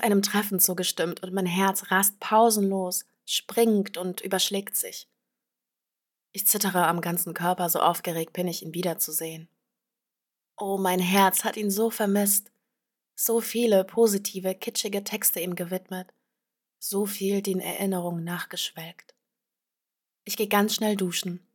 einem 0.00 0.22
Treffen 0.22 0.60
zugestimmt 0.60 1.22
und 1.22 1.32
mein 1.32 1.46
Herz 1.46 1.90
rast 1.90 2.20
pausenlos, 2.20 3.04
springt 3.24 3.96
und 3.96 4.20
überschlägt 4.20 4.76
sich. 4.76 5.08
Ich 6.32 6.46
zittere 6.46 6.86
am 6.86 7.00
ganzen 7.00 7.34
Körper, 7.34 7.68
so 7.68 7.80
aufgeregt 7.80 8.32
bin 8.32 8.48
ich, 8.48 8.62
ihn 8.62 8.74
wiederzusehen. 8.74 9.48
Oh, 10.56 10.78
mein 10.78 11.00
Herz 11.00 11.44
hat 11.44 11.56
ihn 11.56 11.70
so 11.70 11.90
vermisst, 11.90 12.50
so 13.14 13.40
viele 13.40 13.84
positive, 13.84 14.54
kitschige 14.54 15.04
Texte 15.04 15.40
ihm 15.40 15.54
gewidmet, 15.54 16.12
so 16.78 17.06
viel 17.06 17.42
den 17.42 17.60
Erinnerungen 17.60 18.24
nachgeschwelgt. 18.24 19.14
Ich 20.24 20.36
gehe 20.36 20.48
ganz 20.48 20.74
schnell 20.74 20.96
duschen. 20.96 21.46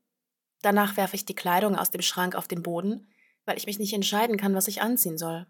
Danach 0.62 0.98
werfe 0.98 1.16
ich 1.16 1.26
die 1.26 1.36
Kleidung 1.36 1.76
aus 1.76 1.92
dem 1.92 2.02
Schrank 2.02 2.36
auf 2.36 2.48
den 2.48 2.64
Boden, 2.64 3.08
weil 3.46 3.58
ich 3.58 3.66
mich 3.66 3.80
nicht 3.80 3.94
entscheiden 3.94 4.38
kann, 4.38 4.56
was 4.56 4.68
ich 4.68 4.82
anziehen 4.82 5.18
soll. 5.18 5.48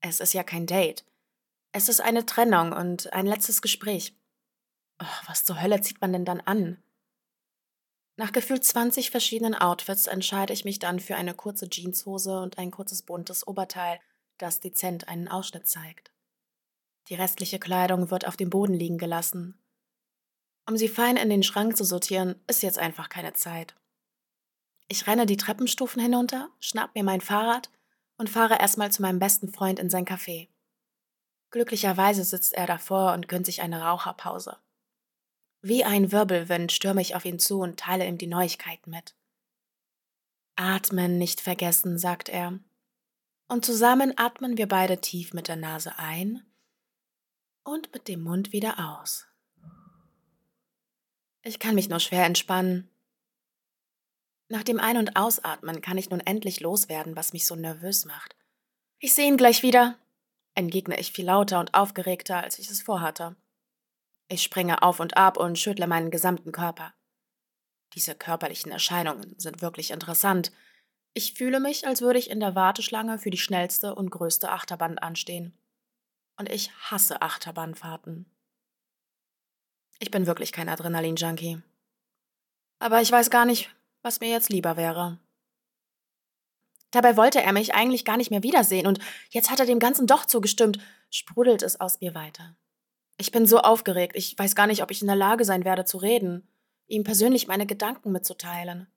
Es 0.00 0.20
ist 0.20 0.32
ja 0.32 0.42
kein 0.42 0.66
Date. 0.66 1.04
Es 1.72 1.88
ist 1.88 2.00
eine 2.00 2.26
Trennung 2.26 2.72
und 2.72 3.12
ein 3.12 3.26
letztes 3.26 3.62
Gespräch. 3.62 4.16
Oh, 5.00 5.26
was 5.26 5.44
zur 5.44 5.60
Hölle 5.60 5.80
zieht 5.80 6.00
man 6.00 6.12
denn 6.12 6.24
dann 6.24 6.40
an? 6.40 6.82
Nach 8.16 8.32
gefühlt 8.32 8.64
20 8.64 9.10
verschiedenen 9.10 9.54
Outfits 9.54 10.06
entscheide 10.06 10.52
ich 10.52 10.64
mich 10.64 10.78
dann 10.78 11.00
für 11.00 11.16
eine 11.16 11.32
kurze 11.32 11.70
Jeanshose 11.70 12.40
und 12.40 12.58
ein 12.58 12.70
kurzes 12.70 13.02
buntes 13.02 13.46
Oberteil, 13.46 14.00
das 14.36 14.60
dezent 14.60 15.08
einen 15.08 15.28
Ausschnitt 15.28 15.66
zeigt. 15.66 16.10
Die 17.08 17.14
restliche 17.14 17.58
Kleidung 17.58 18.10
wird 18.10 18.26
auf 18.26 18.36
dem 18.36 18.50
Boden 18.50 18.74
liegen 18.74 18.98
gelassen. 18.98 19.58
Um 20.66 20.76
sie 20.76 20.88
fein 20.88 21.16
in 21.16 21.30
den 21.30 21.42
Schrank 21.42 21.76
zu 21.76 21.84
sortieren, 21.84 22.34
ist 22.46 22.62
jetzt 22.62 22.78
einfach 22.78 23.08
keine 23.08 23.32
Zeit. 23.32 23.74
Ich 24.88 25.06
renne 25.06 25.24
die 25.24 25.36
Treppenstufen 25.36 26.02
hinunter, 26.02 26.50
schnapp 26.58 26.94
mir 26.94 27.04
mein 27.04 27.20
Fahrrad 27.20 27.70
und 28.18 28.28
fahre 28.28 28.58
erstmal 28.58 28.92
zu 28.92 29.02
meinem 29.02 29.18
besten 29.18 29.52
Freund 29.52 29.78
in 29.78 29.88
sein 29.88 30.04
Café. 30.04 30.48
Glücklicherweise 31.50 32.24
sitzt 32.24 32.52
er 32.52 32.66
davor 32.66 33.12
und 33.12 33.28
gönnt 33.28 33.46
sich 33.46 33.62
eine 33.62 33.82
Raucherpause. 33.82 34.58
Wie 35.62 35.84
ein 35.84 36.12
Wirbelwind 36.12 36.72
stürme 36.72 37.02
ich 37.02 37.14
auf 37.14 37.24
ihn 37.24 37.38
zu 37.38 37.60
und 37.60 37.78
teile 37.78 38.06
ihm 38.06 38.18
die 38.18 38.26
Neuigkeiten 38.26 38.90
mit. 38.90 39.14
Atmen 40.56 41.18
nicht 41.18 41.40
vergessen, 41.40 41.98
sagt 41.98 42.28
er. 42.28 42.58
Und 43.48 43.64
zusammen 43.64 44.14
atmen 44.16 44.56
wir 44.56 44.68
beide 44.68 45.00
tief 45.00 45.32
mit 45.32 45.48
der 45.48 45.56
Nase 45.56 45.98
ein 45.98 46.46
und 47.64 47.92
mit 47.92 48.08
dem 48.08 48.22
Mund 48.22 48.52
wieder 48.52 48.78
aus. 48.78 49.26
Ich 51.42 51.58
kann 51.58 51.74
mich 51.74 51.88
nur 51.88 52.00
schwer 52.00 52.26
entspannen. 52.26 52.88
Nach 54.48 54.62
dem 54.62 54.78
Ein- 54.78 54.98
und 54.98 55.16
Ausatmen 55.16 55.80
kann 55.80 55.98
ich 55.98 56.10
nun 56.10 56.20
endlich 56.20 56.60
loswerden, 56.60 57.16
was 57.16 57.32
mich 57.32 57.46
so 57.46 57.54
nervös 57.54 58.04
macht. 58.04 58.36
Ich 58.98 59.14
sehe 59.14 59.26
ihn 59.26 59.36
gleich 59.36 59.62
wieder, 59.62 59.96
entgegne 60.60 60.98
ich 61.00 61.12
viel 61.12 61.24
lauter 61.24 61.58
und 61.58 61.74
aufgeregter, 61.74 62.42
als 62.42 62.58
ich 62.58 62.70
es 62.70 62.82
vorhatte. 62.82 63.34
Ich 64.28 64.42
springe 64.42 64.82
auf 64.82 65.00
und 65.00 65.16
ab 65.16 65.36
und 65.36 65.58
schüttle 65.58 65.88
meinen 65.88 66.10
gesamten 66.10 66.52
Körper. 66.52 66.94
Diese 67.94 68.14
körperlichen 68.14 68.70
Erscheinungen 68.70 69.34
sind 69.38 69.62
wirklich 69.62 69.90
interessant. 69.90 70.52
Ich 71.14 71.34
fühle 71.34 71.58
mich, 71.58 71.86
als 71.86 72.02
würde 72.02 72.20
ich 72.20 72.30
in 72.30 72.38
der 72.38 72.54
Warteschlange 72.54 73.18
für 73.18 73.30
die 73.30 73.38
schnellste 73.38 73.94
und 73.96 74.10
größte 74.10 74.50
Achterbahn 74.50 74.98
anstehen. 74.98 75.58
Und 76.36 76.48
ich 76.48 76.70
hasse 76.72 77.20
Achterbahnfahrten. 77.20 78.30
Ich 79.98 80.10
bin 80.10 80.26
wirklich 80.26 80.52
kein 80.52 80.68
Adrenalin-Junkie. 80.68 81.60
Aber 82.78 83.02
ich 83.02 83.10
weiß 83.10 83.30
gar 83.30 83.44
nicht, 83.44 83.74
was 84.02 84.20
mir 84.20 84.30
jetzt 84.30 84.50
lieber 84.50 84.76
wäre. 84.76 85.18
Dabei 86.90 87.16
wollte 87.16 87.40
er 87.40 87.52
mich 87.52 87.74
eigentlich 87.74 88.04
gar 88.04 88.16
nicht 88.16 88.30
mehr 88.30 88.42
wiedersehen 88.42 88.86
und 88.86 88.98
jetzt 89.30 89.50
hat 89.50 89.60
er 89.60 89.66
dem 89.66 89.78
Ganzen 89.78 90.06
doch 90.06 90.24
zugestimmt, 90.26 90.78
sprudelt 91.10 91.62
es 91.62 91.80
aus 91.80 92.00
mir 92.00 92.14
weiter. 92.14 92.56
Ich 93.16 93.32
bin 93.32 93.46
so 93.46 93.58
aufgeregt, 93.60 94.16
ich 94.16 94.36
weiß 94.38 94.54
gar 94.54 94.66
nicht, 94.66 94.82
ob 94.82 94.90
ich 94.90 95.02
in 95.02 95.06
der 95.06 95.16
Lage 95.16 95.44
sein 95.44 95.64
werde 95.64 95.84
zu 95.84 95.98
reden, 95.98 96.48
ihm 96.86 97.04
persönlich 97.04 97.46
meine 97.46 97.66
Gedanken 97.66 98.12
mitzuteilen. 98.12 98.88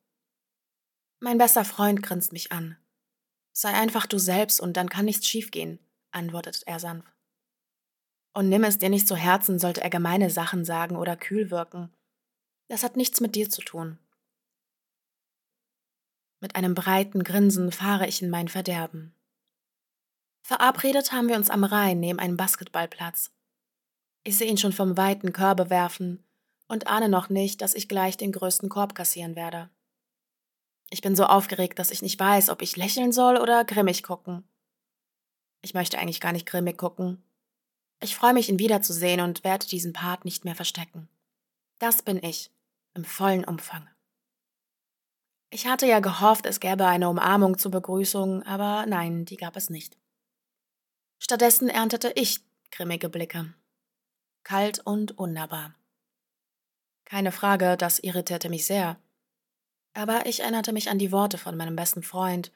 Mein 1.19 1.37
bester 1.37 1.65
Freund 1.65 2.01
grinst 2.01 2.33
mich 2.33 2.51
an. 2.51 2.77
Sei 3.51 3.69
einfach 3.69 4.07
du 4.07 4.17
selbst 4.17 4.59
und 4.59 4.75
dann 4.75 4.89
kann 4.89 5.05
nichts 5.05 5.27
schiefgehen, 5.27 5.79
antwortet 6.11 6.63
er 6.65 6.79
sanft. 6.79 7.13
Und 8.33 8.49
nimm 8.49 8.63
es 8.63 8.79
dir 8.79 8.89
nicht 8.89 9.07
zu 9.07 9.15
Herzen, 9.15 9.59
sollte 9.59 9.81
er 9.81 9.91
gemeine 9.91 10.31
Sachen 10.31 10.65
sagen 10.65 10.95
oder 10.95 11.15
kühl 11.15 11.51
wirken. 11.51 11.93
Das 12.67 12.83
hat 12.83 12.97
nichts 12.97 13.21
mit 13.21 13.35
dir 13.35 13.49
zu 13.49 13.61
tun. 13.61 13.99
Mit 16.43 16.57
einem 16.57 16.75
breiten 16.75 17.23
Grinsen 17.23 17.71
fahre 17.71 18.05
ich 18.05 18.21
in 18.21 18.29
mein 18.29 18.49
Verderben. 18.49 19.15
Verabredet 20.41 21.13
haben 21.13 21.29
wir 21.29 21.37
uns 21.37 21.49
am 21.49 21.63
Rhein 21.63 22.01
neben 22.01 22.19
einem 22.19 22.35
Basketballplatz. 22.35 23.31
Ich 24.25 24.37
sehe 24.37 24.49
ihn 24.49 24.57
schon 24.57 24.73
vom 24.73 24.97
weiten 24.97 25.31
Körbe 25.31 25.69
werfen 25.69 26.21
und 26.67 26.87
ahne 26.87 27.07
noch 27.07 27.29
nicht, 27.29 27.61
dass 27.61 27.73
ich 27.73 27.87
gleich 27.87 28.17
den 28.17 28.33
größten 28.33 28.67
Korb 28.67 28.93
kassieren 28.93 29.37
werde. 29.37 29.69
Ich 30.89 30.99
bin 30.99 31.15
so 31.15 31.23
aufgeregt, 31.27 31.79
dass 31.79 31.91
ich 31.91 32.01
nicht 32.01 32.19
weiß, 32.19 32.49
ob 32.49 32.61
ich 32.61 32.75
lächeln 32.75 33.13
soll 33.13 33.37
oder 33.37 33.63
grimmig 33.63 34.03
gucken. 34.03 34.43
Ich 35.61 35.73
möchte 35.73 35.97
eigentlich 35.97 36.19
gar 36.19 36.33
nicht 36.33 36.45
grimmig 36.45 36.77
gucken. 36.77 37.23
Ich 38.01 38.17
freue 38.17 38.33
mich, 38.33 38.49
ihn 38.49 38.59
wiederzusehen 38.59 39.21
und 39.21 39.45
werde 39.45 39.65
diesen 39.65 39.93
Part 39.93 40.25
nicht 40.25 40.43
mehr 40.43 40.55
verstecken. 40.55 41.07
Das 41.79 42.01
bin 42.01 42.21
ich, 42.21 42.51
im 42.95 43.05
vollen 43.05 43.45
Umfang. 43.45 43.87
Ich 45.53 45.67
hatte 45.67 45.85
ja 45.85 45.99
gehofft, 45.99 46.47
es 46.47 46.59
gäbe 46.59 46.87
eine 46.87 47.07
Umarmung 47.07 47.59
zur 47.59 47.69
Begrüßung, 47.69 48.41
aber 48.41 48.87
nein, 48.87 49.23
die 49.25 49.37
gab 49.37 49.55
es 49.55 49.69
nicht. 49.69 49.99
Stattdessen 51.19 51.69
erntete 51.69 52.11
ich 52.15 52.39
grimmige 52.71 53.07
Blicke 53.07 53.53
kalt 54.43 54.79
und 54.79 55.15
unnahbar. 55.19 55.75
Keine 57.05 57.31
Frage, 57.31 57.77
das 57.77 57.99
irritierte 57.99 58.49
mich 58.49 58.65
sehr. 58.65 58.99
Aber 59.93 60.25
ich 60.25 60.39
erinnerte 60.39 60.73
mich 60.73 60.89
an 60.89 60.97
die 60.97 61.11
Worte 61.11 61.37
von 61.37 61.55
meinem 61.55 61.75
besten 61.75 62.01
Freund 62.01 62.51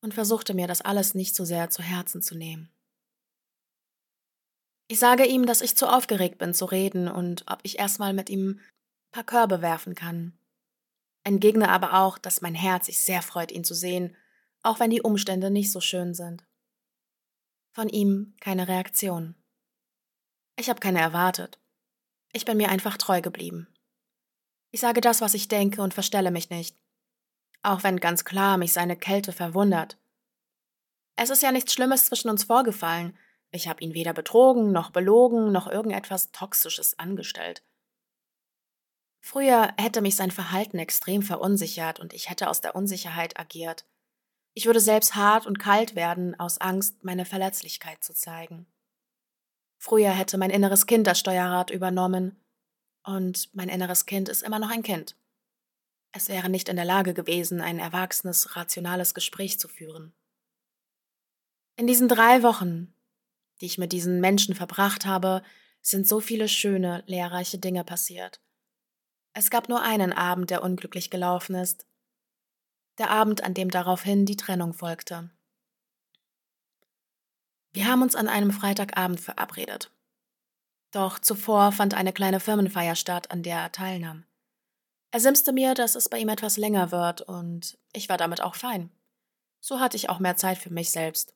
und 0.00 0.14
versuchte 0.14 0.54
mir 0.54 0.66
das 0.66 0.80
alles 0.80 1.14
nicht 1.14 1.36
so 1.36 1.44
sehr 1.44 1.68
zu 1.68 1.82
Herzen 1.82 2.22
zu 2.22 2.36
nehmen. 2.36 2.70
Ich 4.88 4.98
sage 4.98 5.26
ihm, 5.26 5.44
dass 5.44 5.60
ich 5.60 5.76
zu 5.76 5.86
aufgeregt 5.86 6.38
bin 6.38 6.54
zu 6.54 6.64
reden 6.64 7.06
und 7.06 7.44
ob 7.46 7.60
ich 7.64 7.78
erstmal 7.78 8.14
mit 8.14 8.30
ihm 8.30 8.60
ein 8.60 9.12
paar 9.12 9.24
Körbe 9.24 9.60
werfen 9.60 9.94
kann. 9.94 10.39
Entgegne 11.30 11.68
aber 11.68 11.94
auch, 11.94 12.18
dass 12.18 12.40
mein 12.40 12.56
Herz 12.56 12.86
sich 12.86 12.98
sehr 12.98 13.22
freut, 13.22 13.52
ihn 13.52 13.62
zu 13.62 13.72
sehen, 13.72 14.16
auch 14.64 14.80
wenn 14.80 14.90
die 14.90 15.02
Umstände 15.02 15.50
nicht 15.50 15.70
so 15.70 15.80
schön 15.80 16.12
sind. 16.12 16.44
Von 17.70 17.88
ihm 17.88 18.34
keine 18.40 18.66
Reaktion. 18.66 19.36
Ich 20.56 20.68
habe 20.68 20.80
keine 20.80 21.00
erwartet. 21.00 21.60
Ich 22.32 22.44
bin 22.44 22.56
mir 22.56 22.68
einfach 22.68 22.96
treu 22.96 23.20
geblieben. 23.20 23.68
Ich 24.72 24.80
sage 24.80 25.00
das, 25.00 25.20
was 25.20 25.34
ich 25.34 25.46
denke 25.46 25.82
und 25.82 25.94
verstelle 25.94 26.32
mich 26.32 26.50
nicht. 26.50 26.76
Auch 27.62 27.84
wenn 27.84 28.00
ganz 28.00 28.24
klar 28.24 28.58
mich 28.58 28.72
seine 28.72 28.96
Kälte 28.96 29.32
verwundert. 29.32 29.98
Es 31.14 31.30
ist 31.30 31.42
ja 31.42 31.52
nichts 31.52 31.72
Schlimmes 31.72 32.06
zwischen 32.06 32.28
uns 32.28 32.44
vorgefallen. 32.44 33.16
Ich 33.52 33.68
habe 33.68 33.82
ihn 33.82 33.94
weder 33.94 34.12
betrogen, 34.12 34.72
noch 34.72 34.90
belogen, 34.90 35.52
noch 35.52 35.68
irgendetwas 35.68 36.32
Toxisches 36.32 36.98
angestellt. 36.98 37.62
Früher 39.20 39.72
hätte 39.78 40.00
mich 40.00 40.16
sein 40.16 40.30
Verhalten 40.30 40.78
extrem 40.78 41.22
verunsichert 41.22 42.00
und 42.00 42.12
ich 42.14 42.30
hätte 42.30 42.48
aus 42.48 42.60
der 42.60 42.74
Unsicherheit 42.74 43.38
agiert. 43.38 43.84
Ich 44.54 44.66
würde 44.66 44.80
selbst 44.80 45.14
hart 45.14 45.46
und 45.46 45.58
kalt 45.58 45.94
werden, 45.94 46.38
aus 46.38 46.58
Angst, 46.58 47.04
meine 47.04 47.24
Verletzlichkeit 47.24 48.02
zu 48.02 48.14
zeigen. 48.14 48.66
Früher 49.78 50.10
hätte 50.10 50.38
mein 50.38 50.50
inneres 50.50 50.86
Kind 50.86 51.06
das 51.06 51.18
Steuerrad 51.18 51.70
übernommen. 51.70 52.36
Und 53.02 53.54
mein 53.54 53.68
inneres 53.68 54.04
Kind 54.04 54.28
ist 54.28 54.42
immer 54.42 54.58
noch 54.58 54.70
ein 54.70 54.82
Kind. 54.82 55.16
Es 56.12 56.28
wäre 56.28 56.48
nicht 56.48 56.68
in 56.68 56.76
der 56.76 56.84
Lage 56.84 57.14
gewesen, 57.14 57.60
ein 57.60 57.78
erwachsenes, 57.78 58.56
rationales 58.56 59.14
Gespräch 59.14 59.58
zu 59.58 59.68
führen. 59.68 60.12
In 61.76 61.86
diesen 61.86 62.08
drei 62.08 62.42
Wochen, 62.42 62.92
die 63.60 63.66
ich 63.66 63.78
mit 63.78 63.92
diesen 63.92 64.20
Menschen 64.20 64.54
verbracht 64.54 65.06
habe, 65.06 65.42
sind 65.80 66.06
so 66.06 66.20
viele 66.20 66.48
schöne, 66.48 67.02
lehrreiche 67.06 67.58
Dinge 67.58 67.84
passiert. 67.84 68.40
Es 69.32 69.50
gab 69.50 69.68
nur 69.68 69.82
einen 69.82 70.12
Abend, 70.12 70.50
der 70.50 70.62
unglücklich 70.62 71.10
gelaufen 71.10 71.54
ist. 71.54 71.86
Der 72.98 73.10
Abend, 73.10 73.44
an 73.44 73.54
dem 73.54 73.70
daraufhin 73.70 74.26
die 74.26 74.36
Trennung 74.36 74.74
folgte. 74.74 75.30
Wir 77.72 77.86
haben 77.86 78.02
uns 78.02 78.16
an 78.16 78.28
einem 78.28 78.50
Freitagabend 78.50 79.20
verabredet. 79.20 79.92
Doch 80.90 81.20
zuvor 81.20 81.70
fand 81.70 81.94
eine 81.94 82.12
kleine 82.12 82.40
Firmenfeier 82.40 82.96
statt, 82.96 83.30
an 83.30 83.44
der 83.44 83.58
er 83.58 83.72
teilnahm. 83.72 84.24
Er 85.12 85.20
simste 85.20 85.52
mir, 85.52 85.74
dass 85.74 85.94
es 85.94 86.08
bei 86.08 86.18
ihm 86.18 86.28
etwas 86.28 86.56
länger 86.56 86.90
wird, 86.90 87.20
und 87.22 87.78
ich 87.92 88.08
war 88.08 88.16
damit 88.16 88.40
auch 88.40 88.56
fein. 88.56 88.90
So 89.60 89.78
hatte 89.78 89.96
ich 89.96 90.08
auch 90.08 90.18
mehr 90.18 90.36
Zeit 90.36 90.58
für 90.58 90.70
mich 90.70 90.90
selbst. 90.90 91.34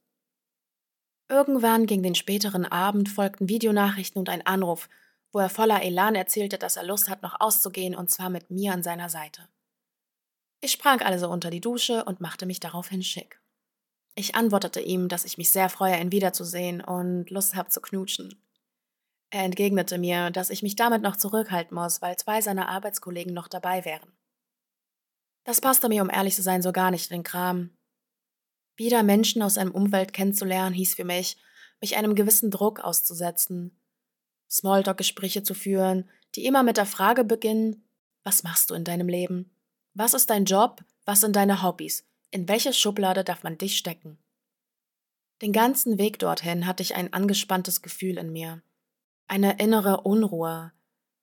Irgendwann 1.29 1.87
gegen 1.87 2.03
den 2.03 2.15
späteren 2.15 2.67
Abend 2.67 3.09
folgten 3.09 3.49
Videonachrichten 3.49 4.19
und 4.19 4.29
ein 4.29 4.47
Anruf, 4.47 4.89
wo 5.35 5.41
er 5.41 5.51
voller 5.51 5.83
Elan 5.83 6.15
erzählte, 6.15 6.59
dass 6.59 6.77
er 6.77 6.85
Lust 6.85 7.11
hat, 7.11 7.23
noch 7.23 7.41
auszugehen, 7.41 7.97
und 7.97 8.09
zwar 8.09 8.31
mit 8.31 8.51
mir 8.51 8.73
an 8.73 8.85
seiner 8.85 9.09
Seite. 9.11 9.49
Ich 10.61 10.71
sprang 10.71 11.03
also 11.03 11.29
unter 11.29 11.51
die 11.51 11.61
Dusche 11.61 12.05
und 12.05 12.21
machte 12.21 12.47
mich 12.47 12.61
daraufhin 12.61 13.03
schick. 13.03 13.41
Ich 14.15 14.37
antwortete 14.37 14.81
ihm, 14.81 15.09
dass 15.09 15.25
ich 15.25 15.37
mich 15.37 15.51
sehr 15.51 15.69
freue, 15.69 16.01
ihn 16.01 16.13
wiederzusehen 16.13 16.81
und 16.81 17.31
Lust 17.31 17.57
habe 17.57 17.69
zu 17.69 17.81
knutschen. 17.81 18.41
Er 19.31 19.43
entgegnete 19.43 19.99
mir, 19.99 20.31
dass 20.31 20.51
ich 20.51 20.63
mich 20.63 20.77
damit 20.77 21.03
noch 21.03 21.17
zurückhalten 21.17 21.75
muss, 21.75 22.01
weil 22.01 22.17
zwei 22.17 22.41
seiner 22.41 22.69
Arbeitskollegen 22.69 23.35
noch 23.35 23.49
dabei 23.49 23.85
wären. 23.85 24.13
Das 25.43 25.61
passte 25.61 25.89
mir, 25.89 26.03
um 26.03 26.11
ehrlich 26.11 26.37
zu 26.37 26.43
sein, 26.43 26.63
so 26.63 26.71
gar 26.71 26.93
nicht 26.93 27.11
in 27.11 27.17
den 27.17 27.25
Kram. 27.25 27.77
Wieder 28.77 29.03
Menschen 29.03 29.43
aus 29.43 29.59
einem 29.59 29.73
Umfeld 29.73 30.13
kennenzulernen, 30.13 30.75
hieß 30.75 30.95
für 30.95 31.05
mich, 31.05 31.37
mich 31.81 31.97
einem 31.97 32.15
gewissen 32.15 32.53
Druck 32.53 32.79
auszusetzen. 32.79 33.77
Smalltalk-Gespräche 34.51 35.43
zu 35.43 35.55
führen, 35.55 36.09
die 36.35 36.47
immer 36.47 36.63
mit 36.63 36.77
der 36.77 36.87
Frage 36.87 37.25
beginnen, 37.25 37.85
was 38.23 38.43
machst 38.43 38.71
du 38.71 38.75
in 38.75 38.85
deinem 38.85 39.09
Leben? 39.09 39.51
Was 39.95 40.15
ist 40.15 40.31
dein 40.31 40.45
Job? 40.45 40.83
Was 41.05 41.21
sind 41.21 41.37
deine 41.37 41.63
Hobbys? 41.63 42.07
In 42.31 42.49
welche 42.49 42.73
Schublade 42.73 43.23
darf 43.23 43.43
man 43.43 43.59
dich 43.59 43.77
stecken? 43.77 44.19
Den 45.43 45.53
ganzen 45.53 45.99
Weg 45.99 46.19
dorthin 46.19 46.67
hatte 46.67 46.83
ich 46.83 46.95
ein 46.95 47.13
angespanntes 47.13 47.83
Gefühl 47.83 48.19
in 48.19 48.33
mir. 48.33 48.63
Eine 49.27 49.59
innere 49.59 50.01
Unruhe. 50.01 50.73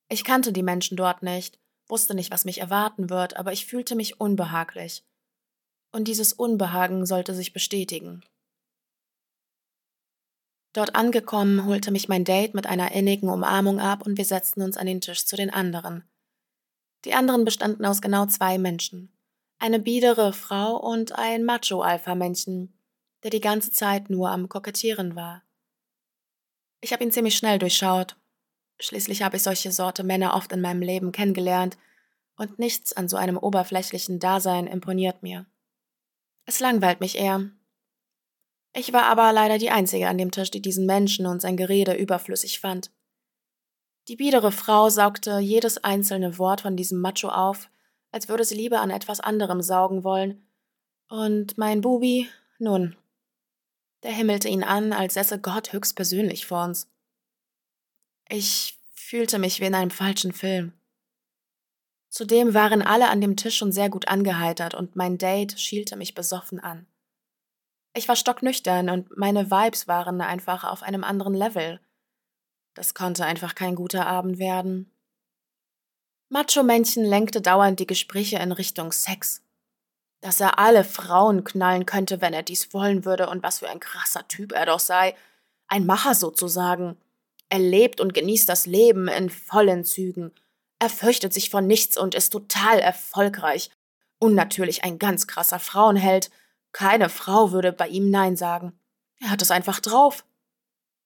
Ich 0.09 0.23
kannte 0.23 0.53
die 0.53 0.63
Menschen 0.63 0.97
dort 0.97 1.23
nicht, 1.23 1.59
wusste 1.87 2.15
nicht, 2.15 2.31
was 2.31 2.45
mich 2.45 2.59
erwarten 2.59 3.09
wird, 3.09 3.37
aber 3.37 3.51
ich 3.51 3.65
fühlte 3.65 3.95
mich 3.95 4.19
unbehaglich. 4.19 5.03
Und 5.91 6.07
dieses 6.07 6.33
Unbehagen 6.33 7.05
sollte 7.05 7.33
sich 7.33 7.53
bestätigen. 7.53 8.23
Dort 10.73 10.95
angekommen, 10.95 11.65
holte 11.65 11.91
mich 11.91 12.07
mein 12.07 12.23
Date 12.23 12.53
mit 12.53 12.65
einer 12.65 12.91
innigen 12.91 13.29
Umarmung 13.29 13.79
ab 13.79 14.05
und 14.05 14.17
wir 14.17 14.25
setzten 14.25 14.61
uns 14.61 14.77
an 14.77 14.87
den 14.87 15.01
Tisch 15.01 15.25
zu 15.25 15.35
den 15.35 15.49
anderen. 15.49 16.03
Die 17.05 17.13
anderen 17.13 17.45
bestanden 17.45 17.85
aus 17.85 18.01
genau 18.01 18.25
zwei 18.27 18.57
Menschen. 18.57 19.11
Eine 19.59 19.79
biedere 19.79 20.33
Frau 20.33 20.77
und 20.77 21.11
ein 21.13 21.43
Macho-Alpha-Männchen, 21.43 22.73
der 23.23 23.31
die 23.31 23.41
ganze 23.41 23.71
Zeit 23.71 24.09
nur 24.09 24.29
am 24.29 24.49
Kokettieren 24.49 25.15
war. 25.15 25.43
Ich 26.79 26.93
habe 26.93 27.03
ihn 27.03 27.11
ziemlich 27.11 27.35
schnell 27.35 27.59
durchschaut. 27.59 28.15
Schließlich 28.79 29.21
habe 29.21 29.37
ich 29.37 29.43
solche 29.43 29.71
Sorte 29.71 30.03
Männer 30.03 30.35
oft 30.35 30.51
in 30.51 30.61
meinem 30.61 30.81
Leben 30.81 31.11
kennengelernt, 31.11 31.77
und 32.41 32.57
nichts 32.57 32.93
an 32.93 33.07
so 33.07 33.17
einem 33.17 33.37
oberflächlichen 33.37 34.19
Dasein 34.19 34.65
imponiert 34.65 35.21
mir. 35.21 35.45
Es 36.45 36.59
langweilt 36.59 36.99
mich 36.99 37.17
eher. 37.17 37.51
Ich 38.73 38.93
war 38.93 39.03
aber 39.03 39.33
leider 39.33 39.57
die 39.57 39.69
Einzige 39.69 40.07
an 40.07 40.17
dem 40.17 40.31
Tisch, 40.31 40.51
die 40.51 40.61
diesen 40.61 40.85
Menschen 40.85 41.25
und 41.25 41.41
sein 41.41 41.57
Gerede 41.57 41.93
überflüssig 41.93 42.59
fand. 42.59 42.91
Die 44.07 44.15
biedere 44.15 44.51
Frau 44.51 44.89
saugte 44.89 45.39
jedes 45.39 45.83
einzelne 45.83 46.37
Wort 46.37 46.61
von 46.61 46.75
diesem 46.75 47.01
Macho 47.01 47.29
auf, 47.29 47.69
als 48.11 48.29
würde 48.29 48.43
sie 48.43 48.55
lieber 48.55 48.81
an 48.81 48.89
etwas 48.89 49.19
anderem 49.19 49.61
saugen 49.61 50.03
wollen. 50.03 50.45
Und 51.09 51.57
mein 51.57 51.81
Bubi, 51.81 52.29
nun, 52.59 52.95
der 54.03 54.11
himmelte 54.11 54.47
ihn 54.47 54.63
an, 54.63 54.93
als 54.93 55.13
säße 55.13 55.39
Gott 55.39 55.73
höchstpersönlich 55.73 56.45
vor 56.45 56.63
uns. 56.63 56.89
Ich 58.29 58.79
fühlte 58.93 59.39
mich 59.39 59.59
wie 59.59 59.65
in 59.65 59.75
einem 59.75 59.91
falschen 59.91 60.31
Film. 60.31 60.73
Zudem 62.09 62.53
waren 62.53 62.81
alle 62.81 63.09
an 63.09 63.21
dem 63.21 63.35
Tisch 63.35 63.57
schon 63.57 63.71
sehr 63.71 63.89
gut 63.89 64.07
angeheitert 64.07 64.73
und 64.73 64.95
mein 64.95 65.17
Date 65.17 65.59
schielte 65.59 65.95
mich 65.95 66.13
besoffen 66.13 66.59
an. 66.59 66.87
Ich 67.93 68.07
war 68.07 68.15
stocknüchtern 68.15 68.89
und 68.89 69.17
meine 69.17 69.51
Vibes 69.51 69.87
waren 69.87 70.21
einfach 70.21 70.63
auf 70.63 70.83
einem 70.83 71.03
anderen 71.03 71.33
Level. 71.33 71.79
Das 72.73 72.93
konnte 72.93 73.25
einfach 73.25 73.55
kein 73.55 73.75
guter 73.75 74.07
Abend 74.07 74.39
werden. 74.39 74.91
Macho-Männchen 76.29 77.03
lenkte 77.03 77.41
dauernd 77.41 77.79
die 77.79 77.87
Gespräche 77.87 78.37
in 78.37 78.53
Richtung 78.53 78.93
Sex 78.93 79.41
dass 80.21 80.39
er 80.39 80.59
alle 80.59 80.83
Frauen 80.83 81.43
knallen 81.43 81.85
könnte, 81.85 82.21
wenn 82.21 82.33
er 82.33 82.43
dies 82.43 82.73
wollen 82.73 83.05
würde, 83.05 83.27
und 83.27 83.43
was 83.43 83.59
für 83.59 83.69
ein 83.69 83.79
krasser 83.79 84.27
Typ 84.27 84.51
er 84.53 84.67
doch 84.67 84.79
sei. 84.79 85.15
Ein 85.67 85.85
Macher 85.85 86.13
sozusagen. 86.13 86.97
Er 87.49 87.59
lebt 87.59 87.99
und 87.99 88.13
genießt 88.13 88.47
das 88.47 88.67
Leben 88.67 89.07
in 89.07 89.29
vollen 89.29 89.83
Zügen. 89.83 90.31
Er 90.79 90.89
fürchtet 90.89 91.33
sich 91.33 91.49
vor 91.49 91.61
nichts 91.61 91.97
und 91.97 92.15
ist 92.15 92.29
total 92.29 92.79
erfolgreich. 92.79 93.71
Und 94.19 94.35
natürlich 94.35 94.83
ein 94.83 94.99
ganz 94.99 95.25
krasser 95.25 95.59
Frauenheld. 95.59 96.29
Keine 96.71 97.09
Frau 97.09 97.51
würde 97.51 97.73
bei 97.73 97.87
ihm 97.87 98.09
Nein 98.09 98.35
sagen. 98.35 98.79
Er 99.19 99.29
hat 99.29 99.41
es 99.41 99.51
einfach 99.51 99.79
drauf. 99.79 100.25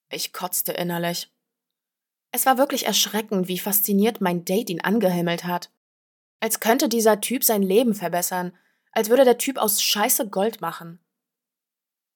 Ich 0.09 0.33
kotzte 0.33 0.71
innerlich. 0.71 1.31
Es 2.31 2.45
war 2.45 2.57
wirklich 2.57 2.85
erschreckend, 2.85 3.47
wie 3.47 3.59
fasziniert 3.59 4.21
mein 4.21 4.45
Date 4.45 4.69
ihn 4.69 4.81
angehimmelt 4.81 5.45
hat. 5.45 5.71
Als 6.39 6.59
könnte 6.59 6.89
dieser 6.89 7.21
Typ 7.21 7.43
sein 7.43 7.63
Leben 7.63 7.95
verbessern 7.95 8.53
als 8.95 9.09
würde 9.09 9.25
der 9.25 9.37
Typ 9.37 9.57
aus 9.57 9.83
Scheiße 9.83 10.29
Gold 10.29 10.61
machen. 10.61 10.99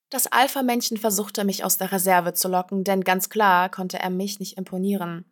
Das 0.08 0.26
Alpha-Männchen 0.26 0.96
versuchte 0.96 1.44
mich 1.44 1.62
aus 1.62 1.78
der 1.78 1.92
Reserve 1.92 2.32
zu 2.32 2.48
locken, 2.48 2.82
denn 2.82 3.04
ganz 3.04 3.28
klar 3.28 3.70
konnte 3.70 4.00
er 4.00 4.10
mich 4.10 4.40
nicht 4.40 4.56
imponieren. 4.56 5.24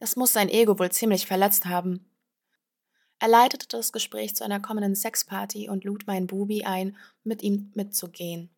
Das 0.00 0.16
muss 0.16 0.34
sein 0.34 0.50
Ego 0.50 0.78
wohl 0.78 0.90
ziemlich 0.90 1.26
verletzt 1.26 1.64
haben. 1.66 2.10
Er 3.24 3.30
leitete 3.30 3.66
das 3.68 3.90
Gespräch 3.90 4.36
zu 4.36 4.44
einer 4.44 4.60
kommenden 4.60 4.94
Sexparty 4.94 5.70
und 5.70 5.84
lud 5.84 6.06
meinen 6.06 6.26
Bubi 6.26 6.64
ein, 6.64 6.94
mit 7.22 7.42
ihm 7.42 7.72
mitzugehen. 7.74 8.50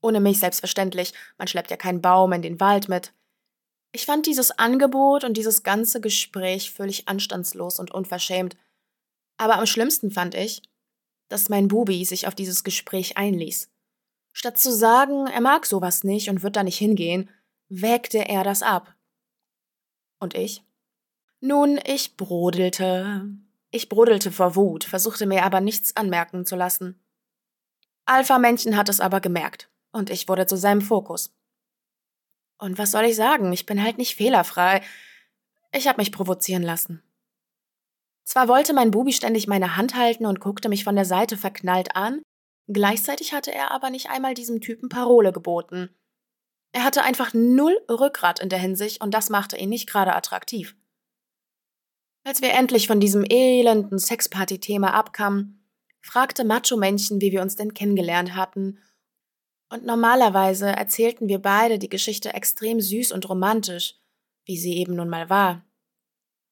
Ohne 0.00 0.20
mich 0.20 0.38
selbstverständlich, 0.38 1.12
man 1.38 1.48
schleppt 1.48 1.72
ja 1.72 1.76
keinen 1.76 2.02
Baum 2.02 2.32
in 2.32 2.40
den 2.40 2.60
Wald 2.60 2.88
mit. 2.88 3.12
Ich 3.90 4.06
fand 4.06 4.26
dieses 4.26 4.52
Angebot 4.52 5.24
und 5.24 5.36
dieses 5.36 5.64
ganze 5.64 6.00
Gespräch 6.00 6.70
völlig 6.70 7.08
anstandslos 7.08 7.80
und 7.80 7.90
unverschämt. 7.90 8.56
Aber 9.38 9.58
am 9.58 9.66
schlimmsten 9.66 10.12
fand 10.12 10.36
ich, 10.36 10.62
dass 11.26 11.48
mein 11.48 11.66
Bubi 11.66 12.04
sich 12.04 12.28
auf 12.28 12.36
dieses 12.36 12.62
Gespräch 12.62 13.16
einließ. 13.16 13.72
Statt 14.32 14.56
zu 14.56 14.70
sagen, 14.70 15.26
er 15.26 15.40
mag 15.40 15.66
sowas 15.66 16.04
nicht 16.04 16.30
und 16.30 16.44
wird 16.44 16.54
da 16.54 16.62
nicht 16.62 16.78
hingehen, 16.78 17.28
wägte 17.68 18.18
er 18.18 18.44
das 18.44 18.62
ab. 18.62 18.94
Und 20.20 20.34
ich? 20.34 20.62
Nun, 21.40 21.80
ich 21.84 22.16
brodelte. 22.16 23.45
Ich 23.76 23.90
brodelte 23.90 24.32
vor 24.32 24.56
Wut, 24.56 24.84
versuchte 24.84 25.26
mir 25.26 25.44
aber 25.44 25.60
nichts 25.60 25.96
anmerken 25.96 26.46
zu 26.46 26.56
lassen. 26.56 26.98
Alpha-Männchen 28.06 28.74
hat 28.74 28.88
es 28.88 29.00
aber 29.00 29.20
gemerkt, 29.20 29.68
und 29.92 30.08
ich 30.08 30.30
wurde 30.30 30.46
zu 30.46 30.56
seinem 30.56 30.80
Fokus. 30.80 31.36
Und 32.56 32.78
was 32.78 32.90
soll 32.90 33.04
ich 33.04 33.16
sagen? 33.16 33.52
Ich 33.52 33.66
bin 33.66 33.82
halt 33.82 33.98
nicht 33.98 34.16
fehlerfrei. 34.16 34.80
Ich 35.72 35.88
hab 35.88 35.98
mich 35.98 36.10
provozieren 36.10 36.62
lassen. 36.62 37.02
Zwar 38.24 38.48
wollte 38.48 38.72
mein 38.72 38.92
Bubi 38.92 39.12
ständig 39.12 39.46
meine 39.46 39.76
Hand 39.76 39.94
halten 39.94 40.24
und 40.24 40.40
guckte 40.40 40.70
mich 40.70 40.82
von 40.82 40.96
der 40.96 41.04
Seite 41.04 41.36
verknallt 41.36 41.96
an, 41.96 42.22
gleichzeitig 42.68 43.34
hatte 43.34 43.52
er 43.52 43.72
aber 43.72 43.90
nicht 43.90 44.08
einmal 44.08 44.32
diesem 44.32 44.62
Typen 44.62 44.88
Parole 44.88 45.34
geboten. 45.34 45.90
Er 46.72 46.82
hatte 46.82 47.02
einfach 47.02 47.34
null 47.34 47.78
Rückgrat 47.90 48.40
in 48.40 48.48
der 48.48 48.58
Hinsicht 48.58 49.02
und 49.02 49.12
das 49.12 49.28
machte 49.28 49.58
ihn 49.58 49.68
nicht 49.68 49.86
gerade 49.86 50.14
attraktiv. 50.14 50.74
Als 52.26 52.42
wir 52.42 52.54
endlich 52.54 52.88
von 52.88 52.98
diesem 52.98 53.24
elenden 53.24 54.00
Sexparty-Thema 54.00 54.92
abkamen, 54.92 55.64
fragte 56.00 56.42
Macho-Männchen, 56.42 57.20
wie 57.20 57.30
wir 57.30 57.40
uns 57.40 57.54
denn 57.54 57.72
kennengelernt 57.72 58.34
hatten. 58.34 58.80
Und 59.68 59.84
normalerweise 59.84 60.66
erzählten 60.66 61.28
wir 61.28 61.38
beide 61.38 61.78
die 61.78 61.88
Geschichte 61.88 62.34
extrem 62.34 62.80
süß 62.80 63.12
und 63.12 63.28
romantisch, 63.28 63.94
wie 64.44 64.58
sie 64.58 64.76
eben 64.76 64.96
nun 64.96 65.08
mal 65.08 65.30
war. 65.30 65.64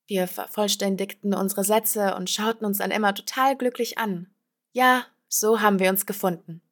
Wir 0.07 0.29
vervollständigten 0.29 1.35
unsere 1.35 1.65
Sätze 1.65 2.15
und 2.15 2.31
schauten 2.31 2.65
uns 2.65 2.79
dann 2.79 2.93
immer 2.93 3.13
total 3.13 3.57
glücklich 3.57 3.99
an. 3.99 4.33
Ja, 4.71 5.05
so 5.29 5.61
haben 5.61 5.81
wir 5.81 5.91
uns 5.91 6.07
gefunden. 6.07 6.63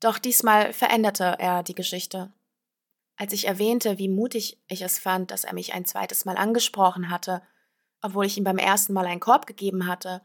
Doch 0.00 0.18
diesmal 0.18 0.74
veränderte 0.74 1.36
er 1.38 1.62
die 1.62 1.74
Geschichte. 1.74 2.30
Als 3.16 3.32
ich 3.32 3.46
erwähnte, 3.46 3.96
wie 3.96 4.10
mutig 4.10 4.60
ich 4.68 4.82
es 4.82 4.98
fand, 4.98 5.30
dass 5.30 5.44
er 5.44 5.54
mich 5.54 5.72
ein 5.72 5.86
zweites 5.86 6.26
Mal 6.26 6.36
angesprochen 6.36 7.08
hatte, 7.08 7.40
obwohl 8.02 8.26
ich 8.26 8.38
ihm 8.38 8.44
beim 8.44 8.58
ersten 8.58 8.92
Mal 8.92 9.06
einen 9.06 9.20
Korb 9.20 9.46
gegeben 9.46 9.86
hatte, 9.86 10.22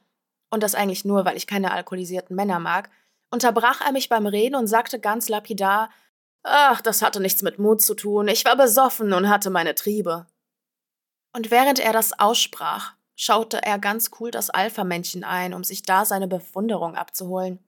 und 0.50 0.62
das 0.62 0.76
eigentlich 0.76 1.04
nur, 1.04 1.26
weil 1.26 1.36
ich 1.36 1.48
keine 1.48 1.72
alkoholisierten 1.72 2.36
Männer 2.36 2.60
mag, 2.60 2.92
unterbrach 3.32 3.82
er 3.82 3.92
mich 3.92 4.08
beim 4.08 4.28
Reden 4.28 4.56
und 4.56 4.68
sagte 4.68 5.00
ganz 5.00 5.28
lapidar, 5.28 5.90
Ach, 6.44 6.82
das 6.82 7.02
hatte 7.02 7.22
nichts 7.22 7.42
mit 7.42 7.58
Mut 7.58 7.82
zu 7.82 7.96
tun, 7.96 8.28
ich 8.28 8.46
war 8.46 8.56
besoffen 8.56 9.14
und 9.14 9.30
hatte 9.30 9.50
meine 9.50 9.76
Triebe. 9.76 10.28
Und 11.36 11.50
während 11.50 11.80
er 11.80 11.94
das 11.94 12.20
aussprach, 12.20 12.94
schaute 13.16 13.64
er 13.64 13.80
ganz 13.80 14.12
cool 14.20 14.30
das 14.30 14.50
Alpha-Männchen 14.50 15.24
ein, 15.24 15.54
um 15.54 15.64
sich 15.64 15.82
da 15.84 16.06
seine 16.06 16.28
Bewunderung 16.28 16.96
abzuholen. 16.96 17.60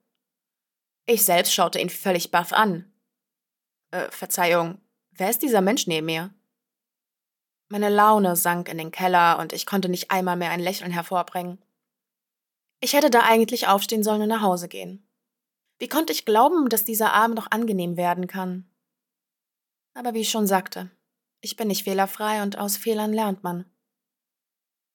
Ich 1.06 1.24
selbst 1.24 1.54
schaute 1.54 1.80
ihn 1.80 1.90
völlig 1.90 2.30
baff 2.30 2.52
an. 2.52 2.92
Äh, 3.90 4.10
Verzeihung, 4.10 4.80
wer 5.10 5.30
ist 5.30 5.42
dieser 5.42 5.60
Mensch 5.60 5.86
neben 5.86 6.06
mir? 6.06 6.34
Meine 7.68 7.88
Laune 7.88 8.36
sank 8.36 8.68
in 8.68 8.78
den 8.78 8.92
Keller 8.92 9.38
und 9.38 9.52
ich 9.52 9.66
konnte 9.66 9.88
nicht 9.88 10.10
einmal 10.10 10.36
mehr 10.36 10.50
ein 10.50 10.60
Lächeln 10.60 10.92
hervorbringen. 10.92 11.58
Ich 12.80 12.92
hätte 12.92 13.10
da 13.10 13.22
eigentlich 13.22 13.66
aufstehen 13.66 14.04
sollen 14.04 14.22
und 14.22 14.28
nach 14.28 14.42
Hause 14.42 14.68
gehen. 14.68 15.08
Wie 15.78 15.88
konnte 15.88 16.12
ich 16.12 16.24
glauben, 16.24 16.68
dass 16.68 16.84
dieser 16.84 17.12
Abend 17.12 17.36
noch 17.36 17.50
angenehm 17.50 17.96
werden 17.96 18.26
kann? 18.28 18.70
Aber 19.94 20.14
wie 20.14 20.20
ich 20.20 20.30
schon 20.30 20.46
sagte, 20.46 20.90
ich 21.40 21.56
bin 21.56 21.68
nicht 21.68 21.84
fehlerfrei 21.84 22.42
und 22.42 22.58
aus 22.58 22.76
Fehlern 22.76 23.12
lernt 23.12 23.42
man. 23.42 23.64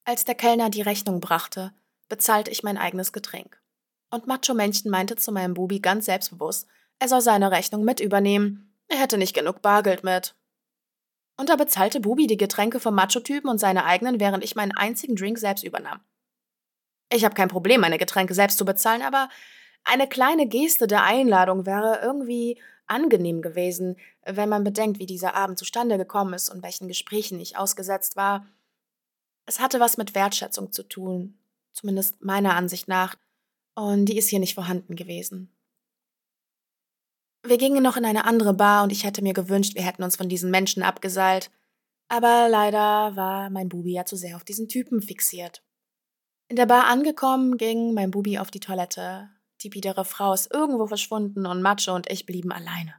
Als 0.06 0.25
der 0.25 0.36
Kellner 0.36 0.70
die 0.70 0.82
Rechnung 0.82 1.20
brachte, 1.20 1.74
bezahlte 2.08 2.51
ich 2.51 2.63
mein 2.63 2.78
eigenes 2.78 3.13
Getränk. 3.13 3.62
Und 4.10 4.28
Macho 4.28 4.54
Männchen 4.54 4.92
meinte 4.92 5.16
zu 5.16 5.32
meinem 5.32 5.54
Bubi 5.54 5.80
ganz 5.80 6.06
selbstbewusst, 6.06 6.68
Er 7.00 7.08
soll 7.08 7.22
seine 7.22 7.51
Rechnung 7.51 7.84
mit 7.84 8.00
übernehmen. 8.00 8.75
Er 8.88 8.98
hätte 8.98 9.18
nicht 9.18 9.34
genug 9.34 9.62
Bargeld 9.62 10.04
mit. 10.04 10.36
Und 11.41 11.50
da 11.50 11.55
bezahlte 11.55 12.00
Bubi 12.01 12.27
die 12.27 12.38
Getränke 12.38 12.79
vom 12.79 12.93
Macho-Typen 12.93 13.50
und 13.50 13.57
seine 13.57 13.86
eigenen, 13.86 14.19
während 14.19 14.43
ich 14.43 14.55
meinen 14.55 14.74
einzigen 14.74 15.15
Drink 15.15 15.39
selbst 15.39 15.63
übernahm. 15.63 16.00
Ich 17.12 17.25
habe 17.25 17.33
kein 17.33 17.48
Problem, 17.48 17.81
meine 17.81 17.98
Getränke 17.98 18.36
selbst 18.36 18.60
zu 18.60 18.63
bezahlen, 18.63 19.01
aber 19.01 19.27
eine 19.83 20.07
kleine 20.07 20.48
Geste 20.48 20.86
der 20.86 21.03
Einladung 21.03 21.65
wäre 21.65 22.00
irgendwie 22.03 22.62
angenehm 22.86 23.41
gewesen, 23.41 23.98
wenn 24.24 24.50
man 24.50 24.63
bedenkt, 24.63 25.00
wie 25.00 25.07
dieser 25.07 25.33
Abend 25.33 25.57
zustande 25.57 25.98
gekommen 25.98 26.36
ist 26.36 26.50
und 26.50 26.62
welchen 26.62 26.88
Gesprächen 26.88 27.39
ich 27.39 27.57
ausgesetzt 27.57 28.15
war. 28.15 28.45
Es 29.48 29.60
hatte 29.60 29.79
was 29.79 29.98
mit 29.98 30.13
Wertschätzung 30.13 30.71
zu 30.71 30.83
tun, 30.83 31.39
zumindest 31.71 32.24
meiner 32.24 32.53
Ansicht 32.53 32.88
nach, 32.88 33.15
und 33.74 34.05
die 34.05 34.19
ist 34.19 34.29
hier 34.29 34.39
nicht 34.39 34.53
vorhanden 34.53 34.95
gewesen. 34.95 35.51
Wir 37.43 37.57
gingen 37.57 37.81
noch 37.81 37.98
in 37.98 38.05
eine 38.05 38.25
andere 38.25 38.53
Bar 38.53 38.83
und 38.83 38.91
ich 38.91 39.03
hätte 39.03 39.24
mir 39.24 39.33
gewünscht, 39.33 39.75
wir 39.75 39.83
hätten 39.83 40.03
uns 40.03 40.15
von 40.15 40.29
diesen 40.29 40.51
Menschen 40.51 40.83
abgeseilt, 40.83 41.50
aber 42.07 42.48
leider 42.50 43.15
war 43.15 43.50
mein 43.50 43.69
Bubi 43.69 43.93
ja 43.93 44.05
zu 44.05 44.15
sehr 44.15 44.36
auf 44.36 44.43
diesen 44.43 44.67
Typen 44.67 45.01
fixiert. 45.01 45.63
In 46.50 46.55
der 46.55 46.65
Bar 46.65 46.86
angekommen, 46.86 47.57
ging 47.57 47.93
mein 47.93 48.12
Bubi 48.12 48.38
auf 48.38 48.51
die 48.51 48.60
Toilette. 48.60 49.29
Die 49.62 49.69
biedere 49.69 50.05
Frau 50.05 50.33
ist 50.33 50.51
irgendwo 50.53 50.88
verschwunden 50.88 51.45
und 51.45 51.62
Macho 51.62 51.95
und 51.95 52.12
ich 52.12 52.25
blieben 52.25 52.51
alleine. 52.51 52.95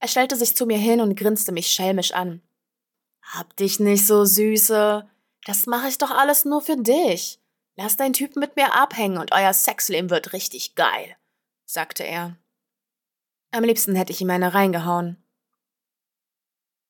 Er 0.00 0.08
stellte 0.08 0.34
sich 0.34 0.56
zu 0.56 0.66
mir 0.66 0.78
hin 0.78 1.00
und 1.00 1.14
grinste 1.14 1.52
mich 1.52 1.68
schelmisch 1.68 2.12
an. 2.12 2.42
Hab 3.22 3.56
dich 3.56 3.78
nicht 3.78 4.06
so 4.06 4.24
süße. 4.24 5.08
Das 5.44 5.66
mache 5.66 5.88
ich 5.88 5.98
doch 5.98 6.10
alles 6.10 6.44
nur 6.44 6.60
für 6.62 6.76
dich. 6.76 7.38
Lass 7.76 7.96
deinen 7.96 8.14
Typen 8.14 8.40
mit 8.40 8.56
mir 8.56 8.74
abhängen 8.74 9.18
und 9.18 9.32
euer 9.32 9.52
Sexleben 9.52 10.10
wird 10.10 10.32
richtig 10.32 10.74
geil, 10.74 11.16
sagte 11.64 12.02
er. 12.02 12.36
Am 13.52 13.64
liebsten 13.64 13.96
hätte 13.96 14.12
ich 14.12 14.20
ihm 14.20 14.30
eine 14.30 14.54
reingehauen. 14.54 15.16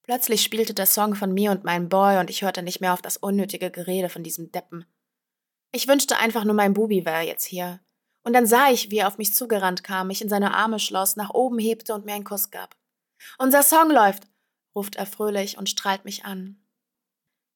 Plötzlich 0.02 0.42
spielte 0.42 0.74
der 0.74 0.86
Song 0.86 1.14
von 1.14 1.32
mir 1.32 1.52
und 1.52 1.64
meinem 1.64 1.88
Boy 1.88 2.18
und 2.18 2.30
ich 2.30 2.42
hörte 2.42 2.62
nicht 2.62 2.80
mehr 2.80 2.92
auf 2.92 3.00
das 3.00 3.16
unnötige 3.16 3.70
Gerede 3.70 4.08
von 4.08 4.22
diesem 4.22 4.50
Deppen. 4.52 4.84
Ich 5.72 5.88
wünschte 5.88 6.18
einfach 6.18 6.44
nur, 6.44 6.54
mein 6.54 6.74
Bubi 6.74 7.04
wäre 7.04 7.22
jetzt 7.22 7.44
hier. 7.44 7.80
Und 8.22 8.34
dann 8.34 8.46
sah 8.46 8.70
ich, 8.70 8.90
wie 8.90 8.98
er 8.98 9.06
auf 9.06 9.18
mich 9.18 9.34
zugerannt 9.34 9.84
kam, 9.84 10.08
mich 10.08 10.20
in 10.20 10.28
seine 10.28 10.54
Arme 10.54 10.78
schloss, 10.78 11.16
nach 11.16 11.30
oben 11.30 11.58
hebte 11.58 11.94
und 11.94 12.04
mir 12.04 12.14
einen 12.14 12.24
Kuss 12.24 12.50
gab. 12.50 12.76
Unser 13.38 13.62
Song 13.62 13.90
läuft, 13.90 14.24
ruft 14.74 14.96
er 14.96 15.06
fröhlich 15.06 15.56
und 15.56 15.70
strahlt 15.70 16.04
mich 16.04 16.24
an. 16.24 16.60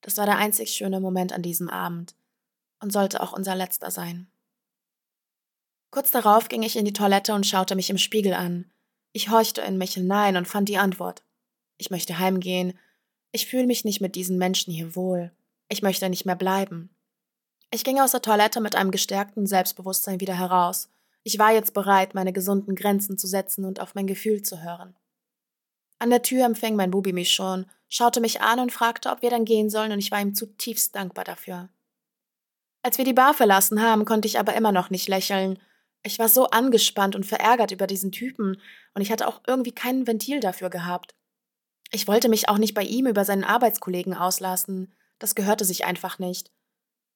Das 0.00 0.16
war 0.16 0.26
der 0.26 0.36
einzig 0.36 0.70
schöne 0.70 1.00
Moment 1.00 1.32
an 1.32 1.42
diesem 1.42 1.68
Abend 1.68 2.14
und 2.80 2.92
sollte 2.92 3.22
auch 3.22 3.32
unser 3.32 3.56
letzter 3.56 3.90
sein. 3.90 4.30
Kurz 5.90 6.10
darauf 6.10 6.48
ging 6.48 6.62
ich 6.62 6.76
in 6.76 6.84
die 6.84 6.92
Toilette 6.92 7.34
und 7.34 7.46
schaute 7.46 7.76
mich 7.76 7.90
im 7.90 7.98
Spiegel 7.98 8.34
an. 8.34 8.70
Ich 9.16 9.30
horchte 9.30 9.60
in 9.60 9.78
mich 9.78 9.94
hinein 9.94 10.36
und 10.36 10.48
fand 10.48 10.68
die 10.68 10.76
Antwort. 10.76 11.22
Ich 11.76 11.88
möchte 11.88 12.18
heimgehen. 12.18 12.76
Ich 13.30 13.46
fühle 13.46 13.66
mich 13.66 13.84
nicht 13.84 14.00
mit 14.00 14.16
diesen 14.16 14.38
Menschen 14.38 14.74
hier 14.74 14.96
wohl. 14.96 15.30
Ich 15.68 15.82
möchte 15.82 16.10
nicht 16.10 16.26
mehr 16.26 16.34
bleiben. 16.34 16.90
Ich 17.70 17.84
ging 17.84 18.00
aus 18.00 18.10
der 18.10 18.22
Toilette 18.22 18.60
mit 18.60 18.74
einem 18.74 18.90
gestärkten 18.90 19.46
Selbstbewusstsein 19.46 20.18
wieder 20.18 20.36
heraus. 20.36 20.88
Ich 21.22 21.38
war 21.38 21.52
jetzt 21.52 21.74
bereit, 21.74 22.14
meine 22.14 22.32
gesunden 22.32 22.74
Grenzen 22.74 23.16
zu 23.16 23.28
setzen 23.28 23.64
und 23.64 23.78
auf 23.78 23.94
mein 23.94 24.08
Gefühl 24.08 24.42
zu 24.42 24.64
hören. 24.64 24.96
An 26.00 26.10
der 26.10 26.22
Tür 26.22 26.44
empfing 26.44 26.74
mein 26.74 26.90
Bubi 26.90 27.12
mich 27.12 27.32
schon, 27.32 27.66
schaute 27.88 28.20
mich 28.20 28.40
an 28.40 28.58
und 28.58 28.72
fragte, 28.72 29.10
ob 29.10 29.22
wir 29.22 29.30
dann 29.30 29.44
gehen 29.44 29.70
sollen, 29.70 29.92
und 29.92 30.00
ich 30.00 30.10
war 30.10 30.20
ihm 30.20 30.34
zutiefst 30.34 30.96
dankbar 30.96 31.24
dafür. 31.24 31.68
Als 32.82 32.98
wir 32.98 33.04
die 33.04 33.12
Bar 33.12 33.32
verlassen 33.32 33.80
haben, 33.80 34.04
konnte 34.04 34.26
ich 34.26 34.40
aber 34.40 34.54
immer 34.54 34.72
noch 34.72 34.90
nicht 34.90 35.08
lächeln. 35.08 35.60
Ich 36.06 36.18
war 36.18 36.28
so 36.28 36.46
angespannt 36.50 37.16
und 37.16 37.24
verärgert 37.24 37.72
über 37.72 37.86
diesen 37.86 38.12
Typen, 38.12 38.60
und 38.92 39.02
ich 39.02 39.10
hatte 39.10 39.26
auch 39.26 39.40
irgendwie 39.46 39.72
kein 39.72 40.06
Ventil 40.06 40.38
dafür 40.38 40.68
gehabt. 40.68 41.14
Ich 41.90 42.06
wollte 42.06 42.28
mich 42.28 42.48
auch 42.48 42.58
nicht 42.58 42.74
bei 42.74 42.82
ihm 42.82 43.06
über 43.06 43.24
seinen 43.24 43.44
Arbeitskollegen 43.44 44.14
auslassen, 44.14 44.94
das 45.18 45.34
gehörte 45.34 45.64
sich 45.64 45.86
einfach 45.86 46.18
nicht. 46.18 46.52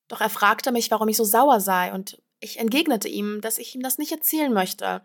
Doch 0.09 0.23
er 0.23 0.30
fragte 0.30 0.73
mich, 0.73 0.90
warum 0.90 1.09
ich 1.09 1.18
so 1.18 1.25
sauer 1.25 1.61
sei, 1.61 1.92
und 1.92 2.23
ich 2.40 2.59
entgegnete 2.59 3.09
ihm, 3.09 3.40
dass 3.42 3.59
ich 3.59 3.75
ihm 3.75 3.83
das 3.83 3.99
nicht 3.99 4.12
erzählen 4.12 4.52
möchte. 4.52 5.02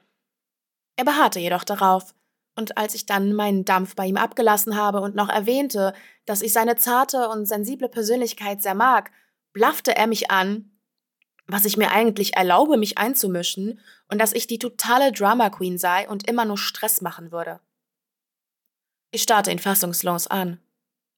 Er 0.96 1.06
beharrte 1.06 1.40
jedoch 1.40 1.66
darauf, 1.66 2.16
und 2.56 2.78
als 2.78 2.96
ich 2.96 3.06
dann 3.06 3.34
meinen 3.34 3.66
Dampf 3.66 3.96
bei 3.96 4.06
ihm 4.06 4.18
abgelassen 4.18 4.78
habe 4.78 5.02
und 5.02 5.16
noch 5.16 5.30
erwähnte, 5.30 5.94
dass 6.26 6.42
ich 6.42 6.54
seine 6.54 6.76
zarte 6.76 7.28
und 7.30 7.48
sensible 7.48 7.90
Persönlichkeit 7.90 8.62
sehr 8.62 8.76
mag, 8.76 9.12
blaffte 9.54 9.96
er 9.96 10.08
mich 10.08 10.32
an, 10.32 10.73
was 11.54 11.66
ich 11.66 11.78
mir 11.78 11.92
eigentlich 11.92 12.36
erlaube, 12.36 12.78
mich 12.78 12.98
einzumischen 12.98 13.80
und 14.08 14.18
dass 14.18 14.34
ich 14.34 14.48
die 14.48 14.58
totale 14.58 15.12
Drama 15.12 15.52
Queen 15.52 15.78
sei 15.78 16.10
und 16.10 16.28
immer 16.28 16.46
nur 16.46 16.58
Stress 16.58 17.00
machen 17.00 17.32
würde. 17.32 17.60
Ich 19.12 19.22
starrte 19.22 19.52
ihn 19.52 19.60
fassungslos 19.60 20.26
an. 20.26 20.60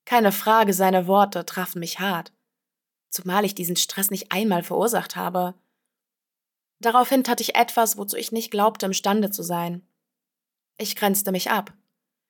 Keine 0.04 0.34
Frage, 0.34 0.74
seine 0.74 1.08
Worte 1.08 1.46
trafen 1.46 1.80
mich 1.80 2.02
hart. 2.02 2.34
Zumal 3.10 3.46
ich 3.46 3.56
diesen 3.56 3.78
Stress 3.78 4.12
nicht 4.12 4.34
einmal 4.34 4.62
verursacht 4.62 5.16
habe. 5.16 5.54
Daraufhin 6.82 7.24
tat 7.24 7.40
ich 7.40 7.56
etwas, 7.56 7.96
wozu 7.98 8.18
ich 8.18 8.34
nicht 8.34 8.52
glaubte, 8.52 8.88
imstande 8.88 9.32
zu 9.32 9.42
sein. 9.42 9.88
Ich 10.78 10.98
grenzte 10.98 11.32
mich 11.32 11.50
ab. 11.50 11.72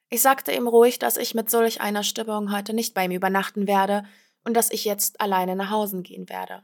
Ich 0.10 0.22
sagte 0.22 0.52
ihm 0.52 0.68
ruhig, 0.68 1.00
dass 1.00 1.18
ich 1.18 1.34
mit 1.34 1.50
solch 1.50 1.82
einer 1.82 2.04
Stimmung 2.04 2.52
heute 2.56 2.76
nicht 2.76 2.94
bei 2.94 3.06
ihm 3.06 3.12
übernachten 3.12 3.66
werde 3.66 4.06
und 4.44 4.54
dass 4.54 4.70
ich 4.70 4.86
jetzt 4.86 5.20
alleine 5.20 5.56
nach 5.56 5.72
Hause 5.72 6.04
gehen 6.04 6.30
werde. 6.30 6.64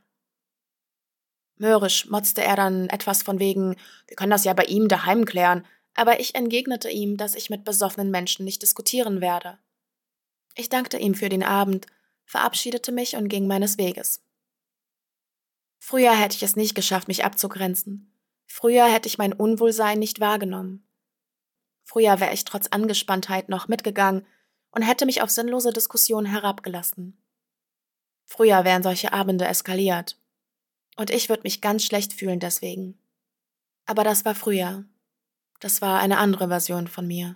Mürrisch 1.62 2.10
motzte 2.10 2.44
er 2.44 2.56
dann 2.56 2.90
etwas 2.90 3.22
von 3.22 3.38
wegen, 3.38 3.76
wir 4.08 4.16
können 4.16 4.32
das 4.32 4.46
ja 4.46 4.54
bei 4.54 4.64
ihm 4.64 4.88
daheim 4.88 5.26
klären, 5.26 5.64
aber 5.94 6.20
ich 6.20 6.34
entgegnete 6.34 6.90
ihm, 6.90 7.18
dass 7.18 7.36
ich 7.36 7.52
mit 7.52 7.64
besoffenen 7.64 8.10
Menschen 8.10 8.46
nicht 8.46 8.64
diskutieren 8.64 9.22
werde. 9.22 9.60
Ich 10.56 10.70
dankte 10.70 10.98
ihm 10.98 11.14
für 11.14 11.30
den 11.30 11.44
Abend, 11.44 11.86
verabschiedete 12.26 12.92
mich 12.92 13.16
und 13.16 13.30
ging 13.30 13.46
meines 13.46 13.78
Weges. 13.78 14.24
Früher 15.78 16.18
hätte 16.18 16.36
ich 16.36 16.42
es 16.42 16.56
nicht 16.56 16.74
geschafft, 16.74 17.08
mich 17.08 17.24
abzugrenzen. 17.24 18.12
Früher 18.48 18.92
hätte 18.92 19.08
ich 19.08 19.20
mein 19.20 19.34
Unwohlsein 19.34 20.00
nicht 20.00 20.20
wahrgenommen. 20.20 20.84
Früher 21.84 22.20
wäre 22.20 22.34
ich 22.34 22.44
trotz 22.44 22.68
Angespanntheit 22.68 23.50
noch 23.50 23.68
mitgegangen 23.68 24.26
und 24.72 24.82
hätte 24.82 25.06
mich 25.06 25.22
auf 25.22 25.30
sinnlose 25.30 25.72
Diskussionen 25.72 26.26
herabgelassen. 26.26 27.22
Früher 28.26 28.64
wären 28.64 28.82
solche 28.82 29.14
Abende 29.14 29.46
eskaliert. 29.46 30.18
Und 30.96 31.10
ich 31.10 31.30
würde 31.30 31.44
mich 31.44 31.62
ganz 31.62 31.86
schlecht 31.86 32.14
fühlen 32.14 32.40
deswegen. 32.40 32.98
Aber 33.86 34.04
das 34.04 34.26
war 34.26 34.36
früher. 34.36 34.86
Das 35.60 35.82
war 35.82 36.00
eine 36.00 36.18
andere 36.18 36.48
Version 36.48 36.88
von 36.88 37.08
mir. 37.08 37.36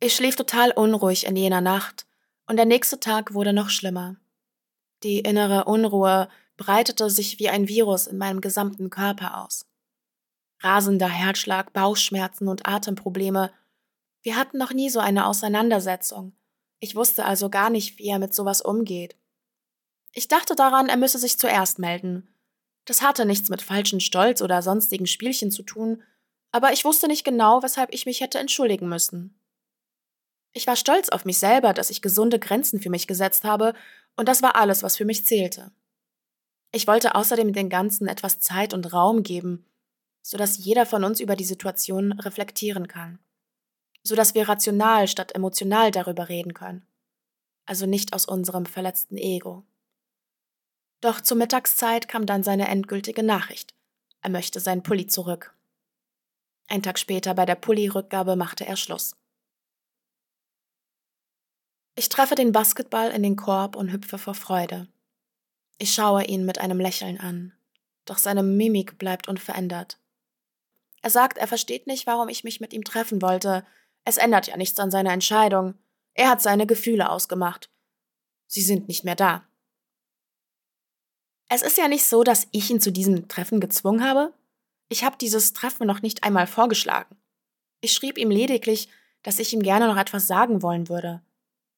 Ich 0.00 0.14
schlief 0.14 0.36
total 0.36 0.72
unruhig 0.72 1.26
in 1.26 1.36
jener 1.36 1.60
Nacht, 1.60 2.06
und 2.46 2.56
der 2.56 2.66
nächste 2.66 2.98
Tag 2.98 3.34
wurde 3.34 3.52
noch 3.52 3.70
schlimmer. 3.70 4.16
Die 5.04 5.20
innere 5.20 5.64
Unruhe 5.64 6.28
breitete 6.56 7.08
sich 7.08 7.38
wie 7.38 7.48
ein 7.48 7.68
Virus 7.68 8.06
in 8.06 8.18
meinem 8.18 8.40
gesamten 8.40 8.90
Körper 8.90 9.44
aus. 9.44 9.66
Rasender 10.60 11.08
Herzschlag, 11.08 11.72
Bauchschmerzen 11.72 12.48
und 12.48 12.66
Atemprobleme. 12.66 13.52
Wir 14.22 14.36
hatten 14.36 14.58
noch 14.58 14.72
nie 14.72 14.90
so 14.90 15.00
eine 15.00 15.26
Auseinandersetzung, 15.26 16.36
ich 16.84 16.96
wusste 16.96 17.24
also 17.24 17.48
gar 17.48 17.70
nicht, 17.70 18.00
wie 18.00 18.08
er 18.08 18.18
mit 18.18 18.34
sowas 18.34 18.60
umgeht. 18.60 19.16
Ich 20.12 20.28
dachte 20.28 20.54
daran, 20.54 20.88
er 20.88 20.96
müsse 20.96 21.18
sich 21.18 21.38
zuerst 21.38 21.78
melden. 21.78 22.28
Das 22.84 23.02
hatte 23.02 23.24
nichts 23.24 23.48
mit 23.48 23.62
falschen 23.62 24.00
Stolz 24.00 24.42
oder 24.42 24.62
sonstigen 24.62 25.06
Spielchen 25.06 25.50
zu 25.50 25.62
tun, 25.62 26.02
aber 26.50 26.72
ich 26.72 26.84
wusste 26.84 27.08
nicht 27.08 27.24
genau, 27.24 27.62
weshalb 27.62 27.92
ich 27.94 28.06
mich 28.06 28.20
hätte 28.20 28.38
entschuldigen 28.38 28.88
müssen. 28.88 29.38
Ich 30.52 30.66
war 30.66 30.76
stolz 30.76 31.08
auf 31.08 31.24
mich 31.24 31.38
selber, 31.38 31.72
dass 31.72 31.88
ich 31.88 32.02
gesunde 32.02 32.38
Grenzen 32.38 32.80
für 32.80 32.90
mich 32.90 33.06
gesetzt 33.06 33.44
habe, 33.44 33.74
und 34.16 34.28
das 34.28 34.42
war 34.42 34.56
alles, 34.56 34.82
was 34.82 34.96
für 34.96 35.06
mich 35.06 35.24
zählte. 35.24 35.72
Ich 36.72 36.86
wollte 36.86 37.14
außerdem 37.14 37.54
den 37.54 37.70
Ganzen 37.70 38.06
etwas 38.06 38.40
Zeit 38.40 38.74
und 38.74 38.92
Raum 38.92 39.22
geben, 39.22 39.64
so 40.20 40.36
dass 40.36 40.58
jeder 40.58 40.84
von 40.84 41.04
uns 41.04 41.20
über 41.20 41.36
die 41.36 41.44
Situation 41.44 42.12
reflektieren 42.12 42.88
kann 42.88 43.18
so 44.02 44.14
dass 44.14 44.34
wir 44.34 44.48
rational 44.48 45.08
statt 45.08 45.34
emotional 45.34 45.90
darüber 45.90 46.28
reden 46.28 46.54
können. 46.54 46.86
Also 47.64 47.86
nicht 47.86 48.12
aus 48.12 48.26
unserem 48.26 48.66
verletzten 48.66 49.16
Ego. 49.16 49.64
Doch 51.02 51.20
zur 51.20 51.36
Mittagszeit 51.36 52.08
kam 52.08 52.26
dann 52.26 52.44
seine 52.44 52.68
endgültige 52.68 53.24
Nachricht. 53.24 53.74
Er 54.22 54.30
möchte 54.30 54.60
seinen 54.60 54.84
Pulli 54.84 55.08
zurück. 55.08 55.54
Ein 56.68 56.82
Tag 56.82 56.98
später 56.98 57.34
bei 57.34 57.44
der 57.44 57.56
Pulli-Rückgabe 57.56 58.36
machte 58.36 58.64
er 58.64 58.76
Schluss. 58.76 59.16
Ich 61.96 62.08
treffe 62.08 62.36
den 62.36 62.52
Basketball 62.52 63.10
in 63.10 63.22
den 63.24 63.36
Korb 63.36 63.74
und 63.76 63.92
hüpfe 63.92 64.16
vor 64.16 64.34
Freude. 64.34 64.88
Ich 65.76 65.92
schaue 65.92 66.24
ihn 66.24 66.46
mit 66.46 66.58
einem 66.58 66.78
Lächeln 66.78 67.18
an, 67.18 67.52
doch 68.04 68.18
seine 68.18 68.44
Mimik 68.44 68.96
bleibt 68.96 69.28
unverändert. 69.28 69.98
Er 71.02 71.10
sagt, 71.10 71.36
er 71.36 71.48
versteht 71.48 71.88
nicht, 71.88 72.06
warum 72.06 72.28
ich 72.28 72.44
mich 72.44 72.60
mit 72.60 72.72
ihm 72.72 72.84
treffen 72.84 73.20
wollte, 73.20 73.66
es 74.04 74.18
ändert 74.18 74.46
ja 74.46 74.56
nichts 74.56 74.78
an 74.78 74.92
seiner 74.92 75.12
Entscheidung. 75.12 75.74
Er 76.14 76.30
hat 76.30 76.42
seine 76.42 76.66
Gefühle 76.66 77.10
ausgemacht. 77.10 77.70
Sie 78.46 78.62
sind 78.62 78.86
nicht 78.86 79.04
mehr 79.04 79.16
da. 79.16 79.46
Es 81.54 81.60
ist 81.60 81.76
ja 81.76 81.86
nicht 81.86 82.06
so, 82.06 82.24
dass 82.24 82.48
ich 82.52 82.70
ihn 82.70 82.80
zu 82.80 82.90
diesem 82.90 83.28
Treffen 83.28 83.60
gezwungen 83.60 84.02
habe. 84.02 84.32
Ich 84.88 85.04
habe 85.04 85.18
dieses 85.20 85.52
Treffen 85.52 85.86
noch 85.86 86.00
nicht 86.00 86.24
einmal 86.24 86.46
vorgeschlagen. 86.46 87.14
Ich 87.82 87.92
schrieb 87.92 88.16
ihm 88.16 88.30
lediglich, 88.30 88.88
dass 89.22 89.38
ich 89.38 89.52
ihm 89.52 89.62
gerne 89.62 89.86
noch 89.86 89.98
etwas 89.98 90.26
sagen 90.26 90.62
wollen 90.62 90.88
würde. 90.88 91.20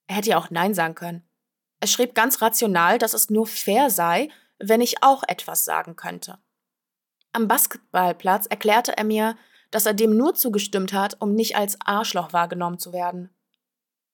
Er 0.07 0.15
hätte 0.15 0.31
ja 0.31 0.39
auch 0.39 0.49
Nein 0.51 0.75
sagen 0.75 0.95
können. 0.95 1.25
Er 1.81 1.89
schrieb 1.89 2.15
ganz 2.15 2.41
rational, 2.41 2.99
dass 2.99 3.15
es 3.15 3.31
nur 3.31 3.49
fair 3.49 3.91
sei, 3.91 4.29
wenn 4.61 4.81
ich 4.81 5.03
auch 5.03 5.25
etwas 5.27 5.65
sagen 5.65 5.97
könnte. 5.97 6.39
Am 7.33 7.49
Basketballplatz 7.49 8.47
erklärte 8.47 8.97
er 8.97 9.03
mir, 9.03 9.37
dass 9.73 9.87
er 9.87 9.95
dem 9.95 10.17
nur 10.17 10.37
zugestimmt 10.37 10.93
hat, 10.93 11.21
um 11.21 11.35
nicht 11.35 11.57
als 11.57 11.81
Arschloch 11.81 12.33
wahrgenommen 12.33 12.79
zu 12.79 12.93
werden. 12.93 13.29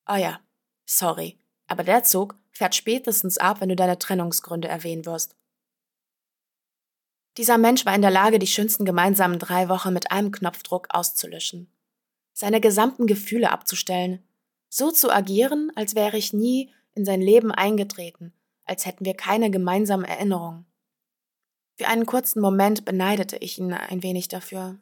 Ah 0.06 0.16
ja, 0.16 0.40
sorry, 0.86 1.38
aber 1.66 1.84
der 1.84 2.02
Zug 2.02 2.34
fährt 2.50 2.74
spätestens 2.74 3.36
ab, 3.36 3.60
wenn 3.60 3.68
du 3.68 3.76
deine 3.76 3.98
Trennungsgründe 3.98 4.66
erwähnen 4.66 5.04
wirst. 5.04 5.36
Dieser 7.40 7.56
Mensch 7.56 7.86
war 7.86 7.94
in 7.94 8.02
der 8.02 8.10
Lage, 8.10 8.38
die 8.38 8.46
schönsten 8.46 8.84
gemeinsamen 8.84 9.38
drei 9.38 9.70
Wochen 9.70 9.94
mit 9.94 10.12
einem 10.12 10.30
Knopfdruck 10.30 10.88
auszulöschen, 10.90 11.72
seine 12.34 12.60
gesamten 12.60 13.06
Gefühle 13.06 13.50
abzustellen, 13.50 14.22
so 14.68 14.90
zu 14.90 15.10
agieren, 15.10 15.72
als 15.74 15.94
wäre 15.94 16.18
ich 16.18 16.34
nie 16.34 16.70
in 16.92 17.06
sein 17.06 17.22
Leben 17.22 17.50
eingetreten, 17.50 18.34
als 18.66 18.84
hätten 18.84 19.06
wir 19.06 19.14
keine 19.14 19.50
gemeinsamen 19.50 20.04
Erinnerungen. 20.04 20.66
Für 21.76 21.88
einen 21.88 22.04
kurzen 22.04 22.42
Moment 22.42 22.84
beneidete 22.84 23.38
ich 23.38 23.56
ihn 23.56 23.72
ein 23.72 24.02
wenig 24.02 24.28
dafür. 24.28 24.78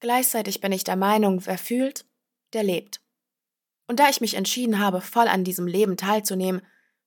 Gleichzeitig 0.00 0.60
bin 0.60 0.72
ich 0.72 0.84
der 0.84 0.96
Meinung, 0.96 1.46
wer 1.46 1.56
fühlt, 1.56 2.04
der 2.52 2.64
lebt. 2.64 3.00
Und 3.86 3.98
da 3.98 4.10
ich 4.10 4.20
mich 4.20 4.34
entschieden 4.34 4.78
habe, 4.78 5.00
voll 5.00 5.26
an 5.26 5.42
diesem 5.42 5.66
Leben 5.66 5.96
teilzunehmen, 5.96 6.60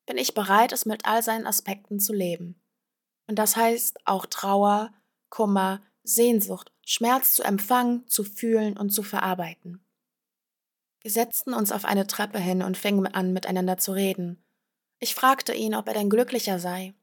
bin 0.08 0.18
ich 0.18 0.34
bereit, 0.34 0.72
es 0.72 0.88
mit 0.88 1.06
all 1.06 1.22
seinen 1.22 1.46
Aspekten 1.46 2.00
zu 2.00 2.14
leben. 2.14 2.59
Und 3.30 3.36
das 3.36 3.56
heißt 3.56 4.08
auch 4.08 4.26
Trauer, 4.26 4.92
Kummer, 5.30 5.84
Sehnsucht, 6.02 6.72
Schmerz 6.84 7.36
zu 7.36 7.44
empfangen, 7.44 8.08
zu 8.08 8.24
fühlen 8.24 8.76
und 8.76 8.90
zu 8.90 9.04
verarbeiten. 9.04 9.86
Wir 11.02 11.12
setzten 11.12 11.54
uns 11.54 11.72
auf 11.72 11.86
eine 11.86 12.08
Treppe 12.08 12.40
hin 12.40 12.64
und 12.64 12.76
fingen 12.76 13.06
an, 13.06 13.32
miteinander 13.32 13.78
zu 13.78 13.92
reden. 13.92 14.44
Ich 14.98 15.14
fragte 15.14 15.54
ihn, 15.54 15.76
ob 15.76 15.88
er 15.88 15.94
denn 15.94 16.10
glücklicher 16.10 16.58
sei. 16.58 16.96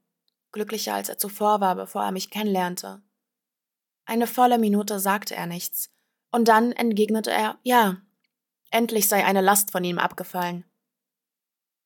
Glücklicher 0.50 0.94
als 0.94 1.08
er 1.08 1.16
zuvor 1.16 1.60
war, 1.60 1.76
bevor 1.76 2.02
er 2.02 2.10
mich 2.10 2.28
kennenlernte. 2.28 3.00
Eine 4.04 4.26
volle 4.26 4.58
Minute 4.58 4.98
sagte 4.98 5.36
er 5.36 5.46
nichts, 5.46 5.92
und 6.32 6.48
dann 6.48 6.72
entgegnete 6.72 7.30
er 7.30 7.56
Ja, 7.62 7.98
endlich 8.72 9.06
sei 9.06 9.24
eine 9.24 9.42
Last 9.42 9.70
von 9.70 9.84
ihm 9.84 10.00
abgefallen. 10.00 10.64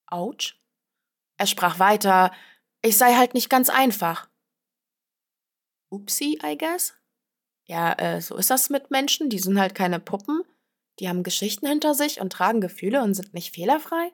Autsch? 0.07 0.59
Er 1.37 1.47
sprach 1.47 1.79
weiter, 1.79 2.33
ich 2.83 2.97
sei 2.97 3.15
halt 3.15 3.35
nicht 3.35 3.51
ganz 3.51 3.69
einfach. 3.69 4.30
Upsi, 5.91 6.39
I 6.43 6.57
guess? 6.57 6.95
Ja, 7.65 7.93
äh, 7.93 8.21
so 8.21 8.37
ist 8.37 8.51
das 8.51 8.71
mit 8.71 8.91
Menschen, 8.91 9.29
die 9.29 9.39
sind 9.39 9.59
halt 9.59 9.75
keine 9.75 10.01
Puppen, 10.01 10.43
die 10.99 11.09
haben 11.09 11.23
Geschichten 11.23 11.67
hinter 11.67 11.95
sich 11.95 12.21
und 12.21 12.33
tragen 12.33 12.61
Gefühle 12.61 13.03
und 13.03 13.15
sind 13.15 13.35
nicht 13.35 13.55
fehlerfrei. 13.55 14.13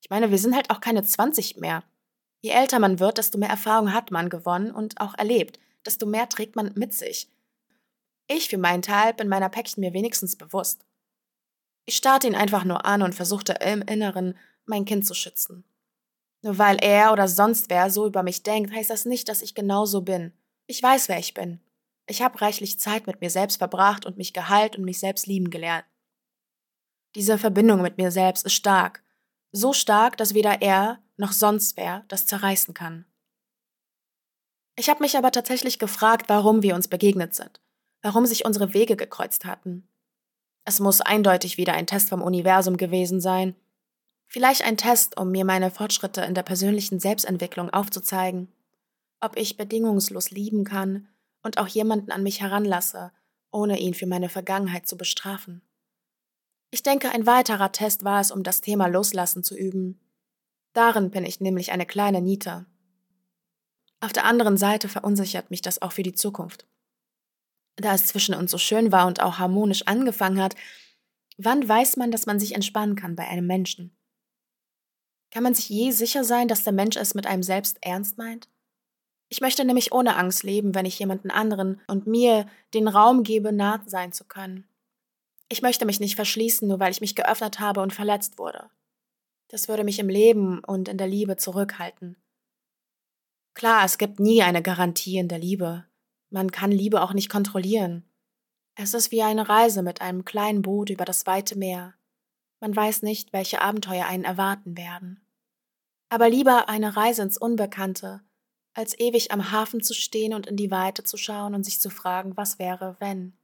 Ich 0.00 0.10
meine, 0.10 0.30
wir 0.30 0.38
sind 0.38 0.54
halt 0.54 0.70
auch 0.70 0.80
keine 0.80 1.02
20 1.02 1.56
mehr. 1.56 1.82
Je 2.40 2.50
älter 2.50 2.78
man 2.78 3.00
wird, 3.00 3.18
desto 3.18 3.36
mehr 3.36 3.48
Erfahrung 3.48 3.92
hat 3.92 4.10
man 4.10 4.30
gewonnen 4.30 4.70
und 4.70 5.00
auch 5.00 5.14
erlebt, 5.18 5.58
desto 5.84 6.06
mehr 6.06 6.28
trägt 6.28 6.56
man 6.56 6.72
mit 6.74 6.94
sich. 6.94 7.28
Ich 8.28 8.48
für 8.48 8.58
meinen 8.58 8.82
Teil 8.82 9.14
bin 9.14 9.28
meiner 9.28 9.48
Päckchen 9.48 9.80
mir 9.80 9.92
wenigstens 9.92 10.36
bewusst. 10.36 10.84
Ich 11.84 11.96
starrte 11.96 12.26
ihn 12.26 12.34
einfach 12.34 12.64
nur 12.64 12.84
an 12.84 13.02
und 13.02 13.14
versuchte 13.14 13.54
im 13.54 13.82
Inneren, 13.82 14.36
mein 14.66 14.84
Kind 14.84 15.06
zu 15.06 15.14
schützen. 15.14 15.64
Nur 16.42 16.58
weil 16.58 16.76
er 16.80 17.12
oder 17.12 17.26
sonst 17.26 17.70
wer 17.70 17.90
so 17.90 18.06
über 18.06 18.22
mich 18.22 18.42
denkt, 18.42 18.72
heißt 18.72 18.90
das 18.90 19.06
nicht, 19.06 19.28
dass 19.28 19.42
ich 19.42 19.54
genauso 19.54 20.02
bin. 20.02 20.32
Ich 20.70 20.82
weiß, 20.82 21.08
wer 21.08 21.18
ich 21.18 21.32
bin. 21.32 21.60
Ich 22.06 22.20
habe 22.20 22.40
reichlich 22.42 22.78
Zeit 22.78 23.06
mit 23.06 23.22
mir 23.22 23.30
selbst 23.30 23.56
verbracht 23.56 24.04
und 24.04 24.18
mich 24.18 24.34
geheilt 24.34 24.76
und 24.76 24.84
mich 24.84 25.00
selbst 25.00 25.26
lieben 25.26 25.48
gelernt. 25.48 25.86
Diese 27.14 27.38
Verbindung 27.38 27.80
mit 27.80 27.96
mir 27.96 28.10
selbst 28.10 28.44
ist 28.44 28.52
stark. 28.52 29.02
So 29.50 29.72
stark, 29.72 30.18
dass 30.18 30.34
weder 30.34 30.60
er 30.60 31.02
noch 31.16 31.32
sonst 31.32 31.78
wer 31.78 32.04
das 32.08 32.26
zerreißen 32.26 32.74
kann. 32.74 33.06
Ich 34.76 34.90
habe 34.90 35.02
mich 35.02 35.16
aber 35.16 35.32
tatsächlich 35.32 35.78
gefragt, 35.78 36.28
warum 36.28 36.62
wir 36.62 36.74
uns 36.74 36.86
begegnet 36.86 37.34
sind, 37.34 37.62
warum 38.02 38.26
sich 38.26 38.44
unsere 38.44 38.74
Wege 38.74 38.94
gekreuzt 38.94 39.46
hatten. 39.46 39.88
Es 40.66 40.80
muss 40.80 41.00
eindeutig 41.00 41.56
wieder 41.56 41.72
ein 41.72 41.86
Test 41.86 42.10
vom 42.10 42.20
Universum 42.20 42.76
gewesen 42.76 43.22
sein. 43.22 43.56
Vielleicht 44.26 44.62
ein 44.62 44.76
Test, 44.76 45.16
um 45.16 45.30
mir 45.30 45.46
meine 45.46 45.70
Fortschritte 45.70 46.20
in 46.20 46.34
der 46.34 46.42
persönlichen 46.42 47.00
Selbstentwicklung 47.00 47.70
aufzuzeigen 47.70 48.52
ob 49.20 49.36
ich 49.36 49.56
bedingungslos 49.56 50.30
lieben 50.30 50.64
kann 50.64 51.08
und 51.42 51.58
auch 51.58 51.68
jemanden 51.68 52.10
an 52.10 52.22
mich 52.22 52.40
heranlasse, 52.40 53.12
ohne 53.50 53.78
ihn 53.78 53.94
für 53.94 54.06
meine 54.06 54.28
Vergangenheit 54.28 54.86
zu 54.86 54.96
bestrafen. 54.96 55.62
Ich 56.70 56.82
denke, 56.82 57.10
ein 57.10 57.26
weiterer 57.26 57.72
Test 57.72 58.04
war 58.04 58.20
es, 58.20 58.30
um 58.30 58.42
das 58.42 58.60
Thema 58.60 58.86
Loslassen 58.86 59.42
zu 59.42 59.56
üben. 59.56 59.98
Darin 60.74 61.10
bin 61.10 61.24
ich 61.24 61.40
nämlich 61.40 61.72
eine 61.72 61.86
kleine 61.86 62.20
Niete. 62.20 62.66
Auf 64.00 64.12
der 64.12 64.26
anderen 64.26 64.56
Seite 64.56 64.88
verunsichert 64.88 65.50
mich 65.50 65.62
das 65.62 65.82
auch 65.82 65.92
für 65.92 66.02
die 66.02 66.12
Zukunft. 66.12 66.66
Da 67.76 67.94
es 67.94 68.06
zwischen 68.06 68.34
uns 68.34 68.50
so 68.50 68.58
schön 68.58 68.92
war 68.92 69.06
und 69.06 69.22
auch 69.22 69.38
harmonisch 69.38 69.86
angefangen 69.86 70.40
hat, 70.42 70.54
wann 71.36 71.66
weiß 71.66 71.96
man, 71.96 72.10
dass 72.10 72.26
man 72.26 72.38
sich 72.38 72.54
entspannen 72.54 72.96
kann 72.96 73.16
bei 73.16 73.26
einem 73.26 73.46
Menschen? 73.46 73.96
Kann 75.30 75.42
man 75.42 75.54
sich 75.54 75.68
je 75.68 75.90
sicher 75.90 76.24
sein, 76.24 76.48
dass 76.48 76.64
der 76.64 76.72
Mensch 76.72 76.96
es 76.96 77.14
mit 77.14 77.26
einem 77.26 77.42
selbst 77.42 77.78
ernst 77.80 78.18
meint? 78.18 78.48
Ich 79.28 79.40
möchte 79.40 79.64
nämlich 79.64 79.92
ohne 79.92 80.16
Angst 80.16 80.42
leben, 80.42 80.74
wenn 80.74 80.86
ich 80.86 80.98
jemanden 80.98 81.30
anderen 81.30 81.80
und 81.86 82.06
mir 82.06 82.46
den 82.72 82.88
Raum 82.88 83.22
gebe, 83.22 83.52
nah 83.52 83.82
sein 83.86 84.12
zu 84.12 84.24
können. 84.24 84.66
Ich 85.50 85.62
möchte 85.62 85.86
mich 85.86 86.00
nicht 86.00 86.16
verschließen, 86.16 86.66
nur 86.66 86.80
weil 86.80 86.92
ich 86.92 87.00
mich 87.00 87.14
geöffnet 87.14 87.60
habe 87.60 87.80
und 87.80 87.92
verletzt 87.92 88.38
wurde. 88.38 88.70
Das 89.48 89.68
würde 89.68 89.84
mich 89.84 89.98
im 89.98 90.08
Leben 90.08 90.62
und 90.64 90.88
in 90.88 90.98
der 90.98 91.08
Liebe 91.08 91.36
zurückhalten. 91.36 92.16
Klar, 93.54 93.84
es 93.84 93.98
gibt 93.98 94.20
nie 94.20 94.42
eine 94.42 94.62
Garantie 94.62 95.18
in 95.18 95.28
der 95.28 95.38
Liebe. 95.38 95.86
Man 96.30 96.52
kann 96.52 96.70
Liebe 96.70 97.02
auch 97.02 97.14
nicht 97.14 97.30
kontrollieren. 97.30 98.04
Es 98.74 98.94
ist 98.94 99.10
wie 99.10 99.22
eine 99.22 99.48
Reise 99.48 99.82
mit 99.82 100.00
einem 100.00 100.24
kleinen 100.24 100.62
Boot 100.62 100.90
über 100.90 101.04
das 101.04 101.26
weite 101.26 101.58
Meer. 101.58 101.94
Man 102.60 102.76
weiß 102.76 103.02
nicht, 103.02 103.32
welche 103.32 103.60
Abenteuer 103.60 104.06
einen 104.06 104.24
erwarten 104.24 104.76
werden. 104.76 105.20
Aber 106.10 106.28
lieber 106.28 106.68
eine 106.68 106.96
Reise 106.96 107.22
ins 107.22 107.38
Unbekannte, 107.38 108.20
als 108.78 108.96
ewig 108.96 109.32
am 109.32 109.50
Hafen 109.50 109.82
zu 109.82 109.92
stehen 109.92 110.32
und 110.32 110.46
in 110.46 110.56
die 110.56 110.70
Weite 110.70 111.02
zu 111.02 111.16
schauen 111.16 111.52
und 111.56 111.64
sich 111.64 111.80
zu 111.80 111.90
fragen, 111.90 112.36
was 112.36 112.60
wäre, 112.60 112.94
wenn? 113.00 113.36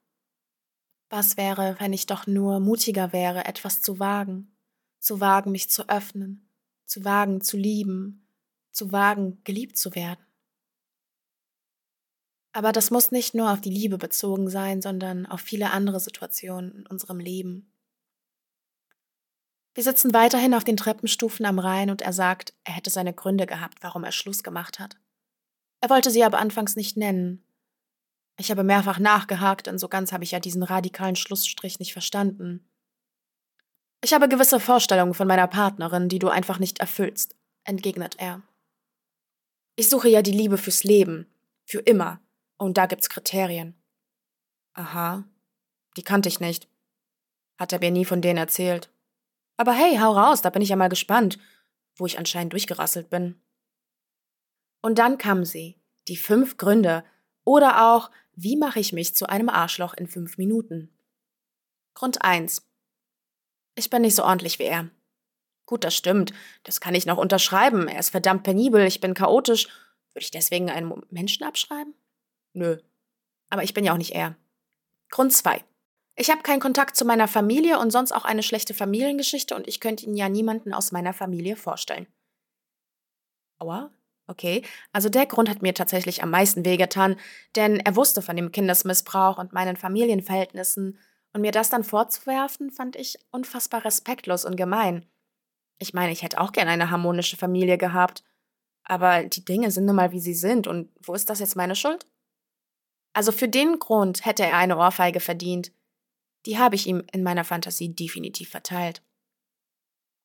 Was 1.11 1.37
wäre, 1.37 1.75
wenn 1.81 1.93
ich 1.93 2.07
doch 2.07 2.29
nur 2.29 2.61
mutiger 2.61 3.13
wäre, 3.13 3.45
etwas 3.45 3.83
zu 3.83 3.99
wagen, 3.99 4.57
zu 5.01 5.19
wagen, 5.19 5.51
mich 5.51 5.69
zu 5.69 5.89
öffnen, 5.89 6.49
zu 6.87 7.05
wagen, 7.05 7.41
zu 7.41 7.57
lieben, 7.57 8.29
zu 8.71 8.93
wagen, 8.93 9.43
geliebt 9.43 9.77
zu 9.77 9.97
werden? 9.97 10.25
Aber 12.53 12.71
das 12.71 12.93
muss 12.93 13.11
nicht 13.11 13.35
nur 13.35 13.53
auf 13.53 13.61
die 13.61 13.71
Liebe 13.71 13.99
bezogen 13.99 14.49
sein, 14.49 14.83
sondern 14.83 15.27
auf 15.27 15.41
viele 15.41 15.73
andere 15.73 15.99
Situationen 15.99 16.77
in 16.77 16.87
unserem 16.87 17.19
Leben. 17.19 17.73
Wir 19.75 19.83
sitzen 19.83 20.15
weiterhin 20.15 20.55
auf 20.55 20.63
den 20.63 20.77
Treppenstufen 20.77 21.45
am 21.45 21.59
Rhein 21.59 21.91
und 21.91 22.03
er 22.03 22.13
sagt, 22.13 22.55
er 22.63 22.75
hätte 22.75 22.91
seine 22.91 23.13
Gründe 23.13 23.47
gehabt, 23.47 23.79
warum 23.81 24.05
er 24.05 24.13
Schluss 24.13 24.45
gemacht 24.45 24.79
hat. 24.79 24.97
Er 25.85 25.91
wollte 25.91 26.11
sie 26.11 26.25
aber 26.25 26.39
anfangs 26.39 26.77
nicht 26.77 26.97
nennen. 26.97 27.45
Ich 28.39 28.51
habe 28.51 28.65
mehrfach 28.65 28.99
nachgehakt, 28.99 29.67
denn 29.67 29.79
so 29.79 29.87
ganz 29.87 30.13
habe 30.13 30.25
ich 30.25 30.31
ja 30.31 30.41
diesen 30.41 30.63
radikalen 30.63 31.15
Schlussstrich 31.15 31.79
nicht 31.79 31.93
verstanden. 31.93 32.67
Ich 34.03 34.15
habe 34.15 34.31
gewisse 34.31 34.61
Vorstellungen 34.61 35.13
von 35.13 35.29
meiner 35.29 35.47
Partnerin, 35.47 36.09
die 36.09 36.19
du 36.19 36.31
einfach 36.31 36.59
nicht 36.59 36.79
erfüllst, 36.79 37.37
entgegnet 37.65 38.17
er. 38.19 38.41
Ich 39.77 39.91
suche 39.91 40.09
ja 40.09 40.23
die 40.23 40.33
Liebe 40.33 40.57
fürs 40.57 40.85
Leben, 40.85 41.27
für 41.67 41.81
immer, 41.81 42.19
und 42.57 42.79
da 42.79 42.87
gibt's 42.87 43.11
Kriterien. 43.11 43.75
Aha, 44.73 45.25
die 45.99 46.03
kannte 46.03 46.31
ich 46.31 46.41
nicht. 46.41 46.67
Hat 47.59 47.75
er 47.75 47.81
mir 47.81 47.91
nie 47.91 48.07
von 48.07 48.23
denen 48.23 48.39
erzählt. 48.39 48.89
Aber 49.59 49.75
hey, 49.75 49.99
hau 49.99 50.13
raus, 50.13 50.41
da 50.41 50.49
bin 50.49 50.63
ich 50.63 50.71
ja 50.71 50.77
mal 50.77 50.89
gespannt, 50.89 51.39
wo 51.97 52.07
ich 52.07 52.19
anscheinend 52.19 52.55
durchgerasselt 52.55 53.11
bin. 53.11 53.39
Und 54.85 54.99
dann 54.99 55.17
kamen 55.17 55.47
sie, 55.47 55.81
die 56.09 56.17
fünf 56.19 56.59
Gründe 56.59 57.05
oder 57.43 57.91
auch, 57.91 58.11
wie 58.35 58.55
mache 58.55 58.81
ich 58.81 58.93
mich 58.93 59.15
zu 59.15 59.27
einem 59.27 59.49
Arschloch 59.49 59.95
in 59.95 60.07
fünf 60.07 60.37
Minuten? 60.37 60.91
Grund 61.95 62.21
eins: 62.21 62.69
Ich 63.77 63.89
bin 63.89 64.03
nicht 64.03 64.15
so 64.15 64.25
ordentlich 64.25 64.59
wie 64.59 64.65
er. 64.65 64.91
Gut, 65.65 65.85
das 65.85 65.97
stimmt. 65.97 66.35
Das 66.65 66.83
kann 66.83 66.95
ich 66.95 67.07
noch 67.07 67.17
unterschreiben. 67.17 67.89
Er 67.89 67.99
ist 67.99 68.11
verdammt 68.11 68.43
penibel, 68.43 68.87
ich 68.87 69.01
bin 69.01 69.15
chaotisch. 69.15 69.69
Würde 70.13 70.25
ich 70.25 70.31
deswegen 70.31 70.69
einen 70.69 71.03
Menschen 71.09 71.47
abschreiben? 71.47 71.95
Nö. 72.53 72.77
Aber 73.49 73.63
ich 73.63 73.73
bin 73.73 73.87
ja 73.87 73.95
auch 73.95 73.99
nicht 73.99 74.15
er. 74.15 74.37
Grund 75.09 75.33
zwei: 75.33 75.65
Ich 76.15 76.29
habe 76.29 76.43
keinen 76.43 76.61
Kontakt 76.61 76.95
zu 76.95 77.07
meiner 77.07 77.27
Familie 77.27 77.79
und 77.79 77.91
sonst 77.91 78.13
auch 78.13 78.27
eine 78.27 78.43
schlechte 78.43 78.75
Familiengeschichte 78.75 79.57
und 79.57 79.67
ich 79.67 79.81
könnte 79.81 80.05
Ihnen 80.05 80.19
ja 80.19 80.29
niemanden 80.29 80.75
aus 80.75 80.93
meiner 80.93 81.15
Familie 81.15 81.57
vorstellen. 81.57 82.07
Aua, 83.59 83.91
Okay, 84.27 84.63
also 84.93 85.09
der 85.09 85.27
Grund 85.27 85.51
hat 85.51 85.61
mir 85.61 85.75
tatsächlich 85.75 86.23
am 86.23 86.31
meisten 86.31 86.65
wehgetan, 86.65 87.17
denn 87.57 87.81
er 87.81 87.95
wusste 87.95 88.23
von 88.23 88.37
dem 88.37 88.53
Kindesmissbrauch 88.53 89.39
und 89.39 89.53
meinen 89.53 89.77
Familienverhältnissen, 89.77 90.99
und 91.35 91.41
mir 91.41 91.51
das 91.51 91.69
dann 91.69 91.85
vorzuwerfen, 91.85 92.71
fand 92.71 92.97
ich 92.97 93.19
unfassbar 93.33 93.85
respektlos 93.85 94.45
und 94.45 94.57
gemein. 94.57 95.05
Ich 95.79 95.93
meine, 95.93 96.13
ich 96.13 96.23
hätte 96.23 96.41
auch 96.41 96.53
gern 96.53 96.69
eine 96.69 96.91
harmonische 96.91 97.37
Familie 97.37 97.77
gehabt, 97.77 98.23
aber 98.85 99.25
die 99.25 99.45
Dinge 99.45 99.71
sind 99.73 99.85
nun 99.85 99.97
mal 99.97 100.13
wie 100.13 100.21
sie 100.21 100.35
sind, 100.35 100.67
und 100.69 100.91
wo 101.03 101.13
ist 101.13 101.29
das 101.29 101.41
jetzt 101.41 101.57
meine 101.57 101.75
Schuld? 101.75 102.07
Also 103.15 103.33
für 103.33 103.49
den 103.49 103.79
Grund 103.81 104.25
hätte 104.25 104.45
er 104.45 104.57
eine 104.57 104.79
Ohrfeige 104.79 105.21
verdient. 105.21 105.73
Die 106.47 106.59
habe 106.59 106.77
ich 106.77 106.87
ihm 106.87 107.05
in 107.13 107.23
meiner 107.23 107.45
Fantasie 107.45 107.95
definitiv 107.95 108.51
verteilt. 108.51 109.03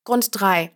Grund 0.03 0.29
3. 0.39 0.71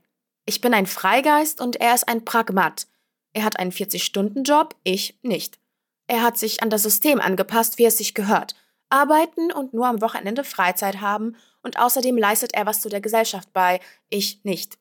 Ich 0.46 0.62
bin 0.62 0.74
ein 0.74 0.88
Freigeist 0.88 1.62
und 1.62 1.76
er 1.76 1.94
ist 1.94 2.08
ein 2.08 2.26
Pragmat. 2.26 2.88
Er 3.34 3.44
hat 3.44 3.60
einen 3.60 3.72
40-Stunden-Job, 3.72 4.76
ich 4.84 5.20
nicht. 5.24 5.60
Er 6.08 6.22
hat 6.22 6.38
sich 6.38 6.62
an 6.62 6.70
das 6.70 6.84
System 6.84 7.20
angepasst, 7.20 7.78
wie 7.78 7.86
es 7.86 7.98
sich 7.98 8.14
gehört. 8.14 8.56
Arbeiten 8.90 9.52
und 9.52 9.74
nur 9.74 9.88
am 9.88 10.02
Wochenende 10.02 10.44
Freizeit 10.44 11.02
haben 11.02 11.36
und 11.64 11.80
außerdem 11.80 12.16
leistet 12.18 12.54
er 12.54 12.68
was 12.68 12.82
zu 12.82 12.90
der 12.90 13.02
Gesellschaft 13.02 13.52
bei, 13.52 13.80
ich 14.10 14.44
nicht. 14.44 14.78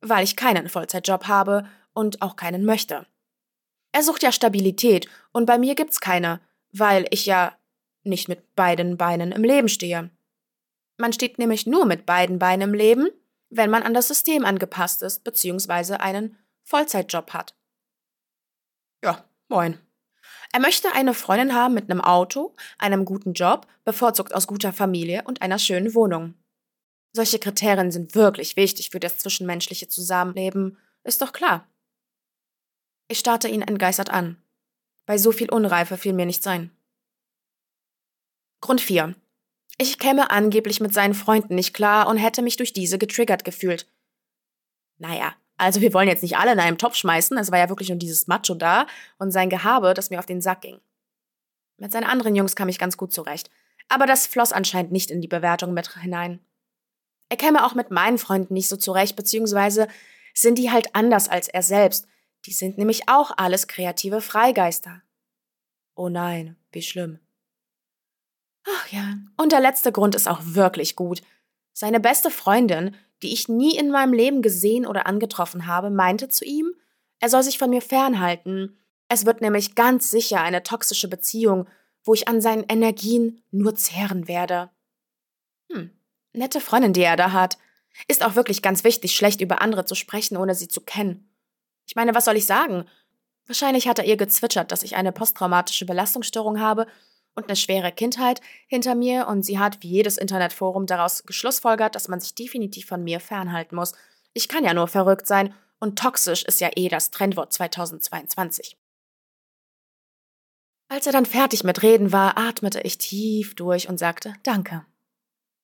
Weil 0.00 0.22
ich 0.22 0.36
keinen 0.36 0.68
Vollzeitjob 0.68 1.26
habe 1.26 1.68
und 1.92 2.22
auch 2.22 2.36
keinen 2.36 2.64
möchte. 2.64 3.06
Er 3.90 4.02
sucht 4.02 4.22
ja 4.22 4.30
Stabilität 4.30 5.08
und 5.32 5.46
bei 5.46 5.58
mir 5.58 5.74
gibt's 5.74 6.00
keine, 6.00 6.40
weil 6.70 7.06
ich 7.10 7.26
ja 7.26 7.56
nicht 8.04 8.28
mit 8.28 8.54
beiden 8.54 8.96
Beinen 8.96 9.32
im 9.32 9.42
Leben 9.42 9.68
stehe. 9.68 10.10
Man 10.96 11.12
steht 11.12 11.38
nämlich 11.38 11.66
nur 11.66 11.86
mit 11.86 12.06
beiden 12.06 12.38
Beinen 12.38 12.68
im 12.68 12.74
Leben, 12.74 13.08
wenn 13.50 13.70
man 13.70 13.82
an 13.82 13.94
das 13.94 14.08
System 14.08 14.44
angepasst 14.44 15.02
ist 15.02 15.24
bzw. 15.24 15.94
einen 15.94 16.36
Vollzeitjob 16.62 17.32
hat. 17.32 17.55
Ja, 19.06 19.24
moin. 19.46 19.78
Er 20.52 20.58
möchte 20.58 20.92
eine 20.92 21.14
Freundin 21.14 21.54
haben 21.54 21.74
mit 21.74 21.88
einem 21.88 22.00
Auto, 22.00 22.56
einem 22.76 23.04
guten 23.04 23.34
Job, 23.34 23.68
bevorzugt 23.84 24.34
aus 24.34 24.48
guter 24.48 24.72
Familie 24.72 25.22
und 25.26 25.42
einer 25.42 25.60
schönen 25.60 25.94
Wohnung. 25.94 26.34
Solche 27.12 27.38
Kriterien 27.38 27.92
sind 27.92 28.16
wirklich 28.16 28.56
wichtig 28.56 28.90
für 28.90 28.98
das 28.98 29.18
zwischenmenschliche 29.18 29.86
Zusammenleben, 29.86 30.76
ist 31.04 31.22
doch 31.22 31.32
klar. 31.32 31.68
Ich 33.06 33.20
starrte 33.20 33.46
ihn 33.46 33.62
entgeistert 33.62 34.10
an. 34.10 34.42
Bei 35.06 35.18
so 35.18 35.30
viel 35.30 35.50
Unreife 35.50 35.96
fiel 35.98 36.12
mir 36.12 36.26
nichts 36.26 36.48
ein. 36.48 36.76
Grund 38.60 38.80
4. 38.80 39.14
Ich 39.78 40.00
käme 40.00 40.32
angeblich 40.32 40.80
mit 40.80 40.92
seinen 40.92 41.14
Freunden 41.14 41.54
nicht 41.54 41.74
klar 41.74 42.08
und 42.08 42.16
hätte 42.16 42.42
mich 42.42 42.56
durch 42.56 42.72
diese 42.72 42.98
getriggert 42.98 43.44
gefühlt. 43.44 43.86
Naja, 44.98 45.36
also 45.56 45.80
wir 45.80 45.92
wollen 45.94 46.08
jetzt 46.08 46.22
nicht 46.22 46.36
alle 46.36 46.52
in 46.52 46.60
einem 46.60 46.78
Topf 46.78 46.96
schmeißen, 46.96 47.36
es 47.38 47.50
war 47.50 47.58
ja 47.58 47.68
wirklich 47.68 47.88
nur 47.88 47.98
dieses 47.98 48.26
Macho 48.26 48.54
da 48.54 48.86
und 49.18 49.30
sein 49.30 49.50
Gehabe, 49.50 49.94
das 49.94 50.10
mir 50.10 50.18
auf 50.18 50.26
den 50.26 50.40
Sack 50.40 50.62
ging. 50.62 50.80
Mit 51.78 51.92
seinen 51.92 52.04
anderen 52.04 52.34
Jungs 52.34 52.56
kam 52.56 52.68
ich 52.68 52.78
ganz 52.78 52.96
gut 52.96 53.12
zurecht, 53.12 53.50
aber 53.88 54.06
das 54.06 54.26
floss 54.26 54.52
anscheinend 54.52 54.92
nicht 54.92 55.10
in 55.10 55.20
die 55.20 55.28
Bewertung 55.28 55.74
mit 55.74 55.94
hinein. 55.94 56.40
Er 57.28 57.36
käme 57.36 57.64
auch 57.64 57.74
mit 57.74 57.90
meinen 57.90 58.18
Freunden 58.18 58.54
nicht 58.54 58.68
so 58.68 58.76
zurecht, 58.76 59.16
beziehungsweise 59.16 59.88
sind 60.34 60.58
die 60.58 60.70
halt 60.70 60.94
anders 60.94 61.28
als 61.28 61.48
er 61.48 61.62
selbst. 61.62 62.06
Die 62.44 62.52
sind 62.52 62.78
nämlich 62.78 63.08
auch 63.08 63.32
alles 63.36 63.66
kreative 63.66 64.20
Freigeister. 64.20 65.02
Oh 65.94 66.08
nein, 66.08 66.56
wie 66.72 66.82
schlimm. 66.82 67.18
Ach 68.68 68.88
ja, 68.88 69.14
und 69.36 69.52
der 69.52 69.60
letzte 69.60 69.92
Grund 69.92 70.14
ist 70.14 70.28
auch 70.28 70.40
wirklich 70.42 70.96
gut. 70.96 71.22
Seine 71.72 72.00
beste 72.00 72.30
Freundin, 72.30 72.94
die 73.22 73.32
ich 73.32 73.48
nie 73.48 73.76
in 73.76 73.90
meinem 73.90 74.12
Leben 74.12 74.42
gesehen 74.42 74.86
oder 74.86 75.06
angetroffen 75.06 75.66
habe, 75.66 75.90
meinte 75.90 76.28
zu 76.28 76.44
ihm, 76.44 76.74
er 77.18 77.28
soll 77.28 77.42
sich 77.42 77.58
von 77.58 77.70
mir 77.70 77.82
fernhalten. 77.82 78.78
Es 79.08 79.24
wird 79.24 79.40
nämlich 79.40 79.74
ganz 79.74 80.10
sicher 80.10 80.40
eine 80.40 80.62
toxische 80.62 81.08
Beziehung, 81.08 81.68
wo 82.04 82.14
ich 82.14 82.28
an 82.28 82.40
seinen 82.40 82.64
Energien 82.68 83.42
nur 83.50 83.74
zehren 83.74 84.28
werde. 84.28 84.70
Hm, 85.72 85.90
nette 86.32 86.60
Freundin, 86.60 86.92
die 86.92 87.02
er 87.02 87.16
da 87.16 87.32
hat. 87.32 87.58
Ist 88.08 88.24
auch 88.24 88.34
wirklich 88.34 88.62
ganz 88.62 88.84
wichtig, 88.84 89.16
schlecht 89.16 89.40
über 89.40 89.62
andere 89.62 89.86
zu 89.86 89.94
sprechen, 89.94 90.36
ohne 90.36 90.54
sie 90.54 90.68
zu 90.68 90.82
kennen. 90.82 91.30
Ich 91.86 91.96
meine, 91.96 92.14
was 92.14 92.26
soll 92.26 92.36
ich 92.36 92.46
sagen? 92.46 92.84
Wahrscheinlich 93.46 93.88
hat 93.88 93.98
er 93.98 94.04
ihr 94.04 94.16
gezwitschert, 94.16 94.70
dass 94.72 94.82
ich 94.82 94.96
eine 94.96 95.12
posttraumatische 95.12 95.86
Belastungsstörung 95.86 96.60
habe 96.60 96.86
und 97.36 97.46
eine 97.46 97.56
schwere 97.56 97.92
Kindheit 97.92 98.40
hinter 98.66 98.94
mir 98.94 99.28
und 99.28 99.44
sie 99.44 99.58
hat 99.58 99.82
wie 99.82 99.88
jedes 99.88 100.16
Internetforum 100.16 100.86
daraus 100.86 101.24
geschlussfolgert, 101.24 101.94
dass 101.94 102.08
man 102.08 102.18
sich 102.18 102.34
definitiv 102.34 102.86
von 102.86 103.04
mir 103.04 103.20
fernhalten 103.20 103.76
muss. 103.76 103.92
Ich 104.32 104.48
kann 104.48 104.64
ja 104.64 104.74
nur 104.74 104.88
verrückt 104.88 105.26
sein 105.26 105.54
und 105.78 105.98
toxisch 105.98 106.42
ist 106.44 106.60
ja 106.60 106.70
eh 106.74 106.88
das 106.88 107.10
Trendwort 107.10 107.52
2022. 107.52 108.76
Als 110.88 111.06
er 111.06 111.12
dann 111.12 111.26
fertig 111.26 111.64
mit 111.64 111.82
Reden 111.82 112.12
war, 112.12 112.38
atmete 112.38 112.80
ich 112.80 112.98
tief 112.98 113.54
durch 113.54 113.88
und 113.88 113.98
sagte 113.98 114.34
Danke. 114.42 114.86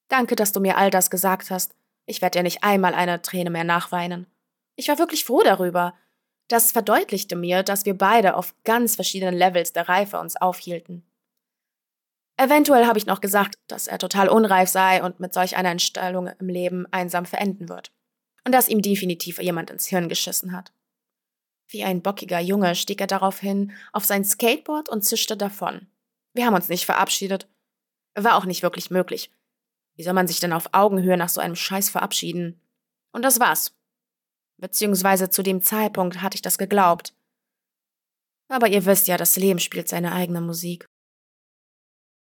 Danke, 0.09 0.37
dass 0.37 0.53
du 0.53 0.61
mir 0.61 0.77
all 0.77 0.91
das 0.91 1.11
gesagt 1.11 1.51
hast. 1.51 1.75
Ich 2.07 2.21
werde 2.21 2.39
dir 2.39 2.43
nicht 2.43 2.65
einmal 2.65 2.95
eine 2.95 3.23
Träne 3.23 3.51
mehr 3.51 3.65
nachweinen. 3.65 4.27
Ich 4.77 4.89
war 4.89 4.99
wirklich 4.99 5.25
froh 5.25 5.43
darüber. 5.43 5.95
Das 6.49 6.73
verdeutlichte 6.73 7.37
mir, 7.37 7.63
dass 7.63 7.87
wir 7.87 7.97
beide 7.97 8.37
auf 8.37 8.55
ganz 8.65 8.97
verschiedenen 8.97 9.35
Levels 9.35 9.73
der 9.73 9.89
Reife 9.89 10.19
uns 10.19 10.37
aufhielten. 10.37 11.05
Eventuell 12.37 12.87
habe 12.87 12.99
ich 12.99 13.07
noch 13.07 13.21
gesagt, 13.21 13.57
dass 13.69 13.87
er 13.87 13.99
total 13.99 14.29
unreif 14.29 14.69
sei 14.69 15.03
und 15.03 15.21
mit 15.21 15.33
solch 15.35 15.57
einer 15.57 15.69
Einstellung 15.71 16.29
im 16.29 16.49
Leben 16.49 16.87
einsam 16.91 17.27
verenden 17.27 17.69
wird. 17.69 17.93
Und 18.45 18.53
dass 18.53 18.69
ihm 18.69 18.83
definitiv 18.83 19.41
jemand 19.41 19.71
ins 19.71 19.87
Hirn 19.87 20.09
geschissen 20.09 20.53
hat. 20.53 20.73
Wie 21.69 21.85
ein 21.85 22.03
bockiger 22.03 22.41
Junge 22.41 22.75
stieg 22.75 23.01
er 23.01 23.07
daraufhin 23.07 23.73
auf 23.93 24.05
sein 24.05 24.25
Skateboard 24.25 24.89
und 24.89 25.03
zischte 25.03 25.37
davon. 25.37 25.87
Wir 26.35 26.47
haben 26.47 26.55
uns 26.55 26.69
nicht 26.69 26.85
verabschiedet. 26.85 27.49
War 28.15 28.37
auch 28.37 28.45
nicht 28.45 28.63
wirklich 28.63 28.91
möglich. 28.91 29.31
Wie 29.97 30.03
soll 30.03 30.15
man 30.15 30.27
sich 30.27 30.41
denn 30.41 30.53
auf 30.53 30.71
Augenhöhe 30.73 31.17
nach 31.17 31.29
so 31.29 31.41
einem 31.41 31.57
Scheiß 31.57 31.91
verabschieden? 31.91 32.61
Und 33.13 33.23
das 33.23 33.41
war's. 33.41 33.75
Beziehungsweise 34.59 35.31
zu 35.31 35.43
dem 35.43 35.63
Zeitpunkt 35.63 36.23
hatte 36.23 36.35
ich 36.35 36.43
das 36.43 36.59
geglaubt. 36.59 37.15
Aber 38.49 38.69
ihr 38.69 38.85
wisst 38.85 39.09
ja, 39.09 39.17
das 39.17 39.37
Leben 39.37 39.59
spielt 39.59 39.89
seine 39.89 40.13
eigene 40.13 40.41
Musik. 40.41 40.87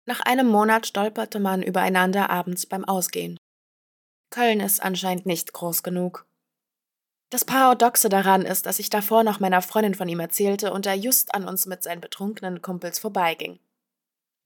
Nach 0.08 0.22
einem 0.22 0.48
Monat 0.48 0.88
stolperte 0.88 1.38
man 1.38 1.62
übereinander 1.62 2.30
abends 2.30 2.66
beim 2.66 2.86
Ausgehen. 2.86 3.38
Köln 4.30 4.62
ist 4.62 4.82
anscheinend 4.82 5.26
nicht 5.26 5.52
groß 5.52 5.84
genug. 5.84 6.26
Das 7.30 7.44
Paradoxe 7.44 8.08
daran 8.08 8.44
ist, 8.44 8.66
dass 8.66 8.80
ich 8.80 8.90
davor 8.90 9.24
noch 9.24 9.42
meiner 9.42 9.62
Freundin 9.62 9.96
von 9.96 10.08
ihm 10.08 10.22
erzählte 10.22 10.72
und 10.72 10.86
er 10.86 10.96
just 10.96 11.36
an 11.36 11.46
uns 11.46 11.66
mit 11.66 11.84
seinen 11.84 12.00
betrunkenen 12.00 12.62
Kumpels 12.62 13.00
vorbeiging. 13.00 13.60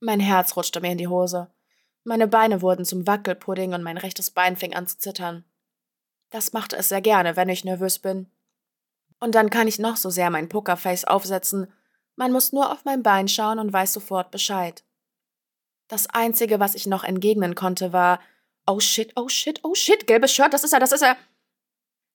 Mein 0.00 0.18
Herz 0.18 0.56
rutschte 0.56 0.80
mir 0.80 0.90
in 0.90 0.98
die 0.98 1.06
Hose. 1.06 1.48
Meine 2.02 2.26
Beine 2.26 2.60
wurden 2.60 2.84
zum 2.84 3.06
Wackelpudding 3.06 3.72
und 3.72 3.84
mein 3.84 3.98
rechtes 3.98 4.32
Bein 4.32 4.56
fing 4.56 4.74
an 4.74 4.88
zu 4.88 4.98
zittern. 4.98 5.44
Das 6.30 6.52
machte 6.52 6.76
es 6.76 6.88
sehr 6.88 7.02
gerne, 7.02 7.36
wenn 7.36 7.48
ich 7.48 7.64
nervös 7.64 8.00
bin. 8.00 8.28
Und 9.20 9.36
dann 9.36 9.48
kann 9.48 9.68
ich 9.68 9.78
noch 9.78 9.96
so 9.96 10.10
sehr 10.10 10.30
mein 10.30 10.48
Pokerface 10.48 11.04
aufsetzen. 11.04 11.72
Man 12.16 12.32
muss 12.32 12.52
nur 12.52 12.72
auf 12.72 12.84
mein 12.84 13.04
Bein 13.04 13.28
schauen 13.28 13.60
und 13.60 13.72
weiß 13.72 13.92
sofort 13.92 14.32
Bescheid. 14.32 14.82
Das 15.92 16.06
Einzige, 16.06 16.58
was 16.58 16.74
ich 16.74 16.86
noch 16.86 17.04
entgegnen 17.04 17.54
konnte, 17.54 17.92
war 17.92 18.18
Oh 18.66 18.80
shit, 18.80 19.12
oh 19.14 19.28
shit, 19.28 19.60
oh 19.62 19.74
shit, 19.74 20.06
gelbes 20.06 20.32
Shirt, 20.32 20.54
das 20.54 20.64
ist 20.64 20.72
er, 20.72 20.80
das 20.80 20.92
ist 20.92 21.02
er. 21.02 21.18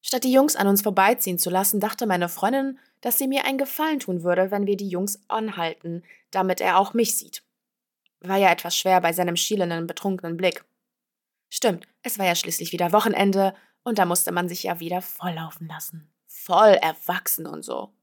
Statt 0.01 0.23
die 0.23 0.31
Jungs 0.31 0.55
an 0.55 0.65
uns 0.65 0.81
vorbeiziehen 0.81 1.37
zu 1.37 1.51
lassen, 1.51 1.79
dachte 1.79 2.07
meine 2.07 2.27
Freundin, 2.27 2.79
dass 3.01 3.19
sie 3.19 3.27
mir 3.27 3.45
einen 3.45 3.59
Gefallen 3.59 3.99
tun 3.99 4.23
würde, 4.23 4.49
wenn 4.49 4.65
wir 4.65 4.77
die 4.77 4.89
Jungs 4.89 5.19
anhalten, 5.27 6.01
damit 6.31 6.59
er 6.59 6.79
auch 6.79 6.95
mich 6.95 7.17
sieht. 7.17 7.43
War 8.21 8.37
ja 8.37 8.51
etwas 8.51 8.75
schwer 8.75 8.99
bei 8.99 9.13
seinem 9.13 9.35
schielenden, 9.35 9.85
betrunkenen 9.85 10.37
Blick. 10.37 10.65
Stimmt, 11.47 11.87
es 12.01 12.17
war 12.17 12.25
ja 12.25 12.33
schließlich 12.33 12.71
wieder 12.71 12.91
Wochenende 12.93 13.53
und 13.83 13.99
da 13.99 14.05
musste 14.05 14.31
man 14.31 14.49
sich 14.49 14.63
ja 14.63 14.79
wieder 14.79 15.03
volllaufen 15.03 15.67
lassen. 15.67 16.11
Voll 16.25 16.73
erwachsen 16.81 17.45
und 17.45 17.61
so. 17.61 17.93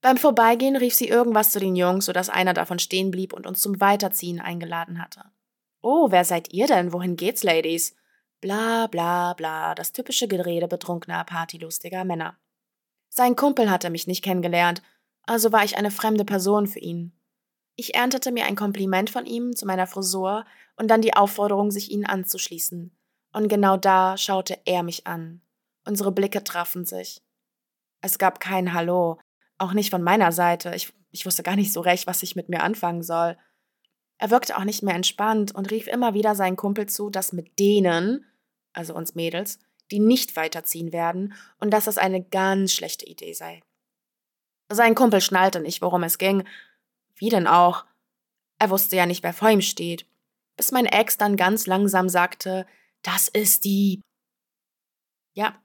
Beim 0.00 0.16
Vorbeigehen 0.16 0.76
rief 0.76 0.94
sie 0.94 1.08
irgendwas 1.08 1.50
zu 1.50 1.58
den 1.58 1.74
Jungs, 1.74 2.06
sodass 2.06 2.28
einer 2.28 2.54
davon 2.54 2.78
stehen 2.78 3.10
blieb 3.10 3.32
und 3.32 3.46
uns 3.46 3.60
zum 3.60 3.80
Weiterziehen 3.80 4.40
eingeladen 4.40 5.02
hatte. 5.02 5.24
Oh, 5.80 6.10
wer 6.10 6.24
seid 6.24 6.52
ihr 6.52 6.66
denn? 6.66 6.92
Wohin 6.92 7.16
geht's, 7.16 7.42
Ladies? 7.42 7.96
Bla 8.40 8.86
bla 8.86 9.34
bla, 9.34 9.74
das 9.74 9.92
typische 9.92 10.28
Gerede 10.28 10.68
betrunkener, 10.68 11.24
partylustiger 11.24 12.04
Männer. 12.04 12.38
Sein 13.08 13.34
Kumpel 13.34 13.70
hatte 13.70 13.90
mich 13.90 14.06
nicht 14.06 14.22
kennengelernt, 14.22 14.82
also 15.24 15.50
war 15.50 15.64
ich 15.64 15.76
eine 15.76 15.90
fremde 15.90 16.24
Person 16.24 16.68
für 16.68 16.78
ihn. 16.78 17.12
Ich 17.74 17.94
erntete 17.94 18.30
mir 18.30 18.44
ein 18.46 18.56
Kompliment 18.56 19.10
von 19.10 19.26
ihm 19.26 19.56
zu 19.56 19.66
meiner 19.66 19.86
Frisur 19.86 20.44
und 20.76 20.88
dann 20.88 21.02
die 21.02 21.14
Aufforderung, 21.14 21.70
sich 21.70 21.90
ihnen 21.90 22.06
anzuschließen. 22.06 22.96
Und 23.32 23.48
genau 23.48 23.76
da 23.76 24.16
schaute 24.16 24.58
er 24.64 24.82
mich 24.82 25.06
an. 25.06 25.42
Unsere 25.84 26.12
Blicke 26.12 26.44
trafen 26.44 26.84
sich. 26.84 27.22
Es 28.00 28.18
gab 28.18 28.40
kein 28.40 28.72
Hallo, 28.72 29.18
auch 29.58 29.72
nicht 29.72 29.90
von 29.90 30.02
meiner 30.02 30.32
Seite. 30.32 30.72
Ich, 30.74 30.92
ich 31.10 31.26
wusste 31.26 31.42
gar 31.42 31.56
nicht 31.56 31.72
so 31.72 31.80
recht, 31.80 32.06
was 32.06 32.22
ich 32.22 32.36
mit 32.36 32.48
mir 32.48 32.62
anfangen 32.62 33.02
soll. 33.02 33.36
Er 34.18 34.30
wirkte 34.30 34.56
auch 34.56 34.64
nicht 34.64 34.82
mehr 34.82 34.94
entspannt 34.94 35.54
und 35.54 35.70
rief 35.70 35.86
immer 35.86 36.14
wieder 36.14 36.34
seinen 36.34 36.56
Kumpel 36.56 36.86
zu, 36.86 37.10
dass 37.10 37.32
mit 37.32 37.58
denen, 37.58 38.24
also 38.72 38.94
uns 38.94 39.14
Mädels, 39.14 39.60
die 39.90 40.00
nicht 40.00 40.36
weiterziehen 40.36 40.92
werden 40.92 41.34
und 41.58 41.70
dass 41.70 41.84
das 41.84 41.98
eine 41.98 42.22
ganz 42.22 42.72
schlechte 42.72 43.06
Idee 43.06 43.32
sei. 43.32 43.62
Sein 44.70 44.94
Kumpel 44.94 45.20
schnallte 45.20 45.60
nicht, 45.60 45.80
worum 45.82 46.02
es 46.02 46.18
ging. 46.18 46.44
Wie 47.14 47.30
denn 47.30 47.46
auch? 47.46 47.84
Er 48.58 48.70
wusste 48.70 48.96
ja 48.96 49.06
nicht, 49.06 49.22
wer 49.22 49.32
vor 49.32 49.50
ihm 49.50 49.62
steht. 49.62 50.06
Bis 50.56 50.72
mein 50.72 50.86
Ex 50.86 51.16
dann 51.16 51.36
ganz 51.36 51.66
langsam 51.66 52.08
sagte, 52.08 52.66
das 53.02 53.28
ist 53.28 53.64
die. 53.64 54.02
Ja, 55.34 55.56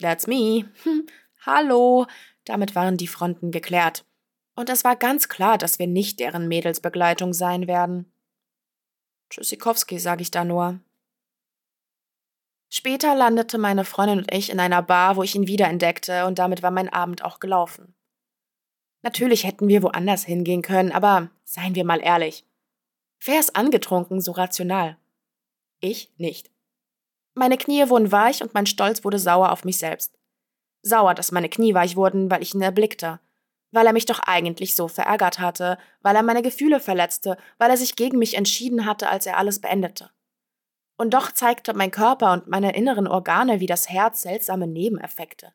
that's 0.00 0.26
me. 0.26 0.68
Hallo. 1.46 2.06
Damit 2.48 2.74
waren 2.74 2.96
die 2.96 3.08
Fronten 3.08 3.50
geklärt. 3.50 4.06
Und 4.56 4.70
es 4.70 4.82
war 4.82 4.96
ganz 4.96 5.28
klar, 5.28 5.58
dass 5.58 5.78
wir 5.78 5.86
nicht 5.86 6.18
deren 6.18 6.48
Mädelsbegleitung 6.48 7.34
sein 7.34 7.66
werden. 7.66 8.10
Tschüssikowski, 9.28 9.98
sage 9.98 10.22
ich 10.22 10.30
da 10.30 10.44
nur. 10.44 10.80
Später 12.70 13.14
landete 13.14 13.58
meine 13.58 13.84
Freundin 13.84 14.20
und 14.20 14.34
ich 14.34 14.48
in 14.50 14.60
einer 14.60 14.80
Bar, 14.80 15.16
wo 15.16 15.22
ich 15.22 15.34
ihn 15.34 15.46
wiederentdeckte, 15.46 16.24
und 16.24 16.38
damit 16.38 16.62
war 16.62 16.70
mein 16.70 16.88
Abend 16.88 17.22
auch 17.22 17.38
gelaufen. 17.38 17.94
Natürlich 19.02 19.44
hätten 19.44 19.68
wir 19.68 19.82
woanders 19.82 20.24
hingehen 20.24 20.62
können, 20.62 20.90
aber 20.90 21.30
seien 21.44 21.74
wir 21.74 21.84
mal 21.84 22.00
ehrlich. 22.00 22.46
Wer 23.22 23.40
ist 23.40 23.56
angetrunken 23.56 24.22
so 24.22 24.32
rational? 24.32 24.96
Ich 25.80 26.10
nicht. 26.16 26.50
Meine 27.34 27.58
Knie 27.58 27.88
wurden 27.90 28.10
weich 28.10 28.42
und 28.42 28.54
mein 28.54 28.66
Stolz 28.66 29.04
wurde 29.04 29.18
sauer 29.18 29.52
auf 29.52 29.64
mich 29.64 29.78
selbst. 29.78 30.17
Sauer, 30.82 31.14
dass 31.14 31.32
meine 31.32 31.48
Knie 31.48 31.74
weich 31.74 31.96
wurden, 31.96 32.30
weil 32.30 32.42
ich 32.42 32.54
ihn 32.54 32.62
erblickte. 32.62 33.20
Weil 33.70 33.86
er 33.86 33.92
mich 33.92 34.06
doch 34.06 34.20
eigentlich 34.20 34.74
so 34.74 34.88
verärgert 34.88 35.38
hatte, 35.38 35.78
weil 36.00 36.16
er 36.16 36.22
meine 36.22 36.42
Gefühle 36.42 36.80
verletzte, 36.80 37.36
weil 37.58 37.70
er 37.70 37.76
sich 37.76 37.96
gegen 37.96 38.18
mich 38.18 38.34
entschieden 38.34 38.86
hatte, 38.86 39.10
als 39.10 39.26
er 39.26 39.36
alles 39.36 39.60
beendete. 39.60 40.10
Und 40.96 41.14
doch 41.14 41.32
zeigte 41.32 41.74
mein 41.74 41.90
Körper 41.90 42.32
und 42.32 42.48
meine 42.48 42.74
inneren 42.74 43.06
Organe 43.06 43.60
wie 43.60 43.66
das 43.66 43.88
Herz 43.88 44.22
seltsame 44.22 44.66
Nebeneffekte. 44.66 45.52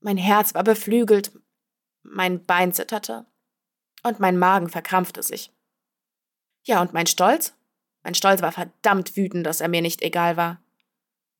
Mein 0.00 0.16
Herz 0.16 0.54
war 0.54 0.64
beflügelt, 0.64 1.32
mein 2.02 2.44
Bein 2.46 2.72
zitterte 2.72 3.26
und 4.02 4.20
mein 4.20 4.38
Magen 4.38 4.68
verkrampfte 4.68 5.22
sich. 5.22 5.52
Ja, 6.64 6.80
und 6.80 6.92
mein 6.92 7.06
Stolz? 7.06 7.54
Mein 8.02 8.14
Stolz 8.14 8.42
war 8.42 8.52
verdammt 8.52 9.16
wütend, 9.16 9.44
dass 9.44 9.60
er 9.60 9.68
mir 9.68 9.82
nicht 9.82 10.02
egal 10.02 10.36
war. 10.36 10.62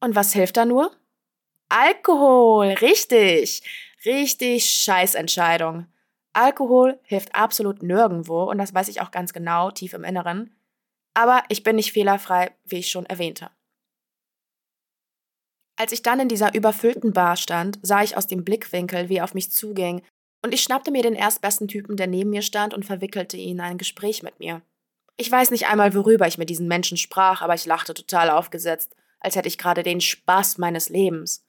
Und 0.01 0.15
was 0.15 0.33
hilft 0.33 0.57
da 0.57 0.65
nur? 0.65 0.91
Alkohol, 1.69 2.69
richtig, 2.69 3.63
richtig 4.05 4.71
Scheißentscheidung. 4.71 5.87
Alkohol 6.33 6.99
hilft 7.03 7.35
absolut 7.35 7.83
nirgendwo 7.83 8.45
und 8.45 8.59
das 8.59 8.73
weiß 8.73 8.89
ich 8.89 9.01
auch 9.01 9.11
ganz 9.11 9.33
genau, 9.33 9.71
tief 9.71 9.93
im 9.93 10.05
Inneren. 10.05 10.55
Aber 11.15 11.43
ich 11.49 11.63
bin 11.63 11.77
nicht 11.77 11.93
fehlerfrei, 11.93 12.53
wie 12.65 12.79
ich 12.79 12.91
schon 12.91 13.07
erwähnte. 13.07 13.51
Als 15.77 15.93
ich 15.93 16.03
dann 16.03 16.21
in 16.21 16.29
dieser 16.29 16.55
überfüllten 16.55 17.13
Bar 17.13 17.37
stand, 17.37 17.79
sah 17.83 18.03
ich 18.03 18.17
aus 18.17 18.27
dem 18.27 18.45
Blickwinkel, 18.45 19.09
wie 19.09 19.17
er 19.17 19.25
auf 19.25 19.35
mich 19.35 19.51
zuging 19.51 20.03
und 20.43 20.55
ich 20.55 20.63
schnappte 20.63 20.91
mir 20.91 21.03
den 21.03 21.15
erstbesten 21.15 21.69
Typen, 21.69 21.97
der 21.97 22.07
neben 22.07 22.31
mir 22.31 22.43
stand, 22.43 22.75
und 22.75 22.87
verwickelte 22.87 23.37
ihn 23.37 23.57
in 23.57 23.61
ein 23.61 23.79
Gespräch 23.79 24.23
mit 24.23 24.39
mir. 24.39 24.63
Ich 25.17 25.31
weiß 25.31 25.51
nicht 25.51 25.67
einmal, 25.67 25.95
worüber 25.95 26.29
ich 26.29 26.39
mit 26.39 26.49
diesen 26.49 26.69
Menschen 26.69 26.97
sprach, 26.97 27.43
aber 27.43 27.55
ich 27.55 27.67
lachte 27.67 27.93
total 27.93 28.31
aufgesetzt, 28.31 28.95
als 29.19 29.35
hätte 29.35 29.49
ich 29.49 29.59
gerade 29.59 29.83
den 29.83 30.01
Spaß 30.01 30.59
meines 30.59 30.91
Lebens. 30.91 31.45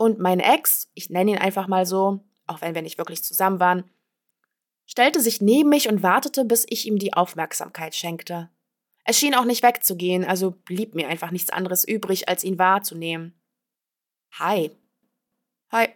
Und 0.00 0.18
mein 0.18 0.40
Ex, 0.40 0.88
ich 0.94 1.10
nenne 1.10 1.32
ihn 1.32 1.36
einfach 1.36 1.68
mal 1.68 1.84
so, 1.84 2.24
auch 2.46 2.62
wenn 2.62 2.74
wir 2.74 2.80
nicht 2.80 2.96
wirklich 2.96 3.22
zusammen 3.22 3.60
waren, 3.60 3.84
stellte 4.86 5.20
sich 5.20 5.42
neben 5.42 5.68
mich 5.68 5.90
und 5.90 6.02
wartete, 6.02 6.46
bis 6.46 6.64
ich 6.70 6.86
ihm 6.86 6.98
die 6.98 7.12
Aufmerksamkeit 7.12 7.94
schenkte. 7.94 8.48
Es 9.04 9.18
schien 9.18 9.34
auch 9.34 9.44
nicht 9.44 9.62
wegzugehen, 9.62 10.24
also 10.24 10.52
blieb 10.52 10.94
mir 10.94 11.08
einfach 11.08 11.32
nichts 11.32 11.50
anderes 11.50 11.86
übrig, 11.86 12.30
als 12.30 12.44
ihn 12.44 12.58
wahrzunehmen. 12.58 13.38
Hi. 14.38 14.70
Hi. 15.70 15.90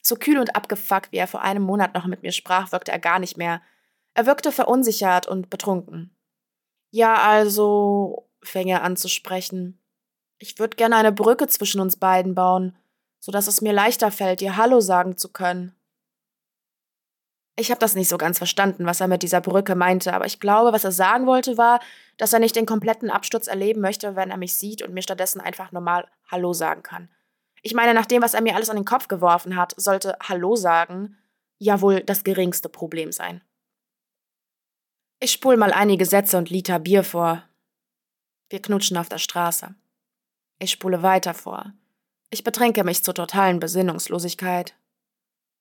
So 0.00 0.14
kühl 0.14 0.38
und 0.38 0.54
abgefuckt, 0.54 1.10
wie 1.10 1.16
er 1.16 1.26
vor 1.26 1.42
einem 1.42 1.64
Monat 1.64 1.94
noch 1.94 2.06
mit 2.06 2.22
mir 2.22 2.30
sprach, 2.30 2.70
wirkte 2.70 2.92
er 2.92 3.00
gar 3.00 3.18
nicht 3.18 3.36
mehr. 3.36 3.62
Er 4.14 4.26
wirkte 4.26 4.52
verunsichert 4.52 5.26
und 5.26 5.50
betrunken. 5.50 6.16
Ja, 6.92 7.16
also, 7.16 8.30
fing 8.44 8.68
er 8.68 8.84
an 8.84 8.96
zu 8.96 9.08
sprechen. 9.08 9.77
Ich 10.38 10.58
würde 10.58 10.76
gerne 10.76 10.96
eine 10.96 11.12
Brücke 11.12 11.46
zwischen 11.48 11.80
uns 11.80 11.96
beiden 11.96 12.34
bauen, 12.34 12.76
so 13.20 13.32
dass 13.32 13.48
es 13.48 13.60
mir 13.60 13.72
leichter 13.72 14.10
fällt, 14.10 14.40
dir 14.40 14.56
Hallo 14.56 14.80
sagen 14.80 15.16
zu 15.16 15.32
können. 15.32 15.74
Ich 17.56 17.72
habe 17.72 17.80
das 17.80 17.96
nicht 17.96 18.08
so 18.08 18.18
ganz 18.18 18.38
verstanden, 18.38 18.86
was 18.86 19.00
er 19.00 19.08
mit 19.08 19.24
dieser 19.24 19.40
Brücke 19.40 19.74
meinte, 19.74 20.12
aber 20.12 20.26
ich 20.26 20.38
glaube, 20.38 20.72
was 20.72 20.84
er 20.84 20.92
sagen 20.92 21.26
wollte, 21.26 21.58
war, 21.58 21.80
dass 22.16 22.32
er 22.32 22.38
nicht 22.38 22.54
den 22.54 22.66
kompletten 22.66 23.10
Absturz 23.10 23.48
erleben 23.48 23.80
möchte, 23.80 24.14
wenn 24.14 24.30
er 24.30 24.36
mich 24.36 24.56
sieht 24.56 24.80
und 24.80 24.94
mir 24.94 25.02
stattdessen 25.02 25.40
einfach 25.40 25.72
normal 25.72 26.08
Hallo 26.30 26.52
sagen 26.52 26.84
kann. 26.84 27.08
Ich 27.62 27.74
meine, 27.74 27.94
nach 27.94 28.06
dem, 28.06 28.22
was 28.22 28.34
er 28.34 28.42
mir 28.42 28.54
alles 28.54 28.70
an 28.70 28.76
den 28.76 28.84
Kopf 28.84 29.08
geworfen 29.08 29.56
hat, 29.56 29.74
sollte 29.76 30.16
Hallo 30.22 30.54
sagen 30.54 31.16
ja 31.58 31.80
wohl 31.80 32.00
das 32.00 32.22
geringste 32.22 32.68
Problem 32.68 33.10
sein. 33.10 33.42
Ich 35.18 35.32
spul 35.32 35.56
mal 35.56 35.72
einige 35.72 36.06
Sätze 36.06 36.38
und 36.38 36.50
Liter 36.50 36.78
Bier 36.78 37.02
vor. 37.02 37.42
Wir 38.50 38.62
knutschen 38.62 38.96
auf 38.96 39.08
der 39.08 39.18
Straße. 39.18 39.74
Ich 40.58 40.72
spule 40.72 41.02
weiter 41.02 41.34
vor. 41.34 41.72
Ich 42.30 42.44
betränke 42.44 42.84
mich 42.84 43.04
zur 43.04 43.14
totalen 43.14 43.60
Besinnungslosigkeit. 43.60 44.74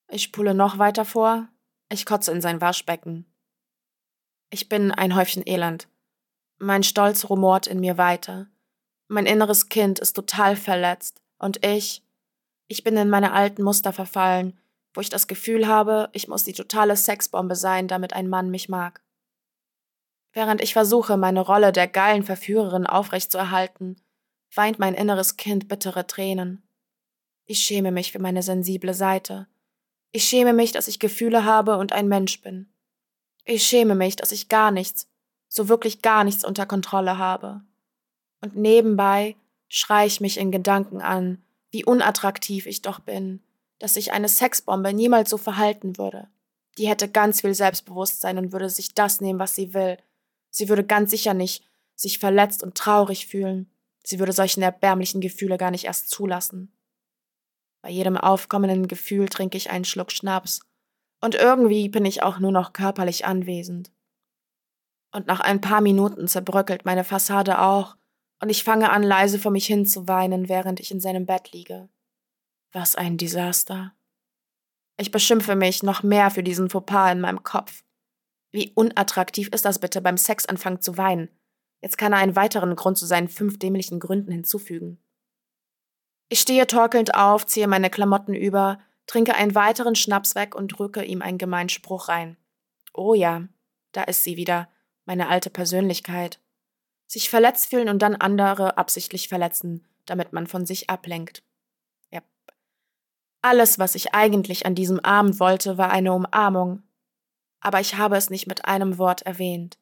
Ich 0.10 0.24
spule 0.24 0.54
noch 0.54 0.80
weiter 0.80 1.06
vor. 1.06 1.48
Ich 1.90 2.06
kotze 2.06 2.32
in 2.32 2.42
sein 2.42 2.62
Waschbecken. 2.62 3.26
Ich 4.50 4.70
bin 4.70 4.92
ein 4.92 5.16
Häufchen 5.16 5.44
Elend. 5.46 5.88
Mein 6.58 6.84
Stolz 6.84 7.30
rumort 7.30 7.68
in 7.68 7.80
mir 7.80 7.98
weiter. 7.98 8.48
Mein 9.08 9.26
inneres 9.26 9.70
Kind 9.70 10.00
ist 10.00 10.14
total 10.14 10.56
verletzt. 10.56 11.22
Und 11.38 11.64
ich, 11.66 12.04
ich 12.68 12.84
bin 12.84 12.98
in 12.98 13.10
meine 13.10 13.34
alten 13.34 13.64
Muster 13.64 13.94
verfallen, 13.94 14.60
wo 14.94 15.02
ich 15.02 15.10
das 15.10 15.28
Gefühl 15.28 15.68
habe, 15.68 16.10
ich 16.14 16.28
muss 16.28 16.44
die 16.44 16.54
totale 16.54 16.98
Sexbombe 16.98 17.56
sein, 17.56 17.88
damit 17.88 18.14
ein 18.14 18.28
Mann 18.28 18.50
mich 18.50 18.68
mag. 18.68 19.02
Während 20.34 20.62
ich 20.62 20.74
versuche, 20.74 21.18
meine 21.18 21.42
Rolle 21.42 21.72
der 21.72 21.88
geilen 21.88 22.24
Verführerin 22.24 22.88
aufrechtzuerhalten, 22.88 24.02
weint 24.54 24.80
mein 24.80 24.94
inneres 24.94 25.38
Kind 25.38 25.68
bittere 25.68 26.08
Tränen. 26.08 26.64
Ich 27.46 27.60
schäme 27.60 27.92
mich 27.92 28.12
für 28.12 28.20
meine 28.20 28.44
sensible 28.44 28.94
Seite. 28.94 29.48
Ich 30.12 30.24
schäme 30.24 30.54
mich, 30.54 30.72
dass 30.72 30.88
ich 30.88 31.00
Gefühle 31.00 31.46
habe 31.46 31.78
und 31.78 31.94
ein 31.94 32.08
Mensch 32.08 32.42
bin. 32.42 32.70
Ich 33.46 33.66
schäme 33.66 33.96
mich, 33.96 34.16
dass 34.16 34.32
ich 34.32 34.50
gar 34.50 34.72
nichts, 34.72 35.08
so 35.48 35.70
wirklich 35.70 36.02
gar 36.02 36.24
nichts 36.24 36.44
unter 36.44 36.66
Kontrolle 36.66 37.18
habe. 37.18 37.62
Und 38.42 38.56
nebenbei 38.56 39.36
schrei 39.70 40.06
ich 40.06 40.22
mich 40.22 40.38
in 40.38 40.52
Gedanken 40.52 41.02
an, 41.02 41.42
wie 41.72 41.84
unattraktiv 41.84 42.66
ich 42.66 42.82
doch 42.82 43.00
bin, 43.00 43.42
dass 43.80 43.94
sich 43.94 44.12
eine 44.12 44.30
Sexbombe 44.30 44.94
niemals 44.94 45.30
so 45.30 45.38
verhalten 45.38 45.98
würde. 45.98 46.28
Die 46.78 46.88
hätte 46.88 47.10
ganz 47.10 47.42
viel 47.42 47.54
Selbstbewusstsein 47.54 48.38
und 48.38 48.52
würde 48.52 48.70
sich 48.70 48.94
das 48.94 49.22
nehmen, 49.22 49.40
was 49.40 49.56
sie 49.56 49.74
will. 49.74 49.98
Sie 50.50 50.70
würde 50.70 50.84
ganz 50.84 51.12
sicher 51.12 51.34
nicht 51.34 51.64
sich 51.96 52.20
verletzt 52.20 52.64
und 52.64 52.76
traurig 52.76 53.28
fühlen. 53.28 53.70
Sie 54.08 54.20
würde 54.20 54.32
solchen 54.32 54.62
erbärmlichen 54.62 55.20
Gefühle 55.20 55.58
gar 55.58 55.70
nicht 55.70 55.84
erst 55.84 56.10
zulassen. 56.10 56.72
Bei 57.82 57.89
jedem 57.89 58.15
aufkommenden 58.15 58.88
Gefühl 58.88 59.28
trinke 59.28 59.58
ich 59.58 59.70
einen 59.70 59.84
Schluck 59.84 60.13
Schnaps. 60.13 60.62
Und 61.20 61.36
irgendwie 61.36 61.89
bin 61.89 62.06
ich 62.06 62.24
auch 62.24 62.39
nur 62.39 62.54
noch 62.54 62.72
körperlich 62.72 63.26
anwesend. 63.26 63.91
Und 65.12 65.28
nach 65.28 65.41
ein 65.41 65.60
paar 65.60 65.82
Minuten 65.82 66.30
zerbröckelt 66.30 66.86
meine 66.86 67.04
Fassade 67.04 67.60
auch 67.60 67.98
und 68.39 68.48
ich 68.48 68.63
fange 68.63 68.91
an, 68.91 69.04
leise 69.04 69.39
vor 69.39 69.52
mich 69.52 69.65
hin 69.65 69.86
zu 69.86 70.08
weinen, 70.08 70.48
während 70.48 70.80
ich 70.80 70.89
in 70.89 71.02
seinem 71.02 71.26
Bett 71.26 71.52
liege. 71.52 71.89
Was 72.72 72.96
ein 72.96 73.17
Desaster. 73.17 73.93
Ich 74.96 75.12
beschimpfe 75.12 75.58
mich 75.58 75.84
noch 75.84 76.02
mehr 76.02 76.32
für 76.32 76.43
diesen 76.43 76.70
Fauxpas 76.70 77.12
in 77.12 77.20
meinem 77.20 77.43
Kopf. 77.43 77.84
Wie 78.52 78.72
unattraktiv 78.74 79.50
ist 79.50 79.65
das 79.65 79.80
bitte, 79.80 80.00
beim 80.00 80.17
Sex 80.17 80.46
anfangen 80.46 80.82
zu 80.82 80.98
weinen? 80.98 81.30
Jetzt 81.82 81.98
kann 81.98 82.13
er 82.13 82.20
einen 82.20 82.36
weiteren 82.36 82.76
Grund 82.76 82.98
zu 82.98 83.06
seinen 83.06 83.28
fünf 83.28 83.60
dämlichen 83.60 84.00
Gründen 84.00 84.32
hinzufügen. 84.32 85.00
Ich 86.30 86.40
stehe 86.40 86.68
torkelnd 86.68 87.16
auf, 87.16 87.46
ziehe 87.46 87.68
meine 87.68 87.90
Klamotten 87.90 88.34
über, 88.34 88.80
trinke 89.06 89.36
einen 89.36 89.56
weiteren 89.56 89.96
Schnaps 89.96 90.36
weg 90.36 90.56
und 90.56 90.70
drücke 90.70 91.04
ihm 91.04 91.22
einen 91.22 91.38
gemeinen 91.38 91.70
Spruch 91.70 92.10
rein. 92.10 92.38
Oh 92.94 93.13
ja, 93.13 93.48
da 93.94 94.04
ist 94.04 94.24
sie 94.24 94.36
wieder, 94.36 94.70
meine 95.06 95.30
alte 95.30 95.50
Persönlichkeit 95.50 96.40
sich 97.08 97.30
verletzt 97.30 97.70
fühlen 97.70 97.90
und 97.90 98.02
dann 98.02 98.16
andere 98.16 98.78
absichtlich 98.78 99.30
verletzen, 99.30 99.88
damit 100.06 100.34
man 100.34 100.46
von 100.46 100.66
sich 100.66 100.90
ablenkt. 100.90 101.42
Ja. 102.12 102.22
Alles, 103.42 103.80
was 103.80 103.96
ich 103.96 104.13
eigentlich 104.13 104.66
an 104.66 104.76
diesem 104.76 105.00
Abend 105.00 105.40
wollte, 105.40 105.78
war 105.78 105.90
eine 105.90 106.13
Umarmung, 106.13 106.84
aber 107.62 107.80
ich 107.80 107.96
habe 107.96 108.18
es 108.18 108.30
nicht 108.30 108.48
mit 108.48 108.66
einem 108.66 108.98
Wort 108.98 109.22
erwähnt. 109.22 109.80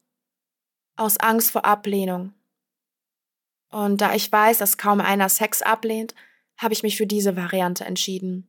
Aus 0.96 1.18
Angst 1.18 1.50
vor 1.50 1.64
Ablehnung. 1.64 2.32
Und 3.70 4.00
da 4.00 4.14
ich 4.14 4.30
weiß, 4.30 4.58
dass 4.58 4.78
kaum 4.78 5.00
einer 5.00 5.28
Sex 5.28 5.62
ablehnt, 5.62 6.14
habe 6.56 6.72
ich 6.72 6.82
mich 6.82 6.96
für 6.96 7.06
diese 7.06 7.36
Variante 7.36 7.84
entschieden, 7.84 8.48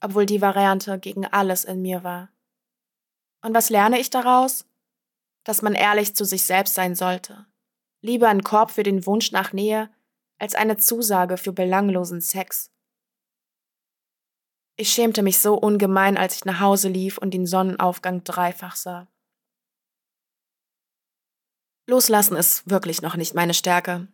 obwohl 0.00 0.26
die 0.26 0.40
Variante 0.40 0.98
gegen 0.98 1.26
alles 1.26 1.64
in 1.64 1.82
mir 1.82 2.02
war. 2.02 2.30
Und 3.42 3.54
was 3.54 3.68
lerne 3.68 4.00
ich 4.00 4.10
daraus? 4.10 4.64
Dass 5.44 5.60
man 5.60 5.74
ehrlich 5.74 6.16
zu 6.16 6.24
sich 6.24 6.44
selbst 6.44 6.74
sein 6.74 6.94
sollte 6.94 7.46
Lieber 8.04 8.28
ein 8.28 8.44
Korb 8.44 8.70
für 8.70 8.82
den 8.82 9.06
Wunsch 9.06 9.32
nach 9.32 9.54
Nähe 9.54 9.88
als 10.38 10.54
eine 10.54 10.76
Zusage 10.76 11.38
für 11.38 11.54
belanglosen 11.54 12.20
Sex. 12.20 12.70
Ich 14.76 14.92
schämte 14.92 15.22
mich 15.22 15.38
so 15.38 15.54
ungemein, 15.54 16.18
als 16.18 16.36
ich 16.36 16.44
nach 16.44 16.60
Hause 16.60 16.90
lief 16.90 17.16
und 17.16 17.32
den 17.32 17.46
Sonnenaufgang 17.46 18.22
dreifach 18.22 18.76
sah. 18.76 19.08
Loslassen 21.86 22.36
ist 22.36 22.68
wirklich 22.68 23.02
noch 23.02 23.16
nicht 23.16 23.34
meine 23.34 23.54
Stärke. 23.54 24.08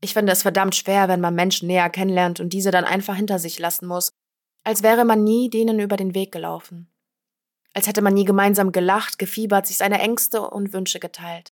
Ich 0.00 0.14
finde 0.14 0.32
es 0.32 0.42
verdammt 0.42 0.74
schwer, 0.74 1.08
wenn 1.08 1.20
man 1.20 1.34
Menschen 1.34 1.66
näher 1.68 1.90
kennenlernt 1.90 2.40
und 2.40 2.52
diese 2.52 2.70
dann 2.70 2.84
einfach 2.84 3.16
hinter 3.16 3.38
sich 3.38 3.58
lassen 3.58 3.86
muss, 3.86 4.12
als 4.64 4.82
wäre 4.82 5.04
man 5.04 5.24
nie 5.24 5.50
denen 5.50 5.80
über 5.80 5.96
den 5.96 6.14
Weg 6.14 6.32
gelaufen. 6.32 6.88
Als 7.74 7.86
hätte 7.86 8.02
man 8.02 8.14
nie 8.14 8.24
gemeinsam 8.24 8.72
gelacht, 8.72 9.18
gefiebert, 9.18 9.66
sich 9.66 9.76
seine 9.76 10.00
Ängste 10.00 10.42
und 10.42 10.72
Wünsche 10.72 11.00
geteilt. 11.00 11.52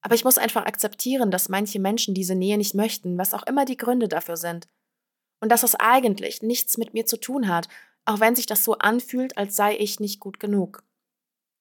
Aber 0.00 0.14
ich 0.14 0.24
muss 0.24 0.38
einfach 0.38 0.64
akzeptieren, 0.66 1.30
dass 1.30 1.48
manche 1.48 1.80
Menschen 1.80 2.14
diese 2.14 2.34
Nähe 2.34 2.56
nicht 2.56 2.74
möchten, 2.74 3.18
was 3.18 3.34
auch 3.34 3.46
immer 3.46 3.64
die 3.64 3.76
Gründe 3.76 4.08
dafür 4.08 4.36
sind. 4.36 4.66
Und 5.40 5.50
dass 5.50 5.62
es 5.62 5.74
eigentlich 5.74 6.42
nichts 6.42 6.78
mit 6.78 6.94
mir 6.94 7.06
zu 7.06 7.18
tun 7.18 7.48
hat, 7.48 7.68
auch 8.04 8.20
wenn 8.20 8.36
sich 8.36 8.46
das 8.46 8.64
so 8.64 8.78
anfühlt, 8.78 9.36
als 9.36 9.56
sei 9.56 9.76
ich 9.76 10.00
nicht 10.00 10.20
gut 10.20 10.40
genug. 10.40 10.82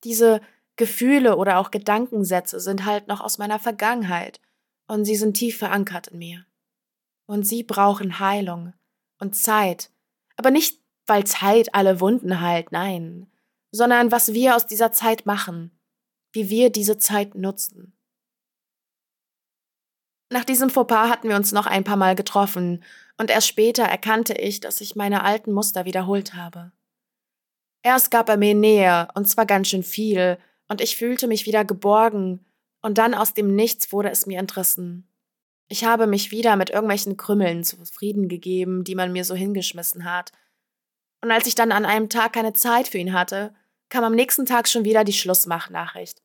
Diese 0.04 0.42
Gefühle 0.78 1.36
oder 1.38 1.60
auch 1.60 1.72
Gedankensätze 1.72 2.60
sind 2.60 2.86
halt 2.86 3.08
noch 3.08 3.20
aus 3.20 3.38
meiner 3.38 3.60
Vergangenheit 3.60 4.40
und 4.88 5.06
sie 5.06 5.16
sind 5.16 5.36
tief 5.36 5.58
verankert 5.58 6.08
in 6.08 6.20
mir. 6.20 6.46
Und 7.26 7.46
sie 7.46 7.64
brauchen 7.64 8.20
Heilung 8.20 8.74
und 9.20 9.36
Zeit, 9.36 9.92
aber 10.38 10.52
nicht, 10.52 10.82
weil 11.08 11.26
Zeit 11.26 11.74
alle 11.74 12.00
Wunden 12.00 12.42
heilt, 12.42 12.72
nein, 12.72 13.30
sondern 13.72 14.12
was 14.12 14.34
wir 14.34 14.56
aus 14.56 14.66
dieser 14.66 14.92
Zeit 14.92 15.26
machen, 15.26 15.78
wie 16.32 16.50
wir 16.50 16.70
diese 16.70 16.98
Zeit 16.98 17.36
nutzen. 17.36 17.98
Nach 20.30 20.44
diesem 20.44 20.70
Fauxpas 20.70 21.10
hatten 21.10 21.30
wir 21.30 21.38
uns 21.38 21.52
noch 21.52 21.66
ein 21.66 21.84
paar 21.84 21.98
Mal 21.98 22.16
getroffen, 22.16 22.84
und 23.20 23.32
erst 23.32 23.48
später 23.48 23.84
erkannte 23.84 24.34
ich, 24.34 24.60
dass 24.60 24.80
ich 24.80 24.96
meine 24.96 25.24
alten 25.24 25.52
Muster 25.52 25.86
wiederholt 25.86 26.36
habe. 26.36 26.72
Erst 27.82 28.12
gab 28.12 28.30
er 28.30 28.38
mir 28.38 28.54
Nähe, 28.54 29.08
und 29.16 29.28
zwar 29.28 29.46
ganz 29.46 29.70
schön 29.70 29.84
viel, 29.84 30.38
und 30.68 30.82
ich 30.82 30.98
fühlte 30.98 31.28
mich 31.28 31.46
wieder 31.46 31.66
geborgen, 31.66 32.44
und 32.82 32.98
dann 32.98 33.14
aus 33.14 33.34
dem 33.34 33.56
Nichts 33.56 33.92
wurde 33.92 34.10
es 34.10 34.26
mir 34.26 34.40
entrissen. 34.40 35.10
Ich 35.68 35.84
habe 35.84 36.08
mich 36.08 36.32
wieder 36.32 36.56
mit 36.56 36.70
irgendwelchen 36.70 37.18
Krümmeln 37.18 37.64
zufrieden 37.64 38.30
gegeben, 38.30 38.84
die 38.84 38.96
man 38.96 39.12
mir 39.12 39.26
so 39.26 39.36
hingeschmissen 39.36 40.06
hat. 40.06 40.32
Und 41.22 41.32
als 41.32 41.48
ich 41.48 41.56
dann 41.56 41.72
an 41.72 41.86
einem 41.86 42.10
Tag 42.10 42.34
keine 42.34 42.54
Zeit 42.54 42.88
für 42.88 42.98
ihn 42.98 43.14
hatte, 43.14 43.54
kam 43.90 44.04
am 44.04 44.16
nächsten 44.16 44.46
Tag 44.46 44.68
schon 44.68 44.86
wieder 44.86 45.04
die 45.04 45.14
Schlussmachnachricht. 45.14 46.22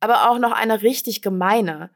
Aber 0.00 0.30
auch 0.30 0.38
noch 0.38 0.52
eine 0.52 0.82
richtig 0.82 1.22
gemeine. 1.22 1.90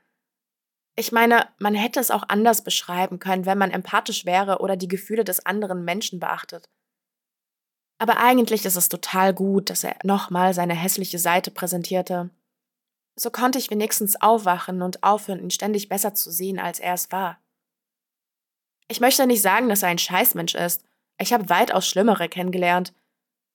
Ich 0.96 1.12
meine, 1.12 1.48
man 1.58 1.74
hätte 1.74 2.00
es 2.00 2.10
auch 2.10 2.24
anders 2.28 2.64
beschreiben 2.64 3.18
können, 3.18 3.46
wenn 3.46 3.58
man 3.58 3.70
empathisch 3.70 4.24
wäre 4.24 4.60
oder 4.60 4.76
die 4.76 4.88
Gefühle 4.88 5.24
des 5.24 5.44
anderen 5.44 5.84
Menschen 5.84 6.20
beachtet. 6.20 6.68
Aber 8.00 8.16
eigentlich 8.16 8.64
ist 8.64 8.76
es 8.76 8.88
total 8.88 9.34
gut, 9.34 9.68
dass 9.68 9.84
er 9.84 9.94
nochmal 10.04 10.54
seine 10.54 10.74
hässliche 10.74 11.18
Seite 11.18 11.50
präsentierte. 11.50 12.30
So 13.14 13.30
konnte 13.30 13.58
ich 13.58 13.70
wenigstens 13.70 14.20
aufwachen 14.22 14.80
und 14.80 15.02
aufhören, 15.02 15.40
ihn 15.40 15.50
ständig 15.50 15.90
besser 15.90 16.14
zu 16.14 16.30
sehen, 16.30 16.58
als 16.58 16.80
er 16.80 16.94
es 16.94 17.12
war. 17.12 17.38
Ich 18.88 19.00
möchte 19.00 19.26
nicht 19.26 19.42
sagen, 19.42 19.68
dass 19.68 19.82
er 19.82 19.90
ein 19.90 19.98
Scheißmensch 19.98 20.54
ist. 20.54 20.82
Ich 21.18 21.34
habe 21.34 21.50
weitaus 21.50 21.86
Schlimmere 21.86 22.30
kennengelernt. 22.30 22.94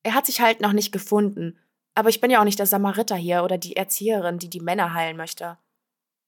Er 0.03 0.13
hat 0.13 0.27
sich 0.27 0.41
halt 0.41 0.61
noch 0.61 0.73
nicht 0.73 0.91
gefunden, 0.91 1.57
aber 1.95 2.09
ich 2.09 2.21
bin 2.21 2.29
ja 2.29 2.39
auch 2.39 2.43
nicht 2.43 2.59
der 2.59 2.67
Samariter 2.67 3.15
hier 3.15 3.43
oder 3.43 3.57
die 3.57 3.75
Erzieherin, 3.75 4.37
die 4.37 4.51
die 4.51 4.59
Männer 4.59 4.93
heilen 4.93 5.17
möchte. 5.17 5.57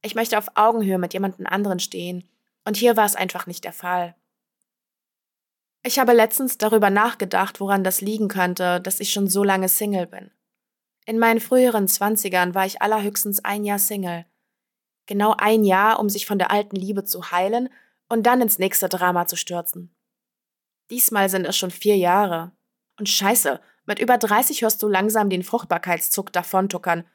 Ich 0.02 0.16
möchte 0.16 0.40
auf 0.40 0.50
Augenhöhe 0.56 0.98
mit 0.98 1.14
jemandem 1.14 1.46
anderen 1.46 1.80
stehen, 1.80 2.28
und 2.66 2.78
hier 2.78 2.98
war 2.98 3.06
es 3.06 3.16
einfach 3.16 3.46
nicht 3.46 3.64
der 3.64 3.74
Fall. 3.74 4.16
Ich 5.88 6.00
habe 6.00 6.12
letztens 6.12 6.58
darüber 6.58 6.90
nachgedacht, 6.90 7.62
woran 7.62 7.82
das 7.82 8.02
liegen 8.02 8.28
könnte, 8.28 8.82
dass 8.82 9.00
ich 9.00 9.12
schon 9.12 9.30
so 9.30 9.46
lange 9.46 9.70
Single 9.70 10.06
bin. 10.06 10.32
In 11.06 11.18
meinen 11.18 11.40
früheren 11.40 11.88
Zwanzigern 11.88 12.54
war 12.54 12.66
ich 12.66 12.82
allerhöchstens 12.82 13.46
ein 13.46 13.64
Jahr 13.64 13.80
Single. 13.80 14.26
Genau 15.06 15.34
ein 15.38 15.64
Jahr, 15.64 16.02
um 16.02 16.10
sich 16.10 16.26
von 16.26 16.40
der 16.40 16.52
alten 16.52 16.76
Liebe 16.76 17.06
zu 17.06 17.32
heilen 17.32 17.70
und 18.10 18.24
dann 18.24 18.42
ins 18.42 18.60
nächste 18.60 18.90
Drama 18.90 19.28
zu 19.28 19.38
stürzen. 19.38 19.96
Diesmal 20.90 21.30
sind 21.30 21.46
es 21.46 21.56
schon 21.56 21.72
vier 21.72 21.96
Jahre. 21.96 22.52
Und 23.00 23.08
scheiße, 23.08 23.62
mit 23.86 24.00
über 24.00 24.18
30 24.18 24.64
hörst 24.64 24.84
du 24.84 24.90
langsam 24.90 25.30
den 25.30 25.44
Fruchtbarkeitszuck 25.44 26.34
davontuckern. 26.34 27.08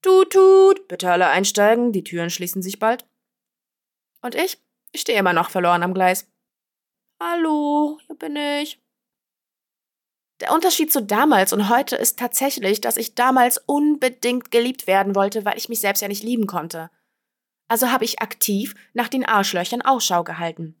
Tut, 0.00 0.32
tut, 0.32 0.88
bitte 0.88 1.10
alle 1.10 1.26
einsteigen, 1.26 1.92
die 1.92 2.02
Türen 2.02 2.30
schließen 2.30 2.62
sich 2.62 2.78
bald. 2.78 3.06
Und 4.22 4.34
ich? 4.34 4.58
Ich 4.92 5.02
stehe 5.02 5.18
immer 5.18 5.34
noch 5.34 5.50
verloren 5.50 5.82
am 5.82 5.92
Gleis. 5.92 6.26
Hallo, 7.18 7.98
hier 8.06 8.16
bin 8.16 8.36
ich. 8.36 8.78
Der 10.40 10.52
Unterschied 10.52 10.92
zu 10.92 11.02
damals 11.02 11.54
und 11.54 11.70
heute 11.70 11.96
ist 11.96 12.18
tatsächlich, 12.18 12.82
dass 12.82 12.98
ich 12.98 13.14
damals 13.14 13.56
unbedingt 13.64 14.50
geliebt 14.50 14.86
werden 14.86 15.14
wollte, 15.14 15.46
weil 15.46 15.56
ich 15.56 15.70
mich 15.70 15.80
selbst 15.80 16.02
ja 16.02 16.08
nicht 16.08 16.22
lieben 16.22 16.46
konnte. 16.46 16.90
Also 17.68 17.90
habe 17.90 18.04
ich 18.04 18.20
aktiv 18.20 18.74
nach 18.92 19.08
den 19.08 19.24
Arschlöchern 19.24 19.80
Ausschau 19.80 20.24
gehalten. 20.24 20.76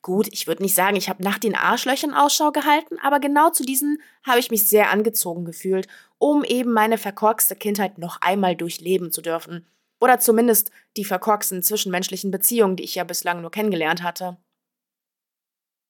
Gut, 0.00 0.28
ich 0.32 0.46
würde 0.46 0.62
nicht 0.62 0.74
sagen, 0.74 0.96
ich 0.96 1.10
habe 1.10 1.22
nach 1.22 1.38
den 1.38 1.54
Arschlöchern 1.54 2.14
Ausschau 2.14 2.50
gehalten, 2.50 2.98
aber 3.02 3.20
genau 3.20 3.50
zu 3.50 3.62
diesen 3.62 4.00
habe 4.26 4.38
ich 4.38 4.50
mich 4.50 4.66
sehr 4.66 4.90
angezogen 4.90 5.44
gefühlt, 5.44 5.86
um 6.16 6.44
eben 6.44 6.72
meine 6.72 6.96
verkorkste 6.96 7.56
Kindheit 7.56 7.98
noch 7.98 8.22
einmal 8.22 8.56
durchleben 8.56 9.12
zu 9.12 9.20
dürfen. 9.20 9.66
Oder 10.00 10.18
zumindest 10.18 10.70
die 10.96 11.04
verkorksten 11.04 11.62
zwischenmenschlichen 11.62 12.30
Beziehungen, 12.30 12.76
die 12.76 12.84
ich 12.84 12.94
ja 12.94 13.04
bislang 13.04 13.42
nur 13.42 13.50
kennengelernt 13.50 14.02
hatte. 14.02 14.38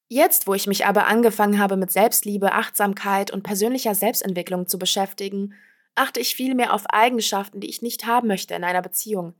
Jetzt, 0.08 0.46
wo 0.46 0.54
ich 0.54 0.66
mich 0.66 0.86
aber 0.86 1.06
angefangen 1.06 1.58
habe, 1.58 1.76
mit 1.76 1.90
Selbstliebe, 1.90 2.52
Achtsamkeit 2.52 3.30
und 3.30 3.42
persönlicher 3.42 3.94
Selbstentwicklung 3.94 4.66
zu 4.66 4.78
beschäftigen, 4.78 5.54
achte 5.94 6.20
ich 6.20 6.34
viel 6.34 6.54
mehr 6.54 6.72
auf 6.72 6.86
Eigenschaften, 6.86 7.60
die 7.60 7.68
ich 7.68 7.82
nicht 7.82 8.06
haben 8.06 8.28
möchte 8.28 8.54
in 8.54 8.64
einer 8.64 8.82
Beziehung. 8.82 9.34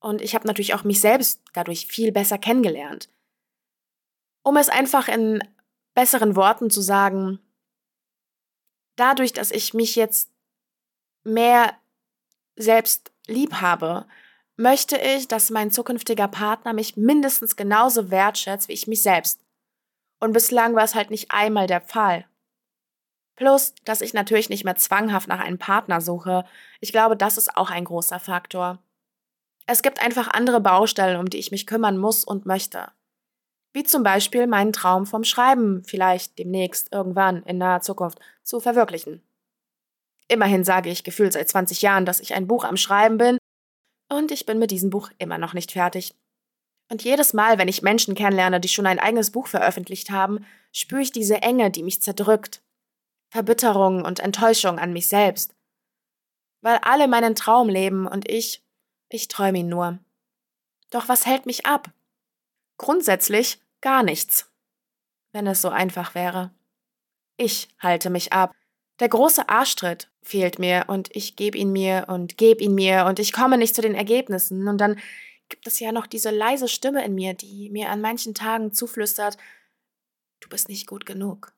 Und 0.00 0.20
ich 0.20 0.34
habe 0.34 0.46
natürlich 0.46 0.74
auch 0.74 0.84
mich 0.84 1.00
selbst 1.00 1.42
dadurch 1.52 1.86
viel 1.86 2.12
besser 2.12 2.38
kennengelernt. 2.38 3.08
Um 4.42 4.56
es 4.56 4.68
einfach 4.68 5.08
in 5.08 5.42
besseren 5.94 6.36
Worten 6.36 6.70
zu 6.70 6.80
sagen, 6.80 7.40
dadurch, 8.96 9.32
dass 9.32 9.50
ich 9.50 9.74
mich 9.74 9.96
jetzt 9.96 10.30
mehr 11.24 11.74
selbst 12.54 13.10
lieb 13.26 13.54
habe, 13.54 14.06
möchte 14.56 14.96
ich, 14.96 15.28
dass 15.28 15.50
mein 15.50 15.70
zukünftiger 15.70 16.28
Partner 16.28 16.72
mich 16.72 16.96
mindestens 16.96 17.56
genauso 17.56 18.10
wertschätzt 18.10 18.68
wie 18.68 18.72
ich 18.72 18.86
mich 18.86 19.02
selbst. 19.02 19.40
Und 20.18 20.32
bislang 20.32 20.74
war 20.74 20.84
es 20.84 20.94
halt 20.94 21.10
nicht 21.10 21.30
einmal 21.30 21.66
der 21.66 21.82
Fall. 21.82 22.26
Plus, 23.36 23.74
dass 23.84 24.00
ich 24.00 24.14
natürlich 24.14 24.48
nicht 24.48 24.64
mehr 24.64 24.76
zwanghaft 24.76 25.28
nach 25.28 25.40
einem 25.40 25.58
Partner 25.58 26.00
suche. 26.00 26.46
Ich 26.80 26.90
glaube, 26.90 27.18
das 27.18 27.36
ist 27.36 27.54
auch 27.56 27.70
ein 27.70 27.84
großer 27.84 28.18
Faktor. 28.18 28.82
Es 29.66 29.82
gibt 29.82 30.00
einfach 30.00 30.28
andere 30.28 30.60
Baustellen, 30.60 31.20
um 31.20 31.28
die 31.28 31.38
ich 31.38 31.50
mich 31.50 31.66
kümmern 31.66 31.98
muss 31.98 32.24
und 32.24 32.46
möchte. 32.46 32.90
Wie 33.74 33.84
zum 33.84 34.02
Beispiel 34.02 34.46
meinen 34.46 34.72
Traum 34.72 35.04
vom 35.04 35.22
Schreiben 35.22 35.84
vielleicht 35.84 36.38
demnächst 36.38 36.94
irgendwann 36.94 37.42
in 37.42 37.58
naher 37.58 37.82
Zukunft 37.82 38.18
zu 38.42 38.58
verwirklichen. 38.58 39.22
Immerhin 40.28 40.64
sage 40.64 40.88
ich 40.88 41.04
gefühlt 41.04 41.34
seit 41.34 41.50
20 41.50 41.82
Jahren, 41.82 42.06
dass 42.06 42.20
ich 42.20 42.34
ein 42.34 42.46
Buch 42.46 42.64
am 42.64 42.78
Schreiben 42.78 43.18
bin 43.18 43.36
und 44.08 44.30
ich 44.30 44.46
bin 44.46 44.58
mit 44.58 44.70
diesem 44.70 44.90
Buch 44.90 45.10
immer 45.18 45.38
noch 45.38 45.54
nicht 45.54 45.72
fertig. 45.72 46.14
Und 46.88 47.02
jedes 47.02 47.32
Mal, 47.32 47.58
wenn 47.58 47.68
ich 47.68 47.82
Menschen 47.82 48.14
kennenlerne, 48.14 48.60
die 48.60 48.68
schon 48.68 48.86
ein 48.86 49.00
eigenes 49.00 49.32
Buch 49.32 49.48
veröffentlicht 49.48 50.10
haben, 50.10 50.46
spüre 50.72 51.02
ich 51.02 51.10
diese 51.10 51.42
Enge, 51.42 51.70
die 51.70 51.82
mich 51.82 52.00
zerdrückt. 52.00 52.62
Verbitterung 53.30 54.04
und 54.04 54.20
Enttäuschung 54.20 54.78
an 54.78 54.92
mich 54.92 55.08
selbst. 55.08 55.54
Weil 56.60 56.78
alle 56.82 57.08
meinen 57.08 57.34
Traum 57.34 57.68
leben 57.68 58.06
und 58.06 58.30
ich, 58.30 58.62
ich 59.08 59.28
träume 59.28 59.58
ihn 59.58 59.68
nur. 59.68 59.98
Doch 60.90 61.08
was 61.08 61.26
hält 61.26 61.46
mich 61.46 61.66
ab? 61.66 61.90
Grundsätzlich 62.78 63.60
gar 63.80 64.02
nichts. 64.02 64.50
Wenn 65.32 65.46
es 65.46 65.60
so 65.60 65.68
einfach 65.70 66.14
wäre. 66.14 66.54
Ich 67.36 67.68
halte 67.78 68.10
mich 68.10 68.32
ab, 68.32 68.54
der 69.00 69.08
große 69.08 69.48
Arschtritt 69.48 70.10
fehlt 70.22 70.58
mir 70.58 70.84
und 70.88 71.14
ich 71.14 71.36
gebe 71.36 71.56
ihn 71.58 71.72
mir 71.72 72.06
und 72.08 72.36
gebe 72.36 72.62
ihn 72.62 72.74
mir 72.74 73.04
und 73.06 73.18
ich 73.18 73.32
komme 73.32 73.58
nicht 73.58 73.74
zu 73.74 73.82
den 73.82 73.94
Ergebnissen 73.94 74.66
und 74.68 74.78
dann 74.78 74.98
gibt 75.48 75.66
es 75.66 75.78
ja 75.80 75.92
noch 75.92 76.06
diese 76.06 76.30
leise 76.30 76.68
Stimme 76.68 77.04
in 77.04 77.14
mir, 77.14 77.34
die 77.34 77.70
mir 77.70 77.90
an 77.90 78.00
manchen 78.00 78.34
Tagen 78.34 78.72
zuflüstert, 78.72 79.36
du 80.40 80.48
bist 80.48 80.68
nicht 80.68 80.86
gut 80.86 81.06
genug. 81.06 81.52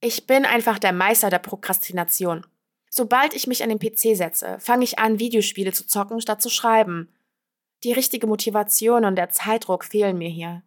Ich 0.00 0.26
bin 0.26 0.44
einfach 0.44 0.78
der 0.78 0.92
Meister 0.92 1.30
der 1.30 1.38
Prokrastination. 1.38 2.46
Sobald 2.90 3.34
ich 3.34 3.46
mich 3.46 3.62
an 3.62 3.70
den 3.70 3.78
PC 3.78 4.16
setze, 4.16 4.58
fange 4.60 4.84
ich 4.84 4.98
an, 4.98 5.18
Videospiele 5.18 5.72
zu 5.72 5.86
zocken, 5.86 6.20
statt 6.20 6.42
zu 6.42 6.50
schreiben. 6.50 7.08
Die 7.82 7.92
richtige 7.92 8.26
Motivation 8.26 9.04
und 9.04 9.16
der 9.16 9.30
Zeitdruck 9.30 9.84
fehlen 9.84 10.18
mir 10.18 10.28
hier. 10.28 10.62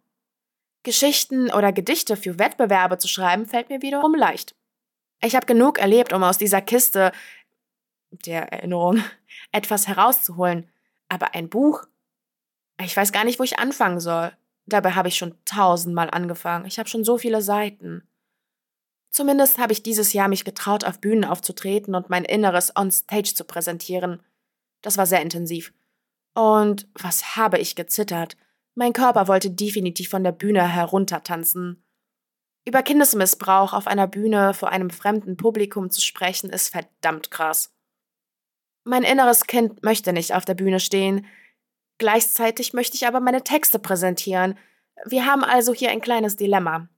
Geschichten 0.82 1.52
oder 1.52 1.72
Gedichte 1.72 2.16
für 2.16 2.38
Wettbewerbe 2.38 2.98
zu 2.98 3.08
schreiben, 3.08 3.46
fällt 3.46 3.70
mir 3.70 3.80
wiederum 3.80 4.14
leicht. 4.14 4.54
Ich 5.20 5.34
habe 5.34 5.46
genug 5.46 5.78
erlebt, 5.78 6.12
um 6.12 6.22
aus 6.22 6.38
dieser 6.38 6.60
Kiste 6.60 7.12
der 8.10 8.52
Erinnerung 8.52 9.02
etwas 9.52 9.88
herauszuholen. 9.88 10.70
Aber 11.08 11.34
ein 11.34 11.48
Buch? 11.48 11.84
Ich 12.80 12.96
weiß 12.96 13.12
gar 13.12 13.24
nicht, 13.24 13.38
wo 13.38 13.42
ich 13.44 13.58
anfangen 13.58 14.00
soll. 14.00 14.32
Dabei 14.66 14.92
habe 14.92 15.08
ich 15.08 15.16
schon 15.16 15.34
tausendmal 15.44 16.10
angefangen. 16.10 16.66
Ich 16.66 16.78
habe 16.78 16.88
schon 16.88 17.04
so 17.04 17.18
viele 17.18 17.42
Seiten. 17.42 18.06
Zumindest 19.10 19.58
habe 19.58 19.72
ich 19.72 19.82
dieses 19.82 20.12
Jahr 20.12 20.28
mich 20.28 20.44
getraut, 20.44 20.84
auf 20.84 21.00
Bühnen 21.00 21.24
aufzutreten 21.24 21.94
und 21.94 22.10
mein 22.10 22.24
Inneres 22.24 22.76
on 22.76 22.90
Stage 22.90 23.34
zu 23.34 23.44
präsentieren. 23.44 24.22
Das 24.82 24.98
war 24.98 25.06
sehr 25.06 25.22
intensiv. 25.22 25.72
Und 26.34 26.86
was 26.94 27.36
habe 27.36 27.58
ich 27.58 27.74
gezittert? 27.74 28.36
Mein 28.74 28.92
Körper 28.92 29.26
wollte 29.26 29.50
definitiv 29.50 30.10
von 30.10 30.22
der 30.22 30.32
Bühne 30.32 30.68
heruntertanzen. 30.68 31.82
Über 32.68 32.82
Kindesmissbrauch 32.82 33.72
auf 33.72 33.86
einer 33.86 34.06
Bühne 34.06 34.52
vor 34.52 34.68
einem 34.68 34.90
fremden 34.90 35.38
Publikum 35.38 35.88
zu 35.88 36.02
sprechen, 36.02 36.50
ist 36.50 36.68
verdammt 36.68 37.30
krass. 37.30 37.74
Mein 38.84 39.04
inneres 39.04 39.46
Kind 39.46 39.82
möchte 39.82 40.12
nicht 40.12 40.34
auf 40.34 40.44
der 40.44 40.52
Bühne 40.52 40.78
stehen. 40.78 41.24
Gleichzeitig 41.96 42.74
möchte 42.74 42.96
ich 42.96 43.06
aber 43.06 43.20
meine 43.20 43.42
Texte 43.42 43.78
präsentieren. 43.78 44.58
Wir 45.06 45.24
haben 45.24 45.44
also 45.44 45.72
hier 45.72 45.88
ein 45.88 46.02
kleines 46.02 46.36
Dilemma. 46.36 46.90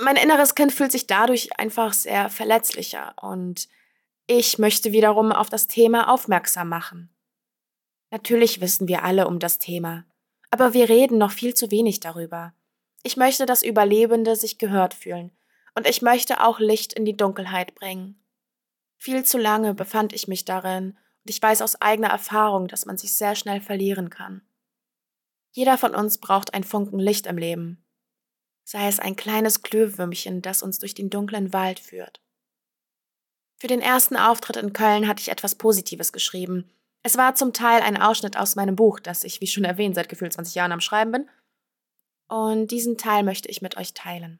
Mein 0.00 0.16
inneres 0.16 0.54
Kind 0.54 0.72
fühlt 0.72 0.92
sich 0.92 1.06
dadurch 1.06 1.58
einfach 1.58 1.92
sehr 1.92 2.30
verletzlicher 2.30 3.12
und 3.20 3.68
ich 4.26 4.58
möchte 4.58 4.92
wiederum 4.92 5.32
auf 5.32 5.50
das 5.50 5.66
Thema 5.66 6.10
aufmerksam 6.10 6.70
machen. 6.70 7.14
Natürlich 8.10 8.62
wissen 8.62 8.88
wir 8.88 9.04
alle 9.04 9.28
um 9.28 9.38
das 9.38 9.58
Thema, 9.58 10.06
aber 10.48 10.72
wir 10.72 10.88
reden 10.88 11.18
noch 11.18 11.32
viel 11.32 11.52
zu 11.52 11.70
wenig 11.70 12.00
darüber. 12.00 12.54
Ich 13.02 13.16
möchte, 13.16 13.46
dass 13.46 13.62
Überlebende 13.62 14.36
sich 14.36 14.58
gehört 14.58 14.94
fühlen 14.94 15.30
und 15.74 15.86
ich 15.86 16.02
möchte 16.02 16.44
auch 16.44 16.58
Licht 16.58 16.92
in 16.92 17.04
die 17.04 17.16
Dunkelheit 17.16 17.74
bringen. 17.74 18.20
Viel 18.96 19.24
zu 19.24 19.38
lange 19.38 19.74
befand 19.74 20.12
ich 20.12 20.28
mich 20.28 20.44
darin 20.44 20.98
und 21.24 21.30
ich 21.30 21.40
weiß 21.40 21.62
aus 21.62 21.80
eigener 21.80 22.08
Erfahrung, 22.08 22.68
dass 22.68 22.86
man 22.86 22.98
sich 22.98 23.14
sehr 23.14 23.34
schnell 23.34 23.60
verlieren 23.60 24.10
kann. 24.10 24.42
Jeder 25.52 25.78
von 25.78 25.94
uns 25.94 26.18
braucht 26.18 26.54
ein 26.54 26.64
Funken 26.64 26.98
Licht 26.98 27.26
im 27.26 27.38
Leben 27.38 27.84
sei 28.68 28.86
es 28.86 29.00
ein 29.00 29.16
kleines 29.16 29.62
Glühwürmchen, 29.62 30.42
das 30.42 30.62
uns 30.62 30.78
durch 30.78 30.92
den 30.92 31.08
dunklen 31.08 31.54
Wald 31.54 31.80
führt. 31.80 32.20
Für 33.56 33.66
den 33.66 33.80
ersten 33.80 34.14
Auftritt 34.14 34.56
in 34.56 34.74
Köln 34.74 35.08
hatte 35.08 35.22
ich 35.22 35.30
etwas 35.30 35.54
Positives 35.54 36.12
geschrieben. 36.12 36.70
Es 37.02 37.16
war 37.16 37.34
zum 37.34 37.54
Teil 37.54 37.80
ein 37.80 37.96
Ausschnitt 37.96 38.36
aus 38.36 38.56
meinem 38.56 38.76
Buch, 38.76 39.00
das 39.00 39.24
ich, 39.24 39.40
wie 39.40 39.46
schon 39.46 39.64
erwähnt, 39.64 39.94
seit 39.94 40.10
gefühlt 40.10 40.34
20 40.34 40.54
Jahren 40.54 40.72
am 40.72 40.82
Schreiben 40.82 41.12
bin. 41.12 41.30
Und 42.28 42.70
diesen 42.70 42.98
Teil 42.98 43.22
möchte 43.22 43.48
ich 43.48 43.62
mit 43.62 43.76
euch 43.78 43.94
teilen. 43.94 44.38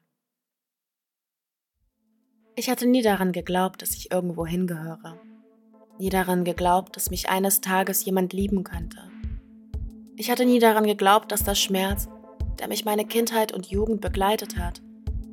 Ich 2.55 2.69
hatte 2.69 2.85
nie 2.85 3.01
daran 3.01 3.31
geglaubt, 3.31 3.81
dass 3.81 3.95
ich 3.95 4.11
irgendwo 4.11 4.45
hingehöre. 4.45 5.19
Nie 5.97 6.09
daran 6.09 6.43
geglaubt, 6.43 6.95
dass 6.95 7.09
mich 7.09 7.29
eines 7.29 7.61
Tages 7.61 8.05
jemand 8.05 8.31
lieben 8.33 8.63
könnte. 8.63 8.99
Ich 10.17 10.29
hatte 10.29 10.45
nie 10.45 10.59
daran 10.59 10.85
geglaubt, 10.85 11.31
dass 11.31 11.43
der 11.43 11.55
Schmerz, 11.55 12.09
der 12.59 12.67
mich 12.67 12.85
meine 12.85 13.05
Kindheit 13.05 13.53
und 13.53 13.67
Jugend 13.67 14.01
begleitet 14.01 14.57
hat, 14.57 14.81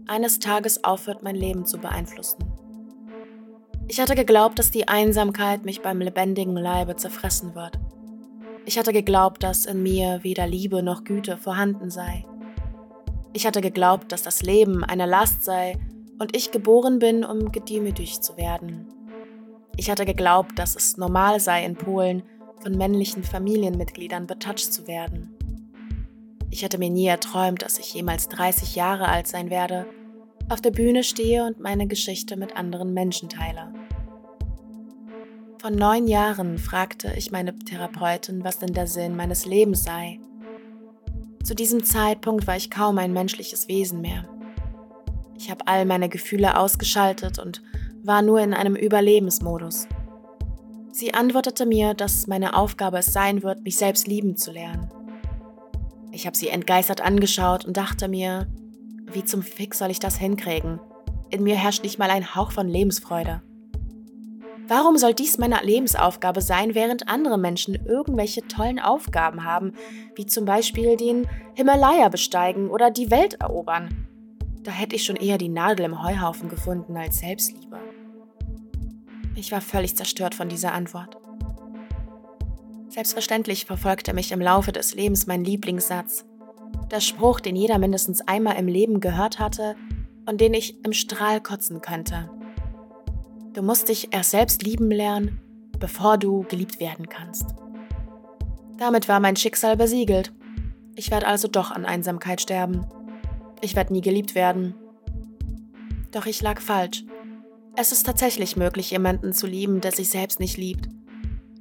eines 0.07 0.39
Tages 0.39 0.85
aufhört, 0.85 1.23
mein 1.23 1.37
Leben 1.37 1.67
zu 1.67 1.79
beeinflussen. 1.79 2.39
Ich 3.89 4.01
hatte 4.01 4.15
geglaubt, 4.15 4.59
dass 4.59 4.71
die 4.71 4.89
Einsamkeit 4.89 5.65
mich 5.65 5.83
beim 5.83 6.01
lebendigen 6.01 6.57
Leibe 6.57 6.97
zerfressen 6.97 7.55
wird. 7.55 7.79
Ich 8.65 8.79
hatte 8.79 8.93
geglaubt, 8.93 9.43
dass 9.43 9.67
in 9.67 9.83
mir 9.83 10.21
weder 10.23 10.47
Liebe 10.47 10.83
noch 10.83 11.05
Güte 11.05 11.37
vorhanden 11.37 11.91
sei. 11.91 12.25
Ich 13.37 13.47
hatte 13.47 13.61
geglaubt, 13.61 14.13
dass 14.13 14.23
das 14.23 14.41
Leben 14.41 14.83
eine 14.83 15.05
Last 15.05 15.45
sei 15.45 15.79
und 16.19 16.35
ich 16.35 16.53
geboren 16.53 16.99
bin, 16.99 17.23
um 17.23 17.53
gedemütigt 17.53 18.25
zu 18.25 18.39
werden. 18.39 18.87
Ich 19.77 19.91
hatte 19.91 20.07
geglaubt, 20.07 20.59
dass 20.59 20.75
es 20.75 20.97
normal 20.97 21.39
sei, 21.39 21.67
in 21.67 21.75
Polen 21.77 22.23
von 22.63 22.73
männlichen 22.79 23.23
Familienmitgliedern 23.23 24.27
betatscht 24.27 24.73
zu 24.73 24.87
werden. 24.87 25.37
Ich 26.51 26.65
hatte 26.65 26.79
mir 26.79 26.89
nie 26.89 27.09
erträumt, 27.09 27.61
dass 27.61 27.79
ich 27.79 27.93
jemals 27.93 28.31
30 28.31 28.75
Jahre 28.75 29.09
alt 29.09 29.27
sein 29.27 29.51
werde, 29.51 29.85
auf 30.49 30.63
der 30.63 30.71
Bühne 30.71 31.05
stehe 31.05 31.45
und 31.45 31.61
meine 31.61 31.87
Geschichte 31.87 32.39
mit 32.39 32.57
anderen 32.57 32.95
Menschen 32.95 33.29
teile. 33.29 33.71
Von 35.61 35.75
neun 35.75 36.09
Jahren 36.09 36.57
fragte 36.57 37.13
ich 37.19 37.33
meine 37.33 37.55
Therapeutin, 37.59 38.45
was 38.45 38.61
denn 38.61 38.73
der 38.73 38.87
Sinn 38.87 39.15
meines 39.15 39.45
Lebens 39.45 39.85
sei. 39.85 40.21
Zu 41.47 41.55
diesem 41.55 41.85
Zeitpunkt 41.85 42.49
war 42.49 42.57
ich 42.57 42.73
kaum 42.73 42.99
ein 42.99 43.13
menschliches 43.13 43.69
Wesen 43.69 44.01
mehr. 44.01 44.29
Ich 45.39 45.49
habe 45.49 45.69
all 45.69 45.85
meine 45.85 46.09
Gefühle 46.09 46.59
ausgeschaltet 46.59 47.39
und 47.39 47.63
war 48.03 48.21
nur 48.21 48.41
in 48.41 48.53
einem 48.53 48.75
Überlebensmodus. 48.75 49.87
Sie 50.91 51.15
antwortete 51.15 51.65
mir, 51.65 51.95
dass 51.95 52.27
meine 52.27 52.57
Aufgabe 52.57 52.99
es 52.99 53.13
sein 53.13 53.45
wird, 53.45 53.63
mich 53.63 53.77
selbst 53.77 54.09
lieben 54.09 54.37
zu 54.37 54.51
lernen. 54.51 54.91
Ich 56.11 56.27
habe 56.27 56.37
sie 56.37 56.49
entgeistert 56.49 57.01
angeschaut 57.01 57.65
und 57.65 57.77
dachte 57.77 58.09
mir, 58.09 58.49
wie 59.13 59.23
zum 59.23 59.43
Fix 59.45 59.79
soll 59.79 59.93
ich 59.93 60.01
das 60.01 60.17
hinkriegen? 60.17 60.81
In 61.31 61.45
mir 61.45 61.55
herrscht 61.55 61.85
nicht 61.85 61.97
mal 61.97 62.11
ein 62.11 62.35
Hauch 62.35 62.51
von 62.51 62.67
Lebensfreude. 62.67 63.41
Warum 64.69 64.99
soll 64.99 65.15
dies 65.15 65.39
meine 65.39 65.61
Lebensaufgabe 65.63 66.41
sein, 66.41 66.75
während 66.75 67.09
andere 67.09 67.39
Menschen 67.39 67.79
irgendwelche 67.87 68.47
tollen 68.49 68.81
Aufgaben 68.81 69.45
haben, 69.45 69.75
wie 70.17 70.27
zum 70.27 70.45
Beispiel 70.45 70.97
den 70.97 71.29
Himalaya 71.55 72.09
besteigen 72.09 72.69
oder 72.71 72.91
die 72.91 73.11
Welt 73.13 73.35
erobern? 73.35 74.07
Da 74.65 74.73
hätte 74.73 74.97
ich 74.97 75.05
schon 75.05 75.15
eher 75.15 75.39
die 75.39 75.49
Nadel 75.49 75.87
im 75.87 76.03
Heuhaufen 76.03 76.49
gefunden 76.49 76.97
als 76.97 77.21
Selbstliebe. 77.21 77.79
Ich 79.37 79.53
war 79.53 79.61
völlig 79.61 79.97
zerstört 79.97 80.35
von 80.35 80.49
dieser 80.49 80.73
Antwort. 80.73 81.17
Selbstverständlich 82.89 83.67
verfolgte 83.67 84.15
mich 84.15 84.33
im 84.33 84.41
Laufe 84.41 84.73
des 84.73 84.95
Lebens 84.95 85.29
mein 85.29 85.45
Lieblingssatz. 85.45 86.25
Der 86.91 87.01
Spruch, 87.01 87.39
den 87.39 87.55
jeder 87.55 87.79
mindestens 87.79 88.27
einmal 88.27 88.57
im 88.57 88.67
Leben 88.67 88.99
gehört 89.01 89.39
hatte 89.39 89.77
und 90.25 90.41
den 90.41 90.55
ich 90.55 90.85
im 90.85 90.93
Strahl 90.93 91.41
kotzen 91.41 91.81
könnte. 91.81 92.29
Du 93.57 93.63
musst 93.63 93.89
dich 93.89 94.13
erst 94.13 94.33
selbst 94.33 94.63
lieben 94.63 94.91
lernen, 94.91 95.41
bevor 95.79 96.19
du 96.19 96.43
geliebt 96.43 96.79
werden 96.79 97.09
kannst. 97.09 97.55
Damit 98.77 99.09
war 99.09 99.19
mein 99.19 99.35
Schicksal 99.35 99.79
besiegelt. 99.79 100.31
Ich 100.95 101.11
werde 101.11 101.27
also 101.27 101.49
doch 101.49 101.71
an 101.71 101.87
Einsamkeit 101.87 102.43
sterben. 102.43 102.85
Ich 103.63 103.75
werde 103.75 103.95
nie 103.95 104.03
geliebt 104.03 104.35
werden. 104.35 104.75
Doch 106.13 106.27
ich 106.27 106.43
lag 106.43 106.61
falsch. 106.61 107.05
Es 107.77 107.93
ist 107.93 108.05
tatsächlich 108.05 108.59
möglich, 108.59 108.91
jemanden 108.91 109.33
zu 109.33 109.47
lieben, 109.47 109.81
der 109.81 109.93
sich 109.93 110.11
selbst 110.11 110.39
nicht 110.39 110.59
liebt. 110.59 110.91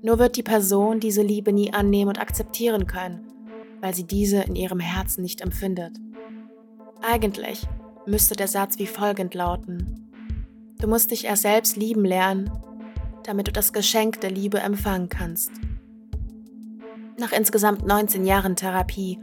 Nur 0.02 0.20
wird 0.20 0.36
die 0.36 0.44
Person 0.44 1.00
diese 1.00 1.22
Liebe 1.22 1.54
nie 1.54 1.72
annehmen 1.72 2.10
und 2.10 2.20
akzeptieren 2.20 2.88
können, 2.88 3.26
weil 3.80 3.96
sie 3.96 4.04
diese 4.04 4.42
in 4.42 4.58
ihrem 4.58 4.82
Herzen 4.82 5.22
nicht 5.22 5.40
empfindet. 5.40 5.94
Eigentlich 7.02 7.66
müsste 8.06 8.36
der 8.36 8.50
Satz 8.50 8.80
wie 8.80 8.88
folgend 8.88 9.34
lauten. 9.34 10.05
Du 10.80 10.88
musst 10.88 11.12
dich 11.12 11.26
erst 11.26 11.44
selbst 11.44 11.78
lieben 11.78 12.06
lernen, 12.06 12.52
damit 13.24 13.48
du 13.48 13.52
das 13.52 13.74
Geschenk 13.74 14.22
der 14.22 14.32
Liebe 14.32 14.60
empfangen 14.60 15.10
kannst. 15.10 15.52
Nach 17.18 17.32
insgesamt 17.32 17.86
19 17.86 18.26
Jahren 18.26 18.56
Therapie 18.56 19.20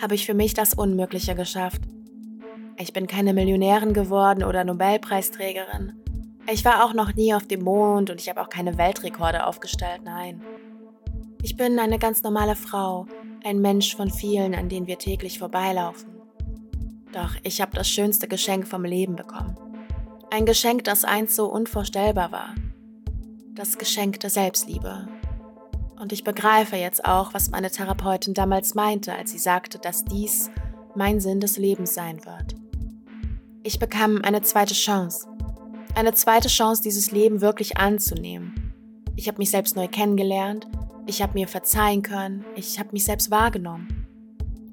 habe 0.00 0.14
ich 0.14 0.26
für 0.26 0.34
mich 0.34 0.54
das 0.54 0.74
Unmögliche 0.74 1.34
geschafft. 1.34 1.82
Ich 2.78 2.92
bin 2.92 3.06
keine 3.06 3.34
Millionärin 3.34 3.92
geworden 3.92 4.44
oder 4.44 4.64
Nobelpreisträgerin. 4.64 5.94
Ich 6.50 6.64
war 6.64 6.84
auch 6.84 6.94
noch 6.94 7.14
nie 7.14 7.34
auf 7.34 7.46
dem 7.46 7.62
Mond 7.62 8.10
und 8.10 8.20
ich 8.20 8.28
habe 8.28 8.40
auch 8.40 8.48
keine 8.48 8.78
Weltrekorde 8.78 9.46
aufgestellt, 9.46 10.02
nein. 10.04 10.42
Ich 11.42 11.56
bin 11.56 11.78
eine 11.78 11.98
ganz 11.98 12.22
normale 12.22 12.56
Frau, 12.56 13.06
ein 13.44 13.60
Mensch 13.60 13.96
von 13.96 14.10
vielen, 14.10 14.54
an 14.54 14.68
denen 14.68 14.86
wir 14.86 14.98
täglich 14.98 15.38
vorbeilaufen. 15.38 16.10
Doch 17.12 17.34
ich 17.42 17.60
habe 17.60 17.72
das 17.74 17.88
schönste 17.88 18.28
Geschenk 18.28 18.66
vom 18.66 18.84
Leben 18.84 19.16
bekommen. 19.16 19.56
Ein 20.32 20.46
Geschenk, 20.46 20.84
das 20.84 21.04
einst 21.04 21.36
so 21.36 21.46
unvorstellbar 21.46 22.32
war. 22.32 22.54
Das 23.54 23.76
Geschenk 23.76 24.20
der 24.20 24.30
Selbstliebe. 24.30 25.06
Und 26.00 26.12
ich 26.12 26.24
begreife 26.24 26.76
jetzt 26.76 27.04
auch, 27.04 27.34
was 27.34 27.50
meine 27.50 27.70
Therapeutin 27.70 28.32
damals 28.34 28.74
meinte, 28.74 29.14
als 29.14 29.30
sie 29.30 29.38
sagte, 29.38 29.78
dass 29.78 30.04
dies 30.04 30.50
mein 30.94 31.20
Sinn 31.20 31.40
des 31.40 31.58
Lebens 31.58 31.94
sein 31.94 32.24
wird. 32.24 32.54
Ich 33.62 33.78
bekam 33.78 34.22
eine 34.22 34.40
zweite 34.40 34.74
Chance 34.74 35.28
eine 35.94 36.14
zweite 36.14 36.48
Chance, 36.48 36.82
dieses 36.82 37.10
Leben 37.10 37.40
wirklich 37.40 37.76
anzunehmen. 37.76 38.72
Ich 39.16 39.28
habe 39.28 39.38
mich 39.38 39.50
selbst 39.50 39.76
neu 39.76 39.88
kennengelernt, 39.88 40.66
ich 41.06 41.20
habe 41.20 41.34
mir 41.34 41.48
verzeihen 41.48 42.02
können, 42.02 42.44
ich 42.56 42.78
habe 42.78 42.90
mich 42.92 43.04
selbst 43.04 43.30
wahrgenommen. 43.30 44.06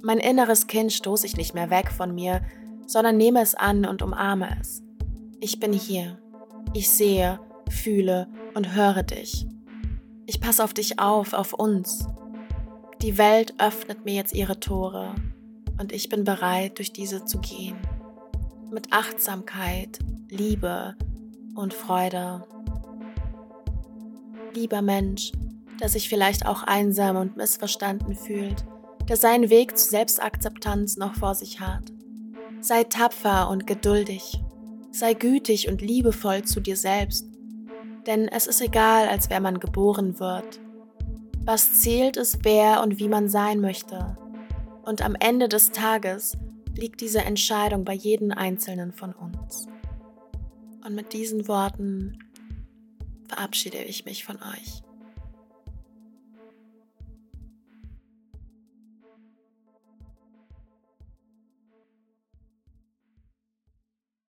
Mein 0.01 0.19
inneres 0.19 0.67
Kind 0.67 0.93
stoße 0.93 1.25
ich 1.25 1.35
nicht 1.35 1.53
mehr 1.53 1.69
weg 1.69 1.91
von 1.91 2.15
mir, 2.15 2.41
sondern 2.87 3.17
nehme 3.17 3.41
es 3.41 3.53
an 3.53 3.85
und 3.85 4.01
umarme 4.01 4.57
es. 4.61 4.81
Ich 5.39 5.59
bin 5.59 5.73
hier. 5.73 6.19
Ich 6.73 6.89
sehe, 6.89 7.39
fühle 7.69 8.27
und 8.55 8.75
höre 8.75 9.03
dich. 9.03 9.47
Ich 10.25 10.41
passe 10.41 10.63
auf 10.63 10.73
dich 10.73 10.99
auf, 10.99 11.33
auf 11.33 11.53
uns. 11.53 12.05
Die 13.01 13.17
Welt 13.17 13.53
öffnet 13.57 14.05
mir 14.05 14.15
jetzt 14.15 14.33
ihre 14.33 14.59
Tore 14.59 15.15
und 15.79 15.93
ich 15.93 16.09
bin 16.09 16.25
bereit, 16.25 16.77
durch 16.77 16.91
diese 16.91 17.23
zu 17.23 17.39
gehen. 17.39 17.77
Mit 18.69 18.91
Achtsamkeit, 18.91 19.99
Liebe, 20.29 20.95
und 21.55 21.73
Freude. 21.73 22.43
Lieber 24.53 24.81
Mensch, 24.81 25.31
der 25.79 25.89
sich 25.89 26.09
vielleicht 26.09 26.45
auch 26.45 26.63
einsam 26.63 27.15
und 27.17 27.37
missverstanden 27.37 28.15
fühlt, 28.15 28.65
der 29.07 29.17
seinen 29.17 29.49
Weg 29.49 29.77
zur 29.77 29.89
Selbstakzeptanz 29.89 30.97
noch 30.97 31.15
vor 31.15 31.35
sich 31.35 31.59
hat. 31.59 31.83
Sei 32.61 32.83
tapfer 32.83 33.49
und 33.49 33.67
geduldig. 33.67 34.41
Sei 34.91 35.13
gütig 35.13 35.67
und 35.69 35.81
liebevoll 35.81 36.43
zu 36.43 36.59
dir 36.59 36.75
selbst. 36.75 37.25
Denn 38.05 38.27
es 38.27 38.47
ist 38.47 38.61
egal, 38.61 39.07
als 39.07 39.29
wer 39.29 39.39
man 39.39 39.59
geboren 39.59 40.19
wird. 40.19 40.59
Was 41.45 41.81
zählt, 41.81 42.17
ist 42.17 42.39
wer 42.43 42.81
und 42.81 42.99
wie 42.99 43.07
man 43.07 43.29
sein 43.29 43.59
möchte. 43.59 44.17
Und 44.83 45.01
am 45.03 45.15
Ende 45.15 45.47
des 45.47 45.71
Tages 45.71 46.37
liegt 46.75 47.01
diese 47.01 47.19
Entscheidung 47.19 47.83
bei 47.85 47.93
jedem 47.93 48.31
Einzelnen 48.31 48.91
von 48.91 49.13
uns. 49.13 49.67
Und 50.85 50.95
mit 50.95 51.13
diesen 51.13 51.47
Worten 51.47 52.19
verabschiede 53.27 53.83
ich 53.83 54.05
mich 54.05 54.23
von 54.23 54.37
euch. 54.37 54.81